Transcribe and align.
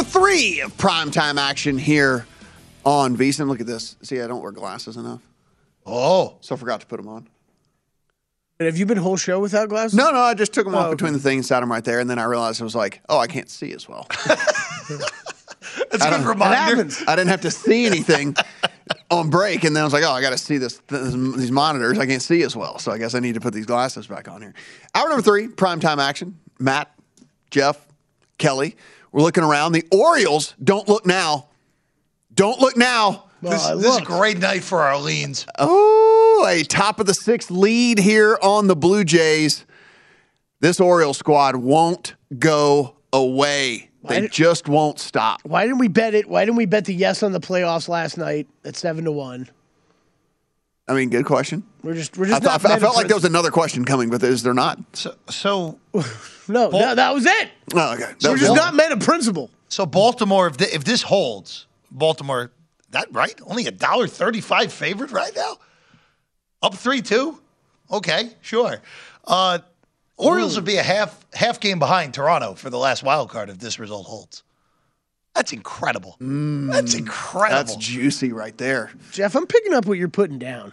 Number 0.00 0.18
three 0.18 0.60
of 0.60 0.76
primetime 0.76 1.38
action 1.38 1.76
here 1.78 2.26
on 2.84 3.16
VSiN. 3.16 3.48
Look 3.48 3.60
at 3.60 3.66
this. 3.66 3.96
See, 4.02 4.20
I 4.20 4.26
don't 4.26 4.42
wear 4.42 4.52
glasses 4.52 4.96
enough. 4.96 5.20
Oh. 5.84 6.36
So 6.40 6.54
I 6.54 6.58
forgot 6.58 6.80
to 6.80 6.86
put 6.86 6.96
them 6.96 7.08
on. 7.08 7.28
And 8.58 8.66
have 8.66 8.76
you 8.76 8.84
been 8.86 8.98
whole 8.98 9.16
show 9.16 9.40
without 9.40 9.68
glasses? 9.68 9.94
No, 9.94 10.10
no, 10.10 10.18
I 10.18 10.34
just 10.34 10.52
took 10.52 10.66
them 10.66 10.74
off 10.74 10.84
Oh, 10.84 10.86
okay. 10.88 10.96
between 10.96 11.12
the 11.14 11.18
thing 11.18 11.38
and 11.38 11.46
sat 11.46 11.60
them 11.60 11.70
right 11.70 11.84
there. 11.84 11.98
And 11.98 12.08
then 12.10 12.18
I 12.18 12.24
realized 12.24 12.60
I 12.60 12.64
was 12.64 12.74
like, 12.74 13.00
oh, 13.08 13.18
I 13.18 13.26
can't 13.26 13.48
see 13.48 13.72
as 13.72 13.88
well. 13.88 14.06
That's 15.90 16.04
a 16.04 16.10
good 16.10 16.26
reminder. 16.26 16.88
I 17.06 17.16
didn't 17.16 17.28
have 17.28 17.40
to 17.42 17.50
see 17.50 17.86
anything 17.86 18.36
on 19.10 19.30
break. 19.30 19.64
And 19.64 19.74
then 19.74 19.82
I 19.82 19.84
was 19.84 19.92
like, 19.92 20.04
oh, 20.04 20.10
I 20.12 20.20
got 20.20 20.30
to 20.30 20.38
see 20.38 20.58
this, 20.58 20.78
this 20.88 21.12
these 21.12 21.50
monitors. 21.50 21.98
I 21.98 22.06
can't 22.06 22.22
see 22.22 22.42
as 22.42 22.54
well. 22.54 22.78
So 22.78 22.92
I 22.92 22.98
guess 22.98 23.14
I 23.14 23.20
need 23.20 23.34
to 23.34 23.40
put 23.40 23.54
these 23.54 23.66
glasses 23.66 24.06
back 24.06 24.28
on 24.28 24.42
here. 24.42 24.54
Hour 24.94 25.08
number 25.08 25.22
three, 25.22 25.48
primetime 25.48 25.98
action. 25.98 26.38
Matt, 26.58 26.90
Jeff, 27.50 27.86
Kelly. 28.38 28.76
We're 29.12 29.22
looking 29.22 29.44
around. 29.44 29.72
The 29.72 29.86
Orioles 29.90 30.54
don't 30.62 30.88
look 30.88 31.04
now. 31.06 31.48
Don't 32.34 32.60
look 32.60 32.76
now. 32.76 33.24
This, 33.42 33.64
Well, 33.64 33.78
this 33.78 33.86
is 33.96 33.98
a 33.98 34.04
great 34.04 34.38
night 34.38 34.62
for 34.62 34.82
Orleans. 34.86 35.46
Oh, 35.58 36.46
a 36.48 36.62
top 36.62 37.00
of 37.00 37.06
the 37.06 37.14
sixth 37.14 37.50
lead 37.50 37.98
here 37.98 38.38
on 38.42 38.66
the 38.66 38.76
Blue 38.76 39.02
Jays. 39.04 39.64
This 40.60 40.78
Orioles 40.78 41.16
squad 41.18 41.56
won't 41.56 42.14
go 42.38 42.96
away. 43.12 43.88
They 44.06 44.20
Why- 44.22 44.26
just 44.28 44.68
won't 44.68 44.98
stop. 44.98 45.40
Why 45.44 45.64
didn't 45.64 45.78
we 45.78 45.88
bet 45.88 46.14
it? 46.14 46.28
Why 46.28 46.44
didn't 46.44 46.56
we 46.56 46.66
bet 46.66 46.84
the 46.84 46.94
yes 46.94 47.22
on 47.22 47.32
the 47.32 47.40
playoffs 47.40 47.88
last 47.88 48.16
night 48.18 48.46
at 48.64 48.76
seven 48.76 49.04
to 49.04 49.12
one? 49.12 49.48
I 50.86 50.94
mean, 50.94 51.08
good 51.08 51.24
question. 51.24 51.62
We're 51.82 51.94
just 51.94 52.16
we're 52.18 52.26
I, 52.26 52.28
just 52.28 52.42
thought- 52.42 52.62
not. 52.62 52.72
I 52.72 52.78
felt 52.78 52.96
like 52.96 53.06
there 53.06 53.16
was 53.16 53.24
another 53.24 53.50
question 53.50 53.84
coming, 53.84 54.10
but 54.10 54.22
is 54.22 54.42
there 54.42 54.54
not? 54.54 54.78
So, 54.94 55.14
so, 55.30 55.78
no. 56.50 56.70
That, 56.70 56.96
that 56.96 57.14
was 57.14 57.26
it. 57.26 57.50
Oh, 57.74 57.92
okay. 57.94 58.02
That 58.02 58.22
We're 58.24 58.32
was 58.32 58.40
just 58.40 58.54
not 58.54 58.74
men 58.74 58.92
of 58.92 59.00
principle. 59.00 59.50
so 59.68 59.86
Baltimore. 59.86 60.48
If, 60.48 60.56
thi- 60.56 60.74
if 60.74 60.84
this 60.84 61.02
holds, 61.02 61.66
Baltimore, 61.90 62.50
that 62.90 63.08
right? 63.12 63.38
Only 63.46 63.66
a 63.66 63.70
dollar 63.70 64.06
thirty-five 64.06 64.72
favorite 64.72 65.10
right 65.12 65.34
now. 65.34 65.56
Up 66.62 66.74
three 66.74 67.02
two. 67.02 67.40
Okay, 67.90 68.30
sure. 68.40 68.80
Uh, 69.24 69.58
Orioles 70.16 70.56
would 70.56 70.64
be 70.64 70.76
a 70.76 70.82
half 70.82 71.24
half 71.32 71.60
game 71.60 71.78
behind 71.78 72.12
Toronto 72.14 72.54
for 72.54 72.68
the 72.70 72.78
last 72.78 73.02
wild 73.02 73.30
card 73.30 73.48
if 73.48 73.58
this 73.58 73.78
result 73.78 74.06
holds. 74.06 74.42
That's 75.34 75.52
incredible. 75.52 76.16
That's 76.20 76.94
incredible. 76.94 77.56
That's 77.56 77.76
juicy 77.76 78.32
right 78.32 78.56
there. 78.58 78.90
Jeff, 79.12 79.34
I'm 79.36 79.46
picking 79.46 79.72
up 79.72 79.86
what 79.86 79.96
you're 79.96 80.08
putting 80.08 80.38
down, 80.38 80.72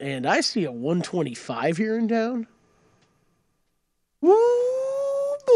and 0.00 0.26
I 0.26 0.40
see 0.40 0.64
a 0.64 0.72
125 0.72 1.76
here 1.76 1.96
in 1.98 2.08
town. 2.08 2.46
Ooh, 4.24 4.75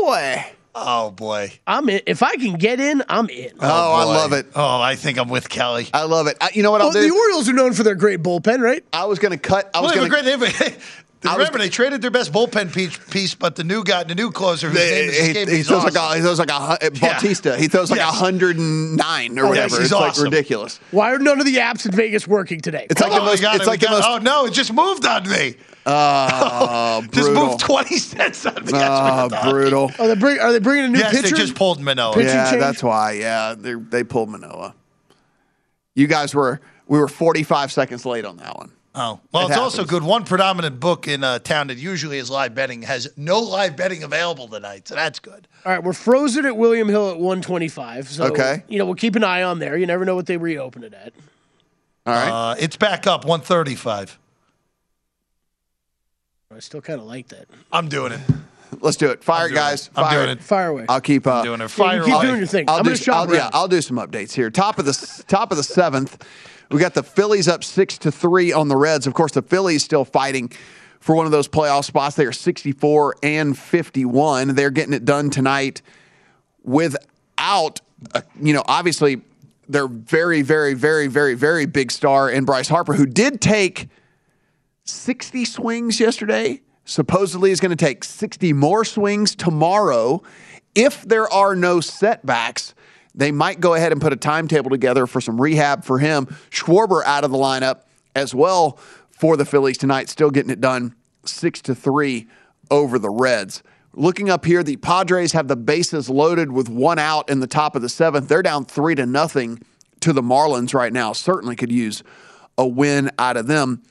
boy. 0.05 0.47
oh 0.75 1.11
boy. 1.11 1.53
I'm 1.67 1.89
in. 1.89 2.01
If 2.07 2.23
I 2.23 2.37
can 2.37 2.55
get 2.55 2.81
in, 2.81 3.03
I'm 3.09 3.29
in. 3.29 3.51
Oh, 3.55 3.59
oh 3.61 3.93
I 3.95 4.05
love 4.05 4.33
it. 4.33 4.47
Oh, 4.55 4.81
I 4.81 4.97
think 4.97 5.19
I'm 5.19 5.29
with 5.29 5.49
Kelly. 5.49 5.89
I 5.93 6.05
love 6.05 6.27
it. 6.27 6.37
I, 6.41 6.51
you 6.53 6.63
know 6.63 6.71
what 6.71 6.81
I'll 6.81 6.91
Well, 6.91 7.03
the? 7.03 7.15
Orioles 7.15 7.49
are 7.49 7.53
known 7.53 7.73
for 7.73 7.83
their 7.83 7.95
great 7.95 8.23
bullpen, 8.23 8.61
right? 8.61 8.85
I 8.93 9.05
was 9.07 9.19
going 9.19 9.33
to 9.33 9.39
cut. 9.39 9.71
I 9.75 9.81
was 9.81 9.93
Well, 9.93 10.03
they 10.05 10.09
going 10.09 10.25
have 10.25 10.43
a 10.43 10.49
to. 10.49 10.81
Great 11.21 11.31
name. 11.31 11.35
I 11.35 11.39
was- 11.39 11.49
Remember, 11.49 11.59
they 11.59 11.69
traded 11.69 12.03
their 12.03 12.11
best 12.11 12.33
bullpen 12.33 12.73
piece, 12.73 12.97
piece, 13.11 13.35
but 13.35 13.55
the 13.57 13.65
new 13.65 13.85
guy, 13.85 14.05
the 14.05 14.15
new 14.15 14.31
closer, 14.31 14.69
whose 14.71 14.79
name 14.79 15.09
is 15.11 15.15
He, 15.17 15.21
escaping 15.21 15.49
he 15.49 15.55
me, 15.55 15.61
is 15.61 15.69
throws 15.69 15.85
like 15.85 15.95
a, 15.95 16.15
he 16.17 16.21
throws 16.23 16.39
like 16.39 16.51
a 16.51 16.55
hu- 16.61 16.87
uh, 16.87 16.91
Bautista. 16.91 17.57
He 17.59 17.69
throws 17.69 17.91
like 17.91 18.01
a 18.01 18.05
Yes. 18.05 18.19
hundred 18.19 18.57
and 18.57 18.97
nine 18.97 19.39
or 19.39 19.45
Oh, 19.45 19.49
whatever. 19.51 19.69
yes, 19.77 19.79
he's 19.83 19.93
it's 19.93 20.01
like 20.01 20.17
ridiculous. 20.19 20.81
Why 20.91 21.13
are 21.13 21.19
none 21.19 21.39
of 21.39 21.45
the 21.47 21.57
apps 21.57 21.85
in 21.85 21.93
Vegas 21.93 22.27
working 22.27 22.61
today? 22.61 22.87
It's 22.89 23.01
like 23.01 23.13
oh 23.13 23.17
the 23.17 23.21
most. 23.21 23.43
my 23.43 23.49
God, 23.49 23.57
it's 23.57 23.65
we 23.65 23.71
like 23.71 23.81
the 23.81 23.87
got- 23.87 23.93
most. 23.99 24.07
Oh 24.09 24.19
no, 24.19 24.47
it 24.47 24.53
just 24.53 24.73
moved 24.73 25.05
on 25.07 25.29
me. 25.29 25.55
Oh, 25.87 27.01
brutal. 27.01 27.13
Just 27.13 27.27
brutal. 27.29 27.47
moved 27.47 27.61
twenty 27.61 27.97
cents 27.99 28.45
on 28.47 28.55
me. 28.67 28.73
Oh, 28.75 29.29
brutal. 29.51 29.91
Are 29.99 30.09
they, 30.09 30.15
bring, 30.15 30.39
are 30.39 30.53
they 30.53 30.59
bringing 30.59 30.85
a 30.85 30.89
new 30.89 30.99
Yes, 30.99 31.11
pitcher? 31.23 31.35
they 31.35 31.41
just 31.41 31.55
pulled 31.55 31.81
Manoah. 31.81 32.13
Pitching 32.13 32.29
Yeah, 32.29 32.51
change? 32.51 32.61
that's 32.61 32.83
why. 32.83 33.13
Yeah, 33.13 33.55
they 33.59 33.75
they 33.75 34.05
pulled 34.05 34.29
Manoah. 34.29 34.75
You 35.95 36.07
guys 36.07 36.35
were 36.35 36.61
we 36.87 36.99
were 36.99 37.09
45 37.09 37.73
seconds 37.73 38.05
late 38.07 38.25
on 38.27 38.37
that 38.37 38.57
one. 38.57 38.71
Oh, 38.93 39.21
well, 39.33 39.47
It 39.47 39.51
it's 39.51 39.57
also 39.59 39.85
good. 39.85 40.03
One 40.03 40.25
predominant 40.25 40.81
book 40.81 41.07
in 41.07 41.23
a 41.23 41.39
town 41.39 41.69
that 41.69 41.79
usually 41.79 42.19
is 42.19 42.29
live 42.29 42.57
betting 42.57 42.83
has 42.83 43.09
no 43.17 43.39
live 43.39 43.77
betting 43.77 44.03
available 44.03 44.49
tonight, 44.49 44.89
so 44.89 44.97
that's 44.97 45.21
good. 45.21 45.47
All 45.65 45.73
right, 45.73 45.83
we're 45.83 45.93
frozen 45.93 46.45
at 46.45 46.57
William 46.57 46.89
Hill 46.89 47.09
at 47.11 47.17
125. 47.19 48.09
So, 48.09 48.25
Okay. 48.25 48.65
you 48.69 48.79
know, 48.79 48.87
we'll 48.87 48.97
keep 48.97 49.15
an 49.15 49.23
eye 49.23 49.45
on 49.45 49.61
there. 49.61 49.77
You 49.77 49.87
never 49.87 50.05
know 50.05 50.17
what 50.17 50.27
they 50.27 50.37
reopen 50.37 50.83
it 50.83 50.93
at. 50.93 51.13
All 52.07 52.15
right. 52.15 52.29
Uh, 52.53 52.55
it's 52.59 52.77
back 52.77 53.07
up 53.07 53.25
one 53.25 53.41
thirty-five. 53.43 54.19
I 56.55 56.59
still 56.59 56.81
kind 56.81 57.01
of 57.01 57.07
like 57.07 57.29
that. 57.29 57.47
I'm 57.73 57.89
doing 57.89 58.13
it. 58.13 58.21
Let's 58.81 58.97
do 58.97 59.11
it. 59.11 59.23
Fire, 59.23 59.47
doing 59.49 59.55
guys. 59.57 59.87
it. 59.87 59.93
I'm 59.97 60.05
Fire. 60.07 60.19
doing 60.27 60.31
it. 60.39 60.43
Fire 60.43 60.69
away. 60.69 60.87
I'll 60.89 61.01
keep 61.01 61.27
uh, 61.27 61.35
I'm 61.39 61.45
doing 61.45 61.61
it. 61.61 61.65
Yeah, 61.65 61.69
Fire 61.69 61.99
you 61.99 62.05
keep 62.05 62.15
away. 62.15 62.27
doing 62.27 62.39
your 62.39 62.47
thing. 62.47 62.65
I'll 62.69 62.77
I'm 62.79 62.83
do, 62.83 62.89
going 62.91 62.97
to 62.99 63.03
shop 63.05 63.29
I'll, 63.29 63.35
yeah. 63.35 63.51
I'll 63.53 63.69
do 63.69 63.81
some 63.83 63.99
updates 63.99 64.33
here. 64.33 64.51
Top 64.51 64.79
of 64.79 64.85
the 64.87 65.23
top 65.29 65.51
of 65.53 65.57
the 65.59 65.63
seventh, 65.63 66.25
we 66.71 66.79
got 66.79 66.95
the 66.95 67.03
Phillies 67.03 67.49
up 67.49 67.65
six 67.65 67.99
to 67.99 68.13
three 68.13 68.53
on 68.53 68.69
the 68.69 68.77
Reds. 68.77 69.07
Of 69.07 69.15
course, 69.15 69.33
the 69.33 69.43
Phillies 69.43 69.83
still 69.83 70.05
fighting 70.05 70.53
for 71.01 71.17
one 71.17 71.27
of 71.27 71.33
those 71.33 71.49
playoff 71.49 71.85
spots. 71.85 72.17
They 72.17 72.27
are 72.27 72.33
64 72.33 73.17
and 73.23 73.59
51. 73.59 74.55
They're 74.55 74.71
getting 74.71 74.93
it 74.93 75.05
done 75.05 75.31
tonight 75.31 75.83
without, 76.63 77.81
uh, 78.15 78.21
you 78.41 78.53
know, 78.53 78.63
obviously 78.67 79.23
their 79.69 79.89
very, 79.89 80.43
very, 80.43 80.75
very, 80.75 81.07
very, 81.07 81.35
very 81.35 81.67
big 81.67 81.91
star 81.91 82.31
in 82.31 82.45
Bryce 82.45 82.69
Harper, 82.69 82.95
who 82.95 83.07
did 83.07 83.41
take 83.41 83.89
60 84.85 85.45
swings 85.45 85.99
yesterday. 86.01 86.61
Supposedly 86.85 87.51
is 87.51 87.61
going 87.61 87.71
to 87.71 87.77
take 87.77 88.05
60 88.05 88.53
more 88.53 88.85
swings 88.85 89.35
tomorrow. 89.35 90.23
If 90.75 91.03
there 91.03 91.33
are 91.33 91.55
no 91.55 91.81
setbacks, 91.81 92.75
they 93.21 93.33
might 93.33 93.61
go 93.61 93.75
ahead 93.75 93.93
and 93.93 94.01
put 94.01 94.13
a 94.13 94.17
timetable 94.17 94.71
together 94.71 95.07
for 95.07 95.21
some 95.21 95.41
rehab 95.41 95.85
for 95.85 95.99
him. 95.99 96.27
Schwarber 96.51 97.03
out 97.05 97.25
of 97.25 97.31
the 97.31 97.37
lineup 97.37 97.81
as 98.17 98.35
well 98.35 98.79
for 99.11 99.37
the 99.37 99.45
Phillies 99.45 99.79
tonight, 99.79 100.09
still 100.09 100.31
getting 100.31 100.51
it 100.51 100.61
done 100.61 100.95
six 101.25 101.61
to 101.63 101.75
three 101.75 102.29
over 102.71 102.99
the 102.99 103.11
Reds. 103.11 103.63
Looking 103.93 104.31
up 104.31 104.45
here, 104.45 104.63
the 104.63 104.77
Padres 104.77 105.33
have 105.33 105.49
the 105.49 105.57
bases 105.57 106.09
loaded 106.09 106.53
with 106.53 106.69
one 106.69 106.99
out 106.99 107.29
in 107.29 107.41
the 107.41 107.47
top 107.47 107.75
of 107.75 107.83
the 107.83 107.89
seventh. 107.89 108.29
They're 108.29 108.43
down 108.43 108.65
three 108.65 108.95
to 108.95 109.05
nothing 109.05 109.61
to 110.01 110.13
the 110.13 110.23
Marlins 110.23 110.73
right 110.73 110.93
now. 110.93 111.13
Certainly 111.13 111.57
could 111.57 111.73
use 111.73 112.03
a 112.57 112.67
win 112.67 113.11
out 113.19 113.37
of 113.37 113.47
them. 113.49 113.83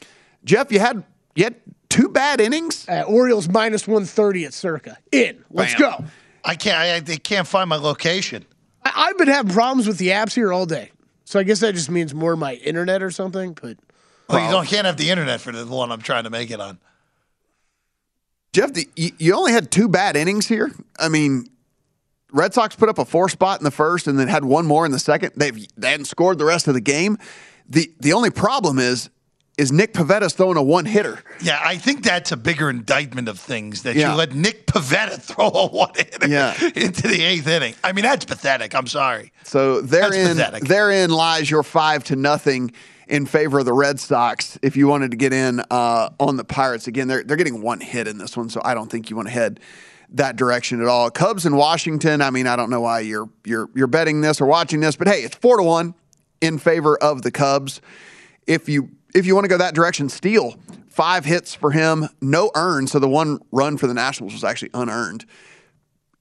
Jeff, 0.46 0.72
you 0.72 0.80
had 0.80 1.04
you 1.36 1.44
had 1.44 1.56
two 1.90 2.08
bad 2.10 2.40
innings. 2.40 2.88
Uh, 2.88 3.04
Orioles 3.08 3.50
minus 3.50 3.88
130 3.88 4.46
at 4.46 4.54
Circa. 4.54 4.98
In. 5.12 5.44
Let's 5.52 5.74
Bam. 5.76 5.82
go. 5.82 6.06
I 6.46 6.56
can't. 6.56 6.78
I, 6.78 6.96
I- 6.96 7.00
they 7.02 7.18
can't 7.18 7.48
find 7.48 7.70
my 7.70 7.76
location. 7.76 8.46
I, 8.84 8.92
I've 8.96 9.18
been 9.18 9.28
having 9.28 9.52
problems 9.52 9.88
with 9.88 9.98
the 9.98 10.10
apps 10.10 10.34
here 10.34 10.52
all 10.54 10.66
day. 10.66 10.92
So 11.26 11.40
I 11.40 11.44
guess 11.44 11.60
that 11.60 11.76
just 11.76 11.90
means 11.92 12.14
more 12.14 12.36
my 12.36 12.56
internet 12.56 13.04
or 13.04 13.12
something. 13.12 13.58
But 13.62 13.78
Oh, 14.30 14.38
you 14.38 14.52
don't 14.52 14.68
can't 14.68 14.86
have 14.86 14.98
the 14.98 15.10
internet 15.10 15.42
for 15.42 15.52
the 15.52 15.66
one 15.66 15.92
I'm 15.92 16.02
trying 16.02 16.26
to 16.26 16.30
make 16.30 16.52
it 16.52 16.60
on. 16.60 16.78
Jeff, 18.54 18.74
the, 18.74 18.88
you, 18.96 19.12
you 19.18 19.36
only 19.36 19.52
had 19.52 19.72
two 19.72 19.88
bad 19.88 20.16
innings 20.16 20.48
here. 20.48 20.72
I 21.00 21.10
mean, 21.10 21.48
Red 22.32 22.54
Sox 22.54 22.76
put 22.76 22.90
up 22.90 23.00
a 23.00 23.06
four 23.06 23.30
spot 23.30 23.60
in 23.60 23.64
the 23.64 23.72
first 23.72 24.08
and 24.08 24.20
then 24.20 24.28
had 24.28 24.44
one 24.44 24.66
more 24.66 24.86
in 24.86 24.92
the 24.92 25.00
second. 25.00 25.34
They've 25.36 25.68
they 25.78 25.92
hadn't 25.92 26.06
scored 26.06 26.38
the 26.38 26.46
rest 26.46 26.68
of 26.68 26.74
the 26.76 26.82
game. 26.82 27.18
The 27.68 27.92
the 28.00 28.14
only 28.14 28.30
problem 28.30 28.78
is 28.80 29.10
is 29.60 29.72
Nick 29.72 29.94
Pivetta 29.94 30.34
throwing 30.34 30.58
a 30.58 30.64
one 30.64 30.86
hitter. 30.86 31.20
Yeah, 31.42 31.60
I 31.64 31.78
think 31.78 32.04
that's 32.04 32.32
a 32.32 32.38
bigger 32.38 32.70
indictment 32.70 33.28
of 33.28 33.38
things 33.38 33.84
that 33.84 33.96
Yeah. 33.96 34.12
you 34.12 34.18
let 34.18 34.34
Nick 34.34 34.66
Pivetta 34.68 35.22
throw 35.22 35.50
a 35.50 35.68
one 35.68 35.92
hitter 35.96 36.28
Yeah. 36.28 36.54
into 36.76 37.08
the 37.08 37.22
eighth 37.24 37.48
inning. 37.48 37.76
I 37.84 37.92
mean, 37.92 38.04
that's 38.04 38.24
pathetic. 38.26 38.74
I'm 38.74 38.88
sorry. 38.88 39.32
So 39.44 39.82
therein 39.82 40.38
therein 40.62 41.10
lies 41.10 41.52
your 41.52 41.64
five 41.64 42.04
to 42.06 42.16
nothing 42.16 42.72
in 43.08 43.26
favor 43.26 43.60
of 43.60 43.66
the 43.66 43.74
Red 43.74 44.00
Sox. 44.00 44.58
If 44.62 44.78
you 44.78 44.88
wanted 44.88 45.12
to 45.12 45.18
get 45.18 45.34
in 45.34 45.62
uh, 45.70 46.10
on 46.20 46.38
the 46.38 46.44
Pirates 46.46 46.88
again, 46.88 47.08
they're 47.08 47.24
they're 47.24 47.38
getting 47.38 47.62
one 47.62 47.82
hit 47.82 48.08
in 48.08 48.18
this 48.18 48.38
one, 48.38 48.50
so 48.50 48.62
I 48.64 48.74
don't 48.74 48.90
think 48.90 49.10
you 49.10 49.16
want 49.18 49.28
to 49.28 49.34
head 49.34 49.60
that 50.14 50.38
direction 50.38 50.80
at 50.82 50.88
all. 50.88 51.12
Cubs 51.12 51.46
in 51.46 51.56
Washington. 51.56 52.22
I 52.22 52.30
mean, 52.32 52.48
I 52.48 52.56
don't 52.56 52.70
know 52.70 52.82
why 52.82 53.02
you're 53.02 53.30
you're 53.46 53.70
you're 53.76 53.88
betting 53.88 54.22
this 54.22 54.40
or 54.40 54.46
watching 54.46 54.80
this, 54.80 54.96
but 54.96 55.08
hey, 55.08 55.22
it's 55.22 55.36
four 55.36 55.58
to 55.58 55.64
one 55.64 55.96
in 56.40 56.58
favor 56.60 56.98
of 56.98 57.24
the 57.24 57.32
Cubs. 57.32 57.82
If 58.48 58.70
you 58.70 58.90
if 59.14 59.26
you 59.26 59.36
want 59.36 59.46
to 59.46 59.50
go 59.50 59.58
that 59.58 59.74
direction, 59.74 60.10
Steele 60.10 60.56
five 60.90 61.24
hits 61.26 61.56
for 61.56 61.72
him, 61.72 62.10
no 62.22 62.52
earned. 62.56 62.90
So 62.90 63.00
the 63.00 63.08
one 63.08 63.40
run 63.52 63.78
for 63.78 63.88
the 63.88 63.94
Nationals 63.94 64.34
was 64.34 64.44
actually 64.44 64.72
unearned 64.74 65.26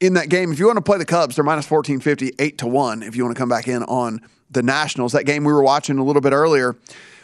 in 0.01 0.15
that 0.15 0.29
game. 0.29 0.53
If 0.53 0.59
you 0.59 0.67
want 0.67 0.77
to 0.77 0.83
play 0.83 0.99
the 0.99 1.05
Cubs, 1.05 1.37
they're 1.37 1.45
minus 1.45 1.69
1450, 1.69 2.43
8 2.43 2.59
to 2.59 2.67
1. 2.67 3.03
If 3.03 3.17
you 3.17 3.25
want 3.25 3.37
to 3.37 3.41
come 3.41 3.49
back 3.49 3.69
in 3.69 3.83
on 3.85 4.21
the 4.51 4.63
Nationals, 4.63 5.13
that 5.13 5.25
game 5.25 5.45
we 5.45 5.53
were 5.53 5.63
watching 5.63 5.99
a 5.99 6.05
little 6.05 6.23
bit 6.23 6.33
earlier 6.33 6.77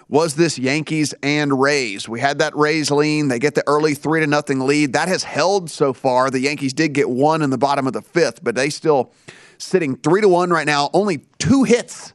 was 0.08 0.34
this 0.34 0.58
Yankees 0.58 1.14
and 1.22 1.58
Rays. 1.58 2.08
We 2.08 2.20
had 2.20 2.38
that 2.40 2.54
Rays 2.56 2.90
lean. 2.90 3.28
They 3.28 3.38
get 3.38 3.54
the 3.54 3.64
early 3.66 3.94
3 3.94 4.20
to 4.20 4.26
nothing 4.26 4.60
lead. 4.60 4.92
That 4.92 5.08
has 5.08 5.24
held 5.24 5.70
so 5.70 5.92
far. 5.92 6.30
The 6.30 6.40
Yankees 6.40 6.72
did 6.72 6.92
get 6.92 7.08
one 7.08 7.40
in 7.40 7.50
the 7.50 7.58
bottom 7.58 7.86
of 7.86 7.92
the 7.92 8.02
fifth, 8.02 8.44
but 8.44 8.54
they 8.54 8.68
still 8.68 9.12
sitting 9.58 9.96
3 9.96 10.20
to 10.20 10.28
1 10.28 10.50
right 10.50 10.66
now. 10.66 10.90
Only 10.92 11.24
two 11.38 11.62
hits 11.62 12.12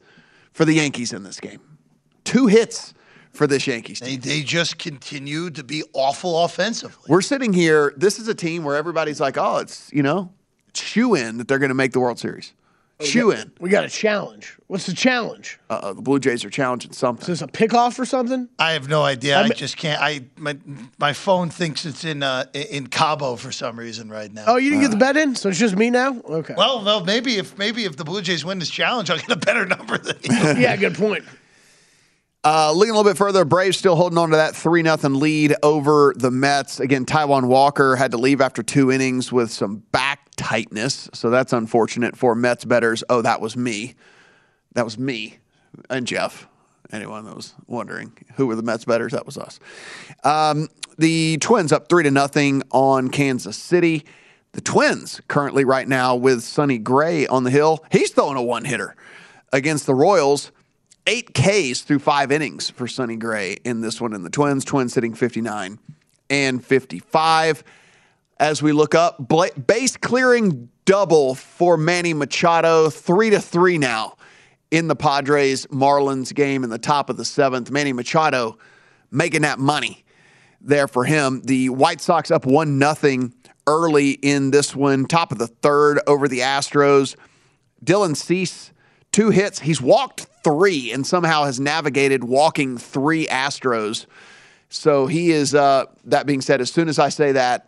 for 0.51 0.65
the 0.65 0.73
Yankees 0.73 1.13
in 1.13 1.23
this 1.23 1.39
game. 1.39 1.61
Two 2.25 2.47
hits 2.47 2.93
for 3.31 3.47
this 3.47 3.67
Yankees 3.67 3.99
team. 3.99 4.19
They, 4.19 4.29
they 4.39 4.41
just 4.41 4.77
continue 4.77 5.49
to 5.51 5.63
be 5.63 5.83
awful 5.93 6.43
offensively. 6.43 7.05
We're 7.07 7.21
sitting 7.21 7.53
here. 7.53 7.93
This 7.97 8.19
is 8.19 8.27
a 8.27 8.35
team 8.35 8.63
where 8.63 8.75
everybody's 8.75 9.19
like, 9.21 9.37
oh, 9.37 9.57
it's, 9.57 9.89
you 9.93 10.03
know, 10.03 10.31
chew 10.73 11.15
in 11.15 11.37
that 11.37 11.47
they're 11.47 11.59
going 11.59 11.69
to 11.69 11.75
make 11.75 11.93
the 11.93 11.99
World 11.99 12.19
Series. 12.19 12.53
Chew 13.01 13.31
in. 13.31 13.49
we 13.61 13.69
got 13.69 13.85
a 13.85 13.89
challenge. 13.89 14.57
What's 14.67 14.85
the 14.85 14.93
challenge? 14.93 15.57
Uh, 15.69 15.93
the 15.93 16.01
Blue 16.01 16.19
Jays 16.19 16.43
are 16.43 16.49
challenging 16.49 16.91
something. 16.91 17.21
Is 17.21 17.27
this 17.27 17.41
a 17.41 17.47
pickoff 17.47 17.97
or 17.97 18.03
something? 18.03 18.49
I 18.59 18.73
have 18.73 18.89
no 18.89 19.03
idea. 19.03 19.37
I 19.37 19.43
I'm- 19.43 19.51
just 19.53 19.77
can't. 19.77 20.01
I 20.01 20.25
my 20.35 20.57
my 20.97 21.13
phone 21.13 21.49
thinks 21.49 21.85
it's 21.85 22.03
in 22.03 22.23
uh, 22.23 22.43
in 22.53 22.87
Cabo 22.87 23.37
for 23.37 23.53
some 23.53 23.79
reason 23.79 24.09
right 24.09 24.29
now. 24.33 24.43
Oh, 24.47 24.57
you 24.57 24.69
didn't 24.69 24.81
get 24.81 24.91
the 24.91 24.97
bet 24.97 25.15
in, 25.15 25.33
so 25.33 25.47
it's 25.47 25.57
just 25.57 25.77
me 25.77 25.89
now. 25.89 26.19
Okay. 26.19 26.55
Well, 26.57 26.83
well, 26.83 27.05
maybe 27.05 27.37
if 27.37 27.57
maybe 27.57 27.85
if 27.85 27.95
the 27.95 28.03
Blue 28.03 28.21
Jays 28.21 28.43
win 28.43 28.59
this 28.59 28.69
challenge, 28.69 29.09
I'll 29.09 29.17
get 29.17 29.31
a 29.31 29.37
better 29.37 29.65
number 29.77 29.97
than 29.97 30.17
you. 30.21 30.61
yeah, 30.61 30.75
good 30.75 30.95
point. 30.95 31.23
Uh, 32.43 32.71
looking 32.71 32.91
a 32.91 32.97
little 32.97 33.09
bit 33.09 33.17
further, 33.17 33.43
Braves 33.43 33.77
still 33.77 33.97
holding 33.97 34.17
on 34.17 34.29
to 34.29 34.37
that 34.37 34.55
3 34.55 34.83
0 34.83 34.97
lead 35.09 35.55
over 35.61 36.13
the 36.15 36.31
Mets. 36.31 36.79
Again, 36.79 37.05
Taijuan 37.05 37.47
Walker 37.47 37.97
had 37.97 38.11
to 38.11 38.17
leave 38.17 38.39
after 38.39 38.63
two 38.63 38.91
innings 38.91 39.31
with 39.31 39.51
some 39.51 39.83
back 39.91 40.29
tightness. 40.37 41.09
So 41.13 41.29
that's 41.29 41.51
unfortunate 41.51 42.15
for 42.15 42.35
Mets 42.35 42.63
betters. 42.63 43.03
Oh, 43.09 43.21
that 43.21 43.41
was 43.41 43.57
me. 43.57 43.95
That 44.73 44.85
was 44.85 44.97
me 44.97 45.39
and 45.89 46.07
Jeff. 46.07 46.47
Anyone 46.91 47.25
that 47.25 47.35
was 47.35 47.53
wondering 47.67 48.13
who 48.35 48.47
were 48.47 48.55
the 48.55 48.63
Mets 48.63 48.85
betters, 48.85 49.11
that 49.11 49.25
was 49.25 49.37
us. 49.37 49.59
Um, 50.23 50.69
the 50.97 51.37
Twins 51.37 51.71
up 51.73 51.89
three 51.89 52.03
to 52.03 52.11
nothing 52.11 52.63
on 52.71 53.09
Kansas 53.09 53.57
City. 53.57 54.05
The 54.53 54.61
Twins 54.61 55.21
currently 55.27 55.65
right 55.65 55.87
now 55.87 56.15
with 56.15 56.41
Sonny 56.41 56.77
Gray 56.77 57.27
on 57.27 57.43
the 57.43 57.51
hill. 57.51 57.85
He's 57.91 58.11
throwing 58.11 58.37
a 58.37 58.41
one 58.41 58.65
hitter 58.65 58.95
against 59.51 59.85
the 59.85 59.93
Royals. 59.93 60.51
Eight 61.07 61.33
Ks 61.33 61.81
through 61.81 61.99
five 61.99 62.31
innings 62.31 62.69
for 62.69 62.87
Sonny 62.87 63.15
Gray 63.15 63.57
in 63.63 63.81
this 63.81 63.99
one 63.99 64.13
in 64.13 64.23
the 64.23 64.29
Twins. 64.29 64.63
Twins 64.63 64.93
sitting 64.93 65.13
59 65.13 65.79
and 66.29 66.63
55. 66.63 67.63
As 68.39 68.61
we 68.61 68.71
look 68.71 68.95
up, 68.95 69.27
base 69.67 69.97
clearing 69.97 70.69
double 70.85 71.35
for 71.35 71.77
Manny 71.77 72.13
Machado, 72.13 72.89
three 72.89 73.29
to 73.31 73.39
three 73.39 73.77
now 73.77 74.15
in 74.71 74.87
the 74.87 74.95
Padres 74.95 75.65
Marlins 75.67 76.33
game 76.33 76.63
in 76.63 76.69
the 76.69 76.77
top 76.77 77.09
of 77.09 77.17
the 77.17 77.25
seventh. 77.25 77.71
Manny 77.71 77.93
Machado 77.93 78.57
making 79.11 79.41
that 79.41 79.59
money 79.59 80.05
there 80.61 80.87
for 80.87 81.05
him. 81.05 81.41
The 81.41 81.69
White 81.69 82.01
Sox 82.01 82.31
up 82.31 82.45
one 82.45 82.77
nothing 82.77 83.33
early 83.67 84.11
in 84.11 84.51
this 84.51 84.75
one, 84.75 85.05
top 85.05 85.31
of 85.31 85.37
the 85.37 85.47
third 85.47 85.99
over 86.07 86.27
the 86.27 86.39
Astros. 86.39 87.15
Dylan 87.83 88.15
Cease, 88.15 88.71
two 89.11 89.29
hits. 89.29 89.59
He's 89.59 89.81
walked 89.81 90.27
three 90.43 90.91
and 90.91 91.05
somehow 91.05 91.45
has 91.45 91.59
navigated 91.59 92.23
walking 92.23 92.77
three 92.77 93.27
Astros. 93.27 94.05
So 94.69 95.07
he 95.07 95.31
is. 95.31 95.55
Uh, 95.55 95.85
that 96.05 96.25
being 96.25 96.41
said, 96.41 96.61
as 96.61 96.71
soon 96.71 96.89
as 96.89 96.99
I 96.99 97.09
say 97.09 97.31
that, 97.33 97.67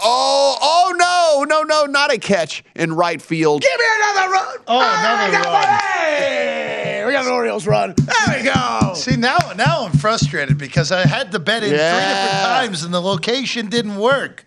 oh, 0.00 0.56
oh 0.60 0.94
no, 0.96 1.44
no, 1.44 1.62
no, 1.62 1.86
not 1.86 2.12
a 2.12 2.18
catch 2.18 2.62
in 2.74 2.92
right 2.92 3.20
field. 3.20 3.62
Give 3.62 3.78
me 3.78 3.86
another 3.96 4.32
run. 4.32 4.56
Oh, 4.68 4.80
another 4.80 5.48
run. 5.48 5.78
Hey, 5.80 7.04
we 7.06 7.12
got 7.12 7.24
an 7.24 7.32
Orioles 7.32 7.66
run. 7.66 7.94
There 7.96 8.38
we 8.38 8.44
go. 8.44 8.92
See 8.94 9.16
now, 9.16 9.38
now 9.56 9.86
I'm 9.86 9.92
frustrated 9.92 10.58
because 10.58 10.92
I 10.92 11.06
had 11.06 11.32
to 11.32 11.38
bet 11.38 11.62
in 11.62 11.70
three 11.70 11.78
different 11.78 12.42
times 12.44 12.84
and 12.84 12.92
the 12.92 13.00
location 13.00 13.68
didn't 13.68 13.96
work. 13.96 14.44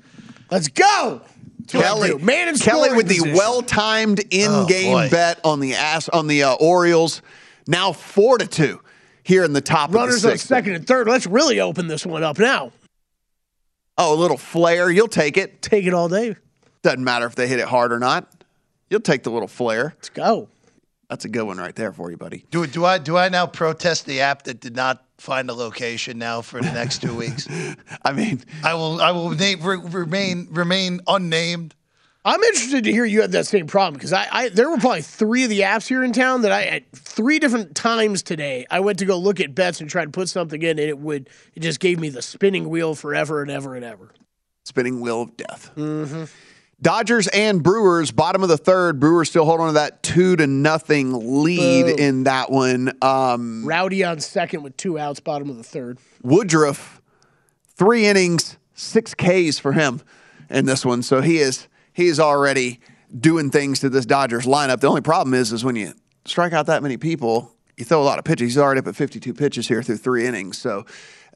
Let's 0.52 0.68
go. 0.68 1.22
That's 1.68 1.74
what 1.74 1.84
I 1.84 1.88
Kelly, 1.88 2.10
do. 2.10 2.20
man 2.20 2.48
in 2.50 2.56
Kelly 2.58 2.90
scoring 2.90 2.96
with 2.98 3.08
the 3.08 3.34
well-timed 3.36 4.20
in-game 4.32 4.94
boy. 4.94 5.10
bet 5.10 5.40
on 5.44 5.60
the 5.60 5.74
ass 5.74 6.10
on 6.10 6.28
the 6.28 6.44
uh, 6.44 6.54
Orioles. 6.56 7.22
Now 7.68 7.92
four 7.92 8.38
to 8.38 8.46
two 8.48 8.82
here 9.24 9.44
in 9.44 9.54
the 9.54 9.62
top 9.62 9.94
runners 9.94 10.18
of 10.18 10.22
the 10.24 10.32
on 10.34 10.38
second 10.38 10.74
and 10.76 10.86
third. 10.88 11.08
Let's 11.08 11.26
really 11.26 11.60
open 11.60 11.88
this 11.88 12.06
one 12.06 12.24
up 12.24 12.38
now. 12.38 12.72
Oh, 13.98 14.14
a 14.14 14.20
little 14.20 14.38
flare. 14.38 14.92
You'll 14.92 15.08
take 15.08 15.38
it. 15.38 15.62
Take 15.62 15.86
it 15.86 15.94
all 15.94 16.10
day. 16.10 16.36
Doesn't 16.84 17.04
matter 17.04 17.26
if 17.26 17.36
they 17.36 17.48
hit 17.48 17.60
it 17.60 17.68
hard 17.68 17.92
or 17.92 18.00
not. 18.00 18.30
You'll 18.90 19.00
take 19.00 19.24
the 19.24 19.32
little 19.32 19.48
flare. 19.48 19.94
Let's 19.96 20.10
go. 20.10 20.50
That's 21.10 21.26
a 21.26 21.30
good 21.30 21.44
one 21.44 21.58
right 21.58 21.76
there 21.76 21.94
for 21.94 22.12
you, 22.12 22.18
buddy. 22.18 22.46
Do 22.52 22.68
do 22.68 22.84
I 22.86 22.98
do 22.98 23.18
I 23.18 23.30
now 23.30 23.48
protest 23.48 24.06
the 24.06 24.22
app 24.22 24.44
that 24.44 24.60
did 24.60 24.76
not 24.76 25.05
find 25.18 25.50
a 25.50 25.54
location 25.54 26.18
now 26.18 26.42
for 26.42 26.62
the 26.62 26.72
next 26.72 27.02
two 27.02 27.16
weeks? 27.16 27.48
I 28.06 28.12
mean, 28.12 28.42
I 28.64 28.74
will 28.74 29.02
I 29.02 29.12
will 29.12 29.30
name, 29.32 29.62
re, 29.62 29.78
remain 29.78 30.48
remain 30.52 31.02
unnamed. 31.08 31.76
I'm 32.28 32.42
interested 32.42 32.84
to 32.86 32.92
hear 32.92 33.06
you 33.06 33.22
had 33.22 33.34
that 33.34 33.46
same 33.46 33.68
problem 33.68 33.94
because 33.94 34.12
I, 34.12 34.28
I 34.32 34.50
there 34.50 34.68
were 34.70 34.78
probably 34.78 35.04
three 35.04 35.44
of 35.44 35.50
the 35.50 35.60
apps 35.60 35.88
here 35.88 36.04
in 36.04 36.12
town 36.12 36.42
that 36.42 36.52
I 36.52 36.64
at 36.64 36.92
three 36.92 37.38
different 37.38 37.76
times 37.76 38.24
today 38.24 38.66
I 38.72 38.80
went 38.80 38.98
to 39.00 39.06
go 39.06 39.16
look 39.18 39.40
at 39.40 39.54
bets 39.54 39.80
and 39.80 39.88
try 39.88 40.04
to 40.04 40.10
put 40.10 40.28
something 40.28 40.60
in 40.62 40.72
and 40.72 40.80
it 40.80 40.98
would 40.98 41.30
it 41.54 41.60
just 41.60 41.80
gave 41.80 42.00
me 42.00 42.10
the 42.10 42.24
spinning 42.24 42.68
wheel 42.70 42.96
forever 42.96 43.44
and 43.44 43.52
ever 43.52 43.76
and 43.76 43.86
ever. 43.86 44.10
spinning 44.64 45.02
wheel 45.02 45.22
of 45.22 45.38
death. 45.38 45.72
Mm-hmm. 45.76 46.24
Dodgers 46.82 47.28
and 47.30 47.64
Brewers, 47.64 48.12
bottom 48.12 48.44
of 48.44 48.50
the 48.50 48.58
third. 48.58 49.00
Brewers 49.00 49.30
still 49.30 49.46
hold 49.46 49.62
on 49.62 49.68
to 49.68 49.74
that 49.74 50.04
two 50.04 50.36
to 50.36 50.46
nothing 50.46 51.44
lead 51.44 51.86
Boom. 51.86 51.98
in 51.98 52.24
that 52.24 52.52
one. 52.52 52.92
Um, 53.02 53.66
Rowdy 53.66 54.04
on 54.04 54.20
second 54.20 54.62
with 54.62 54.76
two 54.76 55.00
outs, 55.00 55.20
bottom 55.20 55.50
of 55.50 55.58
the 55.58 55.64
third. 55.64 56.00
Woodruff, 56.22 57.02
three 57.76 58.06
innings, 58.06 58.58
six 58.74 59.14
Ks 59.14 59.58
for 59.58 59.72
him 59.72 60.02
in 60.50 60.66
this 60.66 60.86
one. 60.86 61.02
So 61.02 61.22
he 61.22 61.38
is 61.40 61.68
he 61.94 62.08
is 62.08 62.20
already 62.20 62.80
doing 63.18 63.50
things 63.50 63.80
to 63.80 63.90
this 63.90 64.06
Dodgers 64.06 64.46
lineup. 64.46 64.82
The 64.82 64.88
only 64.88 65.02
problem 65.02 65.34
is 65.34 65.54
is 65.54 65.64
when 65.64 65.78
you 65.78 65.94
strike 66.26 66.54
out 66.54 66.66
that 66.66 66.84
many 66.84 66.98
people, 66.98 67.52
you 67.78 67.86
throw 67.86 68.02
a 68.02 68.04
lot 68.04 68.20
of 68.20 68.26
pitches. 68.26 68.54
He's 68.54 68.58
already 68.58 68.80
up 68.80 68.88
at 68.88 68.96
52 68.96 69.34
pitches 69.34 69.68
here 69.68 69.82
through 69.82 69.98
three 69.98 70.26
innings. 70.26 70.58
So, 70.58 70.86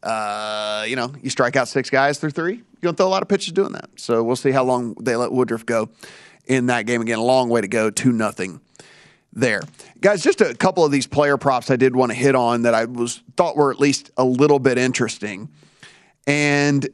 uh, 0.03 0.85
you 0.87 0.95
know, 0.95 1.13
you 1.21 1.29
strike 1.29 1.55
out 1.55 1.67
six 1.67 1.89
guys 1.89 2.19
through 2.19 2.31
three, 2.31 2.55
you're 2.55 2.81
going 2.81 2.95
to 2.95 2.97
throw 2.97 3.07
a 3.07 3.09
lot 3.09 3.21
of 3.21 3.27
pitches 3.27 3.53
doing 3.53 3.73
that. 3.73 3.89
So 3.97 4.23
we'll 4.23 4.35
see 4.35 4.51
how 4.51 4.63
long 4.63 4.95
they 4.95 5.15
let 5.15 5.31
Woodruff 5.31 5.65
go 5.65 5.89
in 6.45 6.67
that 6.67 6.85
game. 6.85 7.01
Again, 7.01 7.19
a 7.19 7.23
long 7.23 7.49
way 7.49 7.61
to 7.61 7.67
go, 7.67 7.89
2 7.89 8.11
nothing 8.11 8.61
there. 9.33 9.61
Guys, 10.01 10.23
just 10.23 10.41
a 10.41 10.53
couple 10.53 10.83
of 10.85 10.91
these 10.91 11.07
player 11.07 11.37
props 11.37 11.69
I 11.69 11.75
did 11.75 11.95
want 11.95 12.11
to 12.11 12.17
hit 12.17 12.35
on 12.35 12.63
that 12.63 12.73
I 12.73 12.85
was 12.85 13.21
thought 13.37 13.55
were 13.55 13.71
at 13.71 13.79
least 13.79 14.11
a 14.17 14.23
little 14.23 14.59
bit 14.59 14.77
interesting. 14.77 15.49
And 16.25 16.87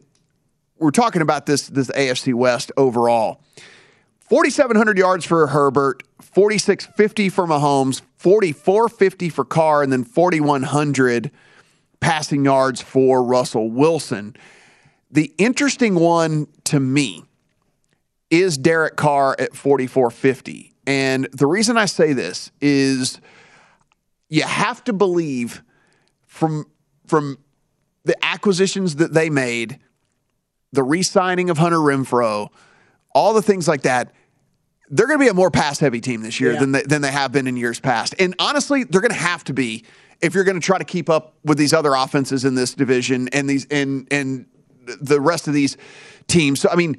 we're 0.77 0.91
talking 0.91 1.21
about 1.21 1.45
this 1.45 1.67
this 1.67 1.89
AFC 1.89 2.33
West 2.33 2.71
overall. 2.77 3.41
4,700 4.19 4.97
yards 4.97 5.24
for 5.24 5.45
Herbert, 5.47 6.01
4,650 6.19 7.29
for 7.29 7.45
Mahomes, 7.45 8.01
4,450 8.17 9.29
for 9.29 9.45
Carr, 9.45 9.83
and 9.83 9.93
then 9.93 10.03
4,100 10.03 11.29
passing 11.99 12.45
yards 12.45 12.81
for 12.81 13.23
Russell 13.23 13.69
Wilson. 13.69 14.35
The 15.11 15.33
interesting 15.37 15.95
one 15.95 16.47
to 16.65 16.79
me 16.79 17.23
is 18.29 18.57
Derek 18.57 18.95
Carr 18.95 19.35
at 19.39 19.55
4,450. 19.55 20.73
And 20.87 21.25
the 21.31 21.47
reason 21.47 21.77
I 21.77 21.85
say 21.85 22.13
this 22.13 22.51
is 22.61 23.19
you 24.29 24.43
have 24.43 24.83
to 24.85 24.93
believe 24.93 25.63
from 26.25 26.65
from 27.07 27.37
the 28.03 28.15
acquisitions 28.25 28.95
that 28.97 29.13
they 29.13 29.29
made, 29.29 29.79
the 30.71 30.83
re-signing 30.83 31.49
of 31.51 31.57
Hunter 31.59 31.77
Renfrow, 31.77 32.49
all 33.13 33.33
the 33.33 33.41
things 33.43 33.67
like 33.67 33.83
that, 33.83 34.11
they're 34.89 35.07
going 35.07 35.19
to 35.19 35.23
be 35.25 35.29
a 35.29 35.33
more 35.33 35.51
pass 35.51 35.79
heavy 35.79 36.01
team 36.01 36.21
this 36.21 36.39
year 36.39 36.53
Yeah. 36.53 36.59
than 36.59 36.71
they, 36.71 36.81
than 36.81 37.01
they 37.01 37.11
have 37.11 37.31
been 37.31 37.47
in 37.47 37.57
years 37.57 37.79
past. 37.79 38.15
And 38.19 38.35
honestly, 38.39 38.83
they're 38.83 39.01
going 39.01 39.11
to 39.11 39.17
have 39.17 39.43
to 39.45 39.53
be 39.53 39.85
if 40.22 40.34
you're 40.34 40.43
going 40.43 40.60
to 40.60 40.65
try 40.65 40.77
to 40.77 40.86
keep 40.86 41.10
up 41.10 41.34
with 41.43 41.57
these 41.57 41.74
other 41.74 41.93
offenses 41.93 42.45
in 42.45 42.55
this 42.55 42.74
division 42.74 43.27
and 43.29 43.50
these 43.50 43.65
and 43.69 44.07
and 44.12 44.45
the 44.86 45.19
rest 45.19 45.48
of 45.48 45.53
these 45.53 45.77
teams. 46.27 46.60
So 46.60 46.69
I 46.69 46.75
mean, 46.75 46.98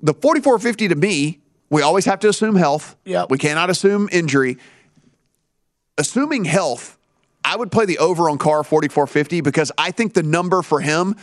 the 0.00 0.14
44-50 0.14 0.88
to 0.90 0.94
me, 0.94 1.40
we 1.70 1.82
always 1.82 2.04
have 2.04 2.20
to 2.20 2.28
assume 2.28 2.56
health. 2.56 2.96
Yep. 3.04 3.30
We 3.30 3.38
cannot 3.38 3.70
assume 3.70 4.08
injury. 4.12 4.58
Assuming 5.98 6.44
health, 6.44 6.98
I 7.44 7.56
would 7.56 7.72
play 7.72 7.86
the 7.86 7.98
over 7.98 8.28
on 8.28 8.38
Carr 8.38 8.64
4450 8.64 9.40
because 9.40 9.72
I 9.78 9.90
think 9.90 10.14
the 10.14 10.22
number 10.22 10.62
for 10.62 10.80
him, 10.80 11.16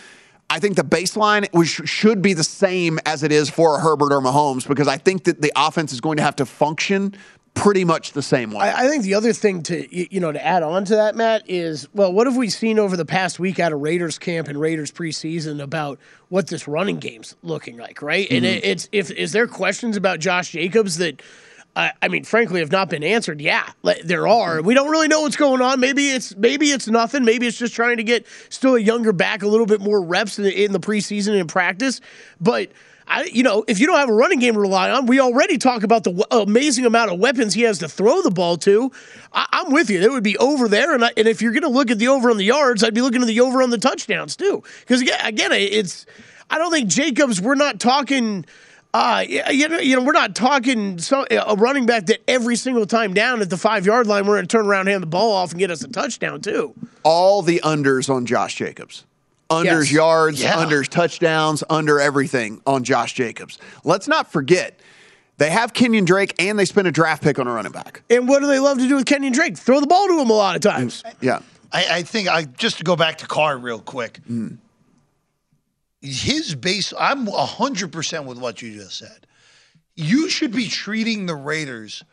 I 0.50 0.60
think 0.60 0.75
the 0.75 0.84
baseline 0.84 1.48
should 1.88 2.22
be 2.22 2.34
the 2.34 2.43
same 2.43 3.00
as 3.05 3.24
it 3.24 3.31
is 3.31 3.50
for 3.50 3.77
a 3.77 3.79
Herbert 3.79 4.12
or 4.12 4.22
Mahomes 4.22 4.67
because 4.67 4.88
I 4.88 4.98
think 4.98 5.25
that 5.25 5.41
the 5.41 5.51
offense 5.55 5.93
is 5.93 6.01
going 6.01 6.17
to 6.17 6.24
have 6.24 6.36
to 6.38 6.46
function 6.46 7.15
pretty 7.53 7.84
much 7.84 8.13
the 8.13 8.22
same 8.22 8.51
way. 8.51 8.70
I, 8.70 8.86
I 8.86 8.88
think 8.88 9.03
the 9.03 9.13
other 9.13 9.34
thing 9.34 9.63
to 9.63 10.13
you 10.13 10.20
know 10.20 10.32
to 10.32 10.46
add 10.46 10.63
on 10.63 10.86
to 10.86 10.96
that, 10.96 11.15
Matt, 11.15 11.44
is 11.48 11.88
well, 11.94 12.12
what 12.12 12.27
have 12.27 12.38
we 12.38 12.50
seen 12.50 12.79
over 12.79 12.96
the 12.96 13.06
past 13.06 13.39
week 13.39 13.60
out 13.60 13.74
of 13.74 13.82
Raiders 13.82 14.18
camp 14.18 14.48
and 14.48 14.60
Raiders 14.60 14.91
preseason 14.91 15.62
about 15.62 16.00
what 16.29 16.48
this 16.48 16.68
running 16.68 16.98
game's 16.98 17.36
looking 17.44 17.77
like, 17.77 18.01
right? 18.01 18.27
And 18.29 18.46
mm-hmm. 18.46 18.58
it, 18.58 18.65
it's 18.65 18.89
if 18.91 19.12
is 19.12 19.32
there 19.32 19.48
questions 19.48 19.98
about 19.98 20.20
Josh 20.20 20.51
Jacobs 20.51 20.98
that. 20.98 21.22
I 21.75 21.91
I 22.01 22.08
mean, 22.08 22.24
frankly, 22.24 22.62
have 22.62 22.72
not 22.72 22.89
been 22.89 23.03
answered. 23.03 23.39
Yeah, 23.39 23.70
there 24.03 24.27
are. 24.27 24.58
Mm-hmm. 24.58 24.65
We 24.65 24.74
don't 24.74 24.89
really 24.89 25.08
know 25.08 25.22
what's 25.22 25.36
going 25.36 25.62
on. 25.62 25.79
Maybe 25.79 26.10
it's 26.10 26.36
maybe 26.36 26.72
it's 26.72 26.88
nothing. 26.88 27.24
Maybe 27.24 27.46
it's 27.46 27.60
just 27.60 27.75
trying 27.75 27.98
to 27.98 28.03
get 28.03 28.25
still 28.50 28.74
a 28.74 28.79
younger 28.79 29.13
back, 29.13 29.44
a 29.44 29.48
little 29.48 29.68
bit 29.68 29.79
more 29.79 30.03
reps 30.03 30.39
in 30.39 30.46
the, 30.46 30.63
in 30.65 30.72
the 30.72 30.79
preseason 30.79 31.29
and 31.29 31.41
in 31.41 31.48
practice. 31.48 32.01
But 32.41 32.72
I, 33.10 33.24
you 33.24 33.42
know, 33.42 33.66
if 33.68 33.80
you 33.80 33.88
don't 33.88 33.98
have 33.98 34.10
a 34.10 34.13
running 34.13 34.39
game 34.39 34.54
to 34.54 34.60
rely 34.60 34.92
on, 34.92 35.08
we 35.08 35.20
already 35.20 35.58
talk 35.58 35.82
about 35.84 36.04
the 36.04 36.12
w- 36.12 36.44
amazing 36.44 36.86
amount 36.86 37.12
of 37.12 37.20
weapons 37.20 37.56
he 37.56 37.63
has 37.63 37.80
to 37.80 37.89
throw 37.89 38.22
the 38.22 38.30
ball 38.30 38.56
to. 38.58 38.92
I, 39.34 39.48
I'm 39.51 39.72
with 39.72 39.89
you. 39.89 40.00
It 40.00 40.12
would 40.12 40.24
be 40.24 40.38
over 40.38 40.68
there, 40.68 40.94
and, 40.94 41.04
I, 41.04 41.12
and 41.18 41.28
if 41.28 41.42
you're 41.42 41.51
going 41.51 41.63
to 41.63 41.70
look 41.70 41.89
at 41.89 41.98
the 41.98 42.08
over 42.10 42.30
on 42.30 42.38
the 42.38 42.46
yards, 42.46 42.84
I'd 42.84 42.94
be 42.94 43.01
looking 43.01 43.22
at 43.22 43.28
the 43.28 43.42
over 43.42 43.63
on 43.63 43.72
the 43.72 43.80
touchdowns 43.80 44.36
too. 44.36 44.63
Because 44.82 45.01
again, 45.01 45.20
again, 45.24 45.51
it's 45.54 46.06
I 46.50 46.58
don't 46.58 46.72
think 46.72 46.88
Jacobs. 46.89 47.42
We're 47.42 47.56
not 47.56 47.80
talking. 47.80 48.46
Uh, 48.92 49.24
you 49.28 49.70
know, 49.70 49.78
you 49.78 49.96
know, 49.96 50.04
we're 50.04 50.13
not 50.13 50.34
talking 50.36 50.98
so, 50.98 51.24
a 51.30 51.56
running 51.56 51.86
back 51.86 52.08
that 52.08 52.20
every 52.28 52.56
single 52.56 52.88
time 52.88 53.13
down 53.13 53.39
at 53.39 53.48
the 53.48 53.58
five 53.58 53.86
yard 53.86 54.08
line, 54.08 54.25
we're 54.25 54.38
going 54.38 54.48
to 54.48 54.58
turn 54.58 54.66
around, 54.66 54.88
hand 54.88 55.04
the 55.04 55.08
ball 55.08 55.32
off, 55.32 55.51
and 55.51 55.60
get 55.60 55.70
us 55.70 55.84
a 55.84 55.88
touchdown 55.88 56.42
too. 56.42 56.74
All 57.04 57.44
the 57.44 57.62
unders 57.63 58.10
on 58.10 58.25
Josh 58.25 58.56
Jacobs. 58.56 59.06
Unders 59.50 59.65
Yes. 59.65 59.91
yards, 59.91 60.41
Yeah. 60.41 60.56
unders 60.56 60.88
touchdowns, 60.88 61.63
under 61.70 62.00
everything 62.00 62.62
on 62.68 62.84
Josh 62.84 63.13
Jacobs. 63.13 63.58
Let's 63.84 64.08
not 64.08 64.32
forget, 64.32 64.79
they 65.38 65.50
have 65.50 65.74
Kenyan 65.74 66.06
Drake 66.06 66.36
and 66.38 66.60
they 66.60 66.65
spent 66.65 66.88
a 66.88 66.91
draft 66.91 67.24
pick 67.24 67.39
on 67.39 67.48
a 67.48 67.51
running 67.51 67.72
back. 67.72 68.03
And 68.10 68.27
what 68.27 68.41
do 68.41 68.48
they 68.48 68.60
love 68.60 68.77
to 68.77 68.88
do 68.88 68.98
with 68.98 69.06
Kenyan 69.06 69.34
Drake? 69.34 69.58
Throw 69.58 69.79
the 69.79 69.88
ball 69.88 70.08
to 70.08 70.20
him 70.20 70.29
a 70.29 70.34
lot 70.34 70.56
of 70.56 70.62
times. 70.62 71.01
Mm, 71.03 71.13
yeah. 71.22 71.39
I, 71.72 71.86
I 71.98 72.03
think 72.03 72.27
I 72.27 72.44
just 72.44 72.77
to 72.77 72.84
go 72.84 72.96
back 72.96 73.18
to 73.20 73.27
Carr 73.27 73.58
real 73.58 73.79
quick. 73.79 74.20
Mm. 74.29 74.58
His 76.01 76.56
base, 76.56 76.94
I'm 76.98 77.27
hundred 77.27 77.91
percent 77.91 78.25
with 78.25 78.38
what 78.38 78.62
you 78.62 78.74
just 78.74 78.98
said. 78.98 79.27
You 79.96 80.29
should 80.29 80.51
be 80.51 80.68
treating 80.68 81.25
the 81.25 81.36
Raiders 81.36 82.03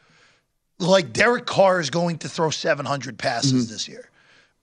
like 0.79 1.13
Derek 1.13 1.47
Carr 1.47 1.81
is 1.81 1.91
going 1.91 2.19
to 2.19 2.29
throw 2.29 2.51
700 2.51 3.19
passes 3.19 3.65
mm-hmm. 3.65 3.73
this 3.73 3.89
year, 3.89 4.11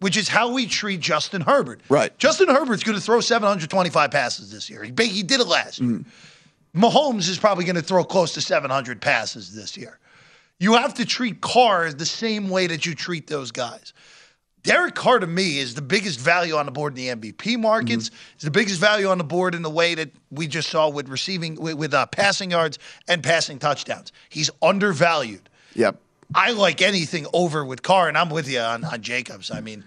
which 0.03 0.17
is 0.17 0.27
how 0.27 0.51
we 0.51 0.65
treat 0.65 0.99
Justin 0.99 1.39
Herbert. 1.39 1.79
Right. 1.87 2.15
Justin 2.17 2.49
Herbert's 2.49 2.83
going 2.83 2.97
to 2.97 3.01
throw 3.01 3.21
725 3.21 4.11
passes 4.11 4.51
this 4.51 4.69
year. 4.69 4.83
He, 4.83 4.91
he 5.05 5.23
did 5.23 5.39
it 5.39 5.47
last 5.47 5.79
year. 5.79 6.03
Mahomes 6.75 7.29
is 7.29 7.39
probably 7.39 7.63
going 7.63 7.77
to 7.77 7.81
throw 7.81 8.03
close 8.03 8.33
to 8.33 8.41
700 8.41 8.99
passes 8.99 9.55
this 9.55 9.77
year. 9.77 9.99
You 10.59 10.73
have 10.73 10.93
to 10.95 11.05
treat 11.05 11.39
Carr 11.39 11.93
the 11.93 12.05
same 12.05 12.49
way 12.49 12.67
that 12.67 12.85
you 12.85 12.95
treat 12.95 13.27
those 13.27 13.51
guys. 13.51 13.93
Derek 14.63 14.93
Carr 14.93 15.19
to 15.19 15.27
me 15.27 15.59
is 15.59 15.73
the 15.73 15.81
biggest 15.81 16.19
value 16.19 16.55
on 16.55 16.65
the 16.65 16.71
board 16.73 16.97
in 16.97 17.17
the 17.17 17.31
MVP 17.31 17.57
markets. 17.57 18.11
Is 18.37 18.43
the 18.43 18.51
biggest 18.51 18.81
value 18.81 19.07
on 19.07 19.17
the 19.17 19.23
board 19.23 19.55
in 19.55 19.61
the 19.61 19.69
way 19.69 19.95
that 19.95 20.11
we 20.31 20.47
just 20.47 20.69
saw 20.69 20.89
with 20.89 21.07
receiving 21.07 21.55
with, 21.55 21.75
with 21.75 21.93
uh, 21.93 22.07
passing 22.07 22.51
yards 22.51 22.77
and 23.07 23.23
passing 23.23 23.57
touchdowns. 23.57 24.11
He's 24.27 24.49
undervalued. 24.61 25.49
Yep. 25.75 25.97
I 26.35 26.51
like 26.51 26.81
anything 26.81 27.27
over 27.33 27.63
with 27.63 27.83
Carr, 27.83 28.07
and 28.07 28.17
I'm 28.17 28.29
with 28.29 28.49
you 28.49 28.59
on, 28.59 28.83
on 28.83 29.01
Jacobs. 29.01 29.51
I 29.51 29.61
mean, 29.61 29.83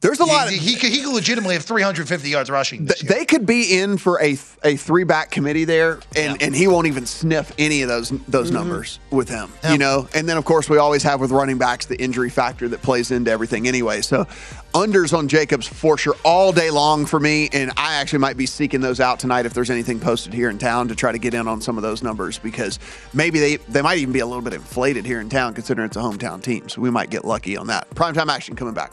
There's 0.00 0.20
a 0.20 0.24
lot 0.24 0.48
he, 0.48 0.56
of 0.56 0.62
he, 0.62 0.76
could, 0.76 0.90
he 0.90 1.02
could 1.02 1.12
legitimately 1.12 1.56
have 1.56 1.64
350 1.64 2.30
yards 2.30 2.48
rushing 2.48 2.86
this 2.86 3.00
Th- 3.00 3.10
year. 3.10 3.18
They 3.18 3.24
could 3.26 3.44
be 3.44 3.78
in 3.78 3.98
for 3.98 4.18
a 4.22 4.38
a 4.62 4.76
three 4.76 5.04
back 5.04 5.30
committee 5.30 5.64
there, 5.64 6.00
and, 6.16 6.40
and 6.42 6.56
he 6.56 6.66
won't 6.68 6.86
even 6.86 7.04
sniff 7.04 7.52
any 7.58 7.82
of 7.82 7.88
those 7.88 8.08
those 8.26 8.46
mm-hmm. 8.46 8.54
numbers 8.54 8.98
with 9.10 9.28
him. 9.28 9.52
You 9.70 9.76
know, 9.76 10.08
and 10.14 10.26
then 10.26 10.38
of 10.38 10.46
course 10.46 10.70
we 10.70 10.78
always 10.78 11.02
have 11.02 11.20
with 11.20 11.30
running 11.30 11.58
backs 11.58 11.84
the 11.84 12.00
injury 12.02 12.30
factor 12.30 12.66
that 12.68 12.80
plays 12.80 13.10
into 13.10 13.30
everything 13.30 13.68
anyway. 13.68 14.00
So 14.00 14.24
unders 14.72 15.16
on 15.16 15.28
Jacobs 15.28 15.66
for 15.66 15.98
sure 15.98 16.16
all 16.24 16.50
day 16.50 16.70
long 16.70 17.04
for 17.04 17.20
me, 17.20 17.50
and 17.52 17.70
I 17.76 17.96
actually 17.96 18.20
might 18.20 18.38
be 18.38 18.46
seeking 18.46 18.80
those 18.80 19.00
out 19.00 19.18
tonight 19.18 19.44
if 19.44 19.52
there's 19.52 19.70
anything 19.70 20.00
posted 20.00 20.32
here 20.32 20.48
in 20.48 20.56
town 20.56 20.88
to 20.88 20.94
try 20.94 21.12
to 21.12 21.18
get 21.18 21.34
in 21.34 21.46
on 21.46 21.60
some 21.60 21.76
of 21.76 21.82
those 21.82 22.02
numbers 22.02 22.38
because 22.38 22.78
maybe 23.12 23.38
they 23.38 23.56
they 23.56 23.82
might 23.82 23.98
even 23.98 24.14
be 24.14 24.20
a 24.20 24.26
little 24.26 24.42
bit 24.42 24.54
inflated 24.54 25.04
here 25.04 25.20
in 25.20 25.28
town 25.28 25.52
considering 25.52 25.86
it's 25.86 25.96
a 25.98 26.00
hometown 26.00 26.42
team. 26.42 26.70
So 26.70 26.80
we 26.80 26.90
might 26.90 27.10
get 27.10 27.26
lucky 27.26 27.58
on 27.58 27.66
that. 27.66 27.90
Primetime 27.90 28.28
action 28.28 28.56
coming 28.56 28.72
back. 28.72 28.92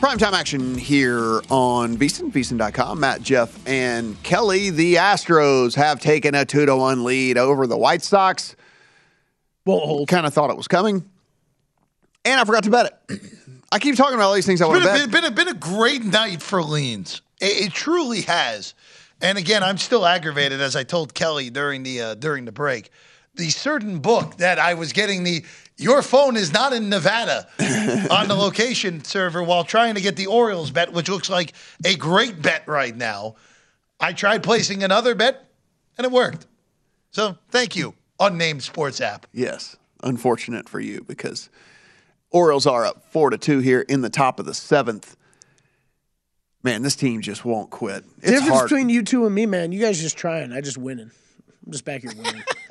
Primetime 0.00 0.32
action 0.32 0.76
here 0.76 1.40
on 1.48 1.96
VSiN, 1.96 2.30
VSiN.com. 2.30 3.00
Matt, 3.00 3.22
Jeff, 3.22 3.66
and 3.66 4.22
Kelly. 4.22 4.68
The 4.68 4.96
Astros 4.96 5.74
have 5.74 6.00
taken 6.00 6.34
a 6.34 6.44
2 6.44 6.66
to 6.66 6.76
1 6.76 7.02
lead 7.02 7.38
over 7.38 7.66
the 7.66 7.78
White 7.78 8.02
Sox. 8.02 8.56
Well, 9.64 10.04
kind 10.06 10.26
of 10.26 10.34
thought 10.34 10.50
it 10.50 10.56
was 10.56 10.68
coming. 10.68 11.08
And 12.26 12.38
I 12.38 12.44
forgot 12.44 12.64
to 12.64 12.70
bet 12.70 13.00
it. 13.08 13.22
I 13.72 13.78
keep 13.78 13.96
talking 13.96 14.14
about 14.14 14.26
all 14.26 14.34
these 14.34 14.44
things 14.44 14.60
I 14.60 14.66
want 14.66 14.82
to 14.82 14.86
been, 14.86 14.96
bet. 14.96 15.06
a, 15.06 15.10
been, 15.10 15.24
a, 15.24 15.30
been 15.30 15.48
a 15.48 15.58
great 15.58 16.04
night 16.04 16.42
for 16.42 16.62
leans. 16.62 17.22
It, 17.40 17.66
it 17.68 17.72
truly 17.72 18.20
has. 18.22 18.74
And 19.22 19.38
again, 19.38 19.62
I'm 19.62 19.78
still 19.78 20.04
aggravated, 20.04 20.60
as 20.60 20.76
I 20.76 20.84
told 20.84 21.14
Kelly 21.14 21.48
during 21.48 21.82
the 21.82 22.00
uh, 22.02 22.14
during 22.16 22.44
the 22.44 22.52
break. 22.52 22.90
The 23.34 23.48
certain 23.48 23.98
book 23.98 24.36
that 24.36 24.58
I 24.58 24.74
was 24.74 24.92
getting 24.92 25.24
the 25.24 25.44
your 25.78 26.02
phone 26.02 26.36
is 26.36 26.52
not 26.52 26.72
in 26.72 26.88
Nevada 26.88 27.46
on 28.10 28.28
the 28.28 28.34
location 28.34 29.04
server 29.04 29.42
while 29.42 29.64
trying 29.64 29.94
to 29.94 30.00
get 30.00 30.16
the 30.16 30.26
Orioles 30.26 30.70
bet, 30.70 30.92
which 30.92 31.08
looks 31.08 31.28
like 31.28 31.52
a 31.84 31.96
great 31.96 32.40
bet 32.40 32.66
right 32.66 32.96
now. 32.96 33.36
I 34.00 34.12
tried 34.12 34.42
placing 34.42 34.82
another 34.82 35.14
bet, 35.14 35.48
and 35.98 36.04
it 36.04 36.12
worked. 36.12 36.46
So 37.10 37.36
thank 37.50 37.76
you, 37.76 37.94
unnamed 38.20 38.62
sports 38.62 39.00
app. 39.00 39.26
Yes, 39.32 39.76
unfortunate 40.02 40.68
for 40.68 40.80
you 40.80 41.04
because 41.06 41.48
Orioles 42.30 42.66
are 42.66 42.84
up 42.84 43.10
4 43.12 43.30
to 43.30 43.38
2 43.38 43.60
here 43.60 43.80
in 43.80 44.02
the 44.02 44.10
top 44.10 44.40
of 44.40 44.46
the 44.46 44.54
seventh. 44.54 45.16
Man, 46.62 46.82
this 46.82 46.96
team 46.96 47.20
just 47.20 47.44
won't 47.44 47.70
quit. 47.70 48.04
It's 48.18 48.30
difference 48.30 48.48
hard. 48.48 48.68
between 48.68 48.88
you 48.88 49.02
two 49.02 49.24
and 49.24 49.34
me, 49.34 49.46
man. 49.46 49.70
You 49.70 49.80
guys 49.80 50.00
just 50.00 50.16
trying. 50.18 50.52
I 50.52 50.60
just 50.60 50.76
winning. 50.76 51.12
I'm 51.64 51.72
just 51.72 51.84
back 51.84 52.02
here 52.02 52.12
winning. 52.16 52.42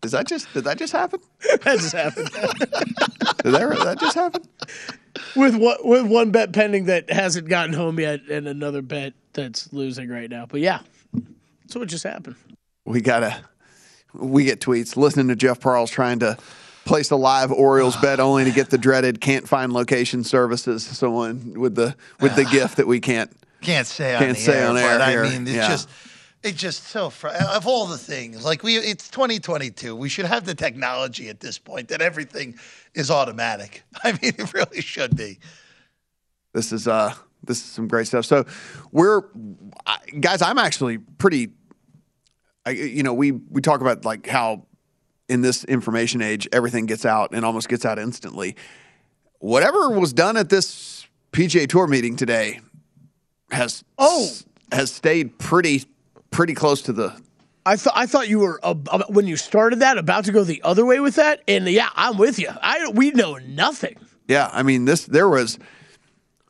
Does 0.00 0.12
that 0.12 0.26
just 0.26 0.52
did 0.54 0.64
that 0.64 0.78
just 0.78 0.92
happen? 0.92 1.20
that 1.62 1.78
just 1.78 1.92
happened. 1.92 2.30
Did 3.42 3.52
that, 3.54 3.78
that 3.84 3.98
just 4.00 4.14
happen? 4.14 4.42
with 5.36 5.56
one 5.56 5.76
with 5.82 6.06
one 6.06 6.30
bet 6.30 6.52
pending 6.52 6.84
that 6.86 7.10
hasn't 7.10 7.48
gotten 7.48 7.72
home 7.72 7.98
yet, 7.98 8.20
and 8.30 8.46
another 8.46 8.82
bet 8.82 9.14
that's 9.32 9.72
losing 9.72 10.08
right 10.08 10.30
now. 10.30 10.46
But 10.46 10.60
yeah, 10.60 10.80
that's 11.12 11.74
what 11.76 11.88
just 11.88 12.04
happened. 12.04 12.36
We 12.84 13.00
gotta 13.00 13.40
we 14.14 14.44
get 14.44 14.60
tweets 14.60 14.96
listening 14.96 15.28
to 15.28 15.36
Jeff 15.36 15.60
Parles 15.60 15.90
trying 15.90 16.20
to 16.20 16.36
place 16.84 17.10
a 17.10 17.16
live 17.16 17.50
Orioles 17.52 17.96
bet 18.02 18.20
only 18.20 18.44
to 18.44 18.50
get 18.52 18.70
the 18.70 18.78
dreaded 18.78 19.20
can't 19.20 19.48
find 19.48 19.72
location 19.72 20.22
services. 20.24 20.84
Someone 20.84 21.54
with 21.58 21.74
the 21.74 21.96
with 22.20 22.36
the 22.36 22.44
gift 22.52 22.76
that 22.76 22.86
we 22.86 23.00
can't 23.00 23.30
Can't 23.62 23.86
say 23.86 24.14
on 24.14 24.20
Can't 24.20 24.36
the 24.36 24.42
say 24.42 24.58
air, 24.60 24.68
on 24.68 24.76
air 24.76 24.98
but 24.98 25.08
here. 25.08 25.24
I 25.24 25.30
mean, 25.30 25.42
it's 25.42 25.56
Yeah. 25.56 25.68
just 25.68 25.88
it's 26.42 26.58
just 26.58 26.84
so 26.84 27.10
fr- 27.10 27.28
of 27.28 27.66
all 27.66 27.86
the 27.86 27.98
things. 27.98 28.44
Like 28.44 28.62
we, 28.62 28.76
it's 28.76 29.08
2022. 29.10 29.94
We 29.96 30.08
should 30.08 30.26
have 30.26 30.44
the 30.44 30.54
technology 30.54 31.28
at 31.28 31.40
this 31.40 31.58
point 31.58 31.88
that 31.88 32.00
everything 32.00 32.58
is 32.94 33.10
automatic. 33.10 33.82
I 34.04 34.12
mean, 34.12 34.34
it 34.38 34.52
really 34.54 34.80
should 34.80 35.16
be. 35.16 35.38
This 36.54 36.72
is 36.72 36.88
uh 36.88 37.14
this 37.44 37.58
is 37.58 37.64
some 37.64 37.88
great 37.88 38.06
stuff. 38.06 38.24
So 38.24 38.44
we're 38.90 39.22
I, 39.86 39.98
guys. 40.20 40.42
I'm 40.42 40.58
actually 40.58 40.98
pretty. 40.98 41.50
I, 42.64 42.70
you 42.70 43.02
know, 43.02 43.14
we 43.14 43.32
we 43.32 43.60
talk 43.60 43.80
about 43.80 44.04
like 44.04 44.26
how 44.26 44.66
in 45.28 45.42
this 45.42 45.64
information 45.64 46.22
age 46.22 46.48
everything 46.52 46.86
gets 46.86 47.04
out 47.04 47.30
and 47.32 47.44
almost 47.44 47.68
gets 47.68 47.84
out 47.84 47.98
instantly. 47.98 48.56
Whatever 49.40 49.90
was 49.90 50.12
done 50.12 50.36
at 50.36 50.48
this 50.48 51.06
PGA 51.32 51.68
Tour 51.68 51.86
meeting 51.86 52.16
today 52.16 52.60
has 53.50 53.84
oh 53.98 54.30
has 54.72 54.90
stayed 54.90 55.38
pretty 55.38 55.84
pretty 56.30 56.54
close 56.54 56.82
to 56.82 56.92
the 56.92 57.20
I 57.68 57.76
thought 57.76 57.92
I 57.96 58.06
thought 58.06 58.28
you 58.28 58.38
were 58.38 58.58
uh, 58.62 58.74
when 59.08 59.26
you 59.26 59.36
started 59.36 59.80
that 59.80 59.98
about 59.98 60.24
to 60.24 60.32
go 60.32 60.42
the 60.42 60.62
other 60.62 60.86
way 60.86 61.00
with 61.00 61.16
that, 61.16 61.42
and 61.46 61.68
yeah, 61.68 61.90
I'm 61.94 62.16
with 62.16 62.38
you. 62.38 62.48
I 62.62 62.90
we 62.94 63.10
know 63.10 63.36
nothing. 63.36 63.96
Yeah, 64.26 64.48
I 64.52 64.62
mean 64.62 64.86
this 64.86 65.04
there 65.04 65.28
was 65.28 65.58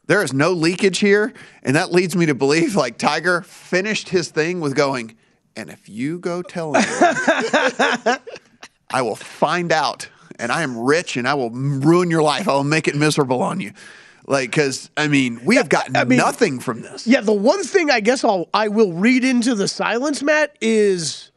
there 0.07 0.23
is 0.23 0.33
no 0.33 0.53
leakage 0.53 0.99
here, 0.99 1.33
and 1.65 1.75
that 1.75 1.93
leads 1.93 2.15
me 2.15 2.27
to 2.27 2.35
believe 2.35 2.77
like 2.77 2.99
Tiger 2.99 3.43
finished 3.43 4.11
his 4.11 4.31
thing 4.31 4.61
with 4.61 4.77
going, 4.77 5.17
and 5.57 5.71
if 5.71 5.89
you 5.89 6.21
go 6.21 6.41
tell 6.41 6.77
anyone, 6.77 8.19
I 8.91 9.03
will 9.03 9.17
find 9.17 9.73
out, 9.73 10.09
and 10.39 10.53
I 10.53 10.63
am 10.63 10.79
rich, 10.79 11.17
and 11.17 11.27
I 11.27 11.35
will 11.35 11.51
ruin 11.51 12.13
your 12.13 12.23
life. 12.23 12.47
I 12.47 12.53
will 12.53 12.63
make 12.63 12.87
it 12.87 12.95
miserable 12.95 13.43
on 13.43 13.59
you. 13.59 13.73
Like, 14.29 14.51
because 14.51 14.91
I 14.95 15.09
mean, 15.09 15.41
we 15.43 15.57
have 15.57 15.71
got 15.71 15.91
mean- 16.07 16.19
nothing 16.19 16.61
from 16.61 16.83
this. 16.83 17.07
Yeah, 17.07 17.23
the 17.23 17.33
one 17.33 17.65
thing 17.65 17.91
I 17.91 18.01
guess 18.01 18.25
I'll 18.25 18.49
I 18.53 18.69
will 18.69 18.93
read 18.93 19.25
into 19.25 19.55
the 19.55 19.67
silence, 19.67 20.23
Matt, 20.23 20.55
is 20.61 21.33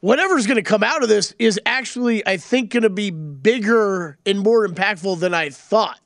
whatever's 0.00 0.46
going 0.46 0.56
to 0.56 0.62
come 0.62 0.82
out 0.82 1.02
of 1.02 1.08
this 1.08 1.34
is 1.38 1.58
actually 1.64 2.26
I 2.26 2.36
think 2.36 2.70
going 2.70 2.82
to 2.82 2.90
be 2.90 3.10
bigger 3.10 4.18
and 4.26 4.38
more 4.38 4.68
impactful 4.68 5.18
than 5.18 5.32
I 5.32 5.48
thought. 5.48 5.98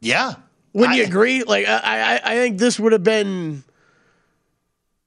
Yeah. 0.00 0.36
Wouldn't 0.72 0.96
you 0.96 1.04
agree? 1.04 1.42
Like 1.42 1.68
I, 1.68 1.78
I, 1.78 2.20
I 2.24 2.34
think 2.36 2.58
this 2.58 2.80
would 2.80 2.92
have 2.92 3.04
been 3.04 3.62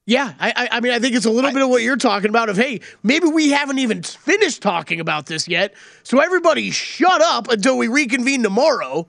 Yeah, 0.06 0.34
I, 0.38 0.52
I, 0.54 0.68
I 0.76 0.80
mean, 0.80 0.92
I 0.92 1.00
think 1.00 1.16
it's 1.16 1.26
a 1.26 1.30
little 1.30 1.50
bit 1.50 1.62
of 1.62 1.68
what 1.68 1.82
you're 1.82 1.96
talking 1.96 2.30
about. 2.30 2.48
Of 2.48 2.56
hey, 2.56 2.80
maybe 3.02 3.26
we 3.26 3.50
haven't 3.50 3.80
even 3.80 4.04
finished 4.04 4.62
talking 4.62 5.00
about 5.00 5.26
this 5.26 5.48
yet, 5.48 5.74
so 6.04 6.20
everybody 6.20 6.70
shut 6.70 7.22
up 7.22 7.48
until 7.48 7.76
we 7.76 7.88
reconvene 7.88 8.44
tomorrow. 8.44 9.08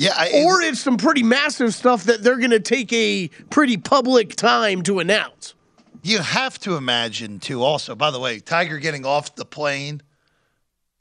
Yeah, 0.00 0.14
I, 0.16 0.44
or 0.46 0.62
it's 0.62 0.80
some 0.80 0.96
pretty 0.96 1.22
massive 1.22 1.74
stuff 1.74 2.04
that 2.04 2.22
they're 2.22 2.38
going 2.38 2.52
to 2.52 2.58
take 2.58 2.90
a 2.90 3.28
pretty 3.50 3.76
public 3.76 4.34
time 4.34 4.80
to 4.84 4.98
announce. 4.98 5.52
You 6.02 6.20
have 6.20 6.58
to 6.60 6.76
imagine 6.76 7.38
too. 7.38 7.62
Also, 7.62 7.94
by 7.94 8.10
the 8.10 8.18
way, 8.18 8.40
Tiger 8.40 8.78
getting 8.78 9.04
off 9.04 9.34
the 9.34 9.44
plane 9.44 10.00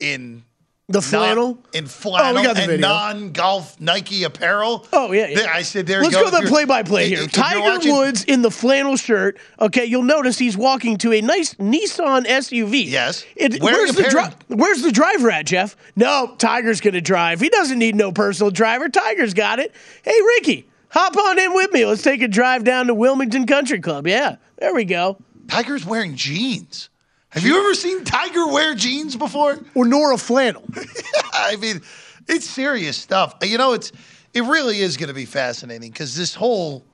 in 0.01 0.43
The 0.91 1.01
flannel? 1.03 1.59
in 1.71 1.85
flannel 1.85 2.35
Oh, 2.37 2.41
we 2.41 2.47
got 2.47 2.55
the 2.55 2.63
and 2.63 2.71
video. 2.71 2.87
non-golf 2.87 3.79
Nike 3.79 4.23
apparel. 4.23 4.87
Oh 4.91 5.11
yeah, 5.11 5.27
yeah. 5.27 5.51
I 5.53 5.61
said 5.61 5.85
there. 5.85 6.01
Let's 6.01 6.15
you 6.15 6.23
go 6.23 6.31
to 6.31 6.43
the 6.43 6.49
play-by-play 6.49 7.09
here. 7.09 7.21
if 7.21 7.31
Tiger 7.31 7.61
watching- 7.61 7.95
Woods 7.95 8.23
in 8.23 8.41
the 8.41 8.49
flannel 8.49 8.97
shirt. 8.97 9.37
Okay, 9.61 9.85
you'll 9.85 10.01
notice 10.01 10.39
he's 10.39 10.57
walking 10.57 10.97
to 10.97 11.13
a 11.13 11.21
nice 11.21 11.53
Nissan 11.55 12.25
SUV. 12.25 12.85
Yes. 12.87 13.23
It, 13.35 13.61
where's 13.61 13.91
the 13.93 14.03
dri- 14.03 14.57
Where's 14.57 14.81
the 14.81 14.91
driver 14.91 15.29
at, 15.29 15.45
Jeff? 15.45 15.75
No, 15.95 16.33
Tiger's 16.39 16.81
going 16.81 16.95
to 16.95 17.01
drive. 17.01 17.39
He 17.39 17.49
doesn't 17.49 17.77
need 17.77 17.93
no 17.95 18.11
personal 18.11 18.49
driver. 18.49 18.89
Tiger's 18.89 19.35
got 19.35 19.59
it. 19.59 19.73
Hey, 20.03 20.19
Ricky, 20.37 20.67
hop 20.89 21.15
on 21.15 21.37
in 21.37 21.53
with 21.53 21.71
me. 21.71 21.85
Let's 21.85 22.01
take 22.01 22.23
a 22.23 22.27
drive 22.27 22.63
down 22.63 22.87
to 22.87 22.95
Wilmington 22.95 23.45
Country 23.45 23.79
Club. 23.79 24.07
Yeah, 24.07 24.37
there 24.57 24.73
we 24.73 24.85
go. 24.85 25.19
Tiger's 25.47 25.85
wearing 25.85 26.15
jeans. 26.15 26.89
Have 27.31 27.43
you 27.43 27.59
ever 27.59 27.73
seen 27.75 28.03
Tiger 28.03 28.47
wear 28.47 28.73
jeans 28.75 29.15
before? 29.15 29.59
Or 29.75 29.85
Nora 29.85 30.17
flannel. 30.17 30.63
I 31.33 31.55
mean, 31.57 31.81
it's 32.27 32.49
serious 32.49 32.97
stuff. 32.97 33.35
You 33.43 33.57
know, 33.57 33.73
it's 33.73 33.91
it 34.33 34.41
really 34.41 34.79
is 34.79 34.97
going 34.97 35.09
to 35.09 35.13
be 35.13 35.25
fascinating 35.25 35.91
because 35.91 36.15
this 36.15 36.33
whole 36.33 36.85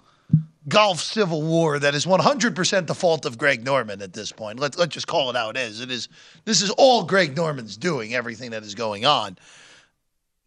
golf 0.68 1.00
civil 1.00 1.42
war 1.44 1.78
that 1.80 1.94
is 1.94 2.06
100% 2.06 2.88
the 2.88 2.96
fault 2.96 3.26
of 3.26 3.38
Greg 3.38 3.64
Norman 3.64 4.02
at 4.02 4.14
this 4.14 4.32
point. 4.32 4.60
Let's 4.60 4.78
let's 4.78 4.94
just 4.94 5.08
call 5.08 5.30
it 5.30 5.36
how 5.36 5.50
it 5.52 5.58
is. 5.58 5.80
It 5.80 5.92
is 5.92 6.10
this 6.44 6.62
is 6.62 6.70
all 6.72 7.04
Greg 7.04 7.36
Norman's 7.38 7.78
doing. 7.78 8.14
Everything 8.14 8.52
that 8.52 8.64
is 8.64 8.76
going 8.76 9.06
on. 9.06 9.38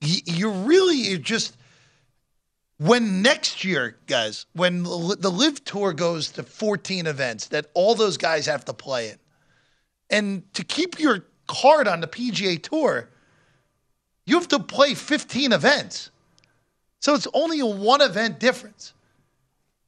Y- 0.02 0.20
You 0.26 0.50
really 0.50 0.96
you 0.96 1.18
just 1.18 1.56
when 2.78 3.22
next 3.22 3.64
year, 3.64 3.96
guys, 4.06 4.46
when 4.52 4.82
the 4.82 5.16
the 5.18 5.30
LIV 5.30 5.64
Tour 5.64 5.92
goes 5.94 6.30
to 6.32 6.42
14 6.42 7.06
events 7.06 7.48
that 7.48 7.66
all 7.74 7.94
those 7.94 8.16
guys 8.18 8.46
have 8.46 8.64
to 8.66 8.72
play 8.74 9.10
in, 9.10 9.16
and 10.10 10.42
to 10.54 10.64
keep 10.64 10.98
your 10.98 11.24
card 11.46 11.88
on 11.88 12.00
the 12.00 12.06
PGA 12.06 12.62
Tour, 12.62 13.08
you 14.26 14.36
have 14.36 14.48
to 14.48 14.58
play 14.60 14.94
15 14.94 15.52
events. 15.52 16.10
So 17.00 17.14
it's 17.14 17.26
only 17.32 17.60
a 17.60 17.66
one 17.66 18.00
event 18.00 18.38
difference. 18.38 18.92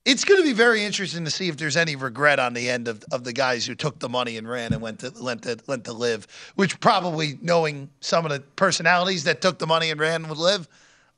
It's 0.07 0.25
going 0.25 0.41
to 0.41 0.47
be 0.47 0.55
very 0.55 0.83
interesting 0.83 1.25
to 1.27 1.31
see 1.31 1.49
if 1.49 1.59
there's 1.59 1.77
any 1.77 1.95
regret 1.95 2.39
on 2.39 2.55
the 2.55 2.71
end 2.71 2.89
of, 2.89 3.05
of 3.13 3.23
the 3.23 3.35
guys 3.35 3.67
who 3.67 3.75
took 3.75 3.99
the 3.99 4.09
money 4.09 4.39
and 4.39 4.49
ran 4.49 4.73
and 4.73 4.81
went 4.81 5.01
to 5.01 5.13
went 5.21 5.43
to 5.43 5.59
went 5.67 5.85
to 5.85 5.93
LIV, 5.93 6.27
which 6.55 6.81
probably 6.81 7.39
knowing 7.43 7.91
some 8.01 8.25
of 8.25 8.33
the 8.33 8.41
personalities 8.57 9.25
that 9.25 9.43
took 9.43 9.59
the 9.59 9.67
money 9.67 9.91
and 9.91 10.01
ran 10.01 10.27
would 10.27 10.39
LIV, 10.39 10.69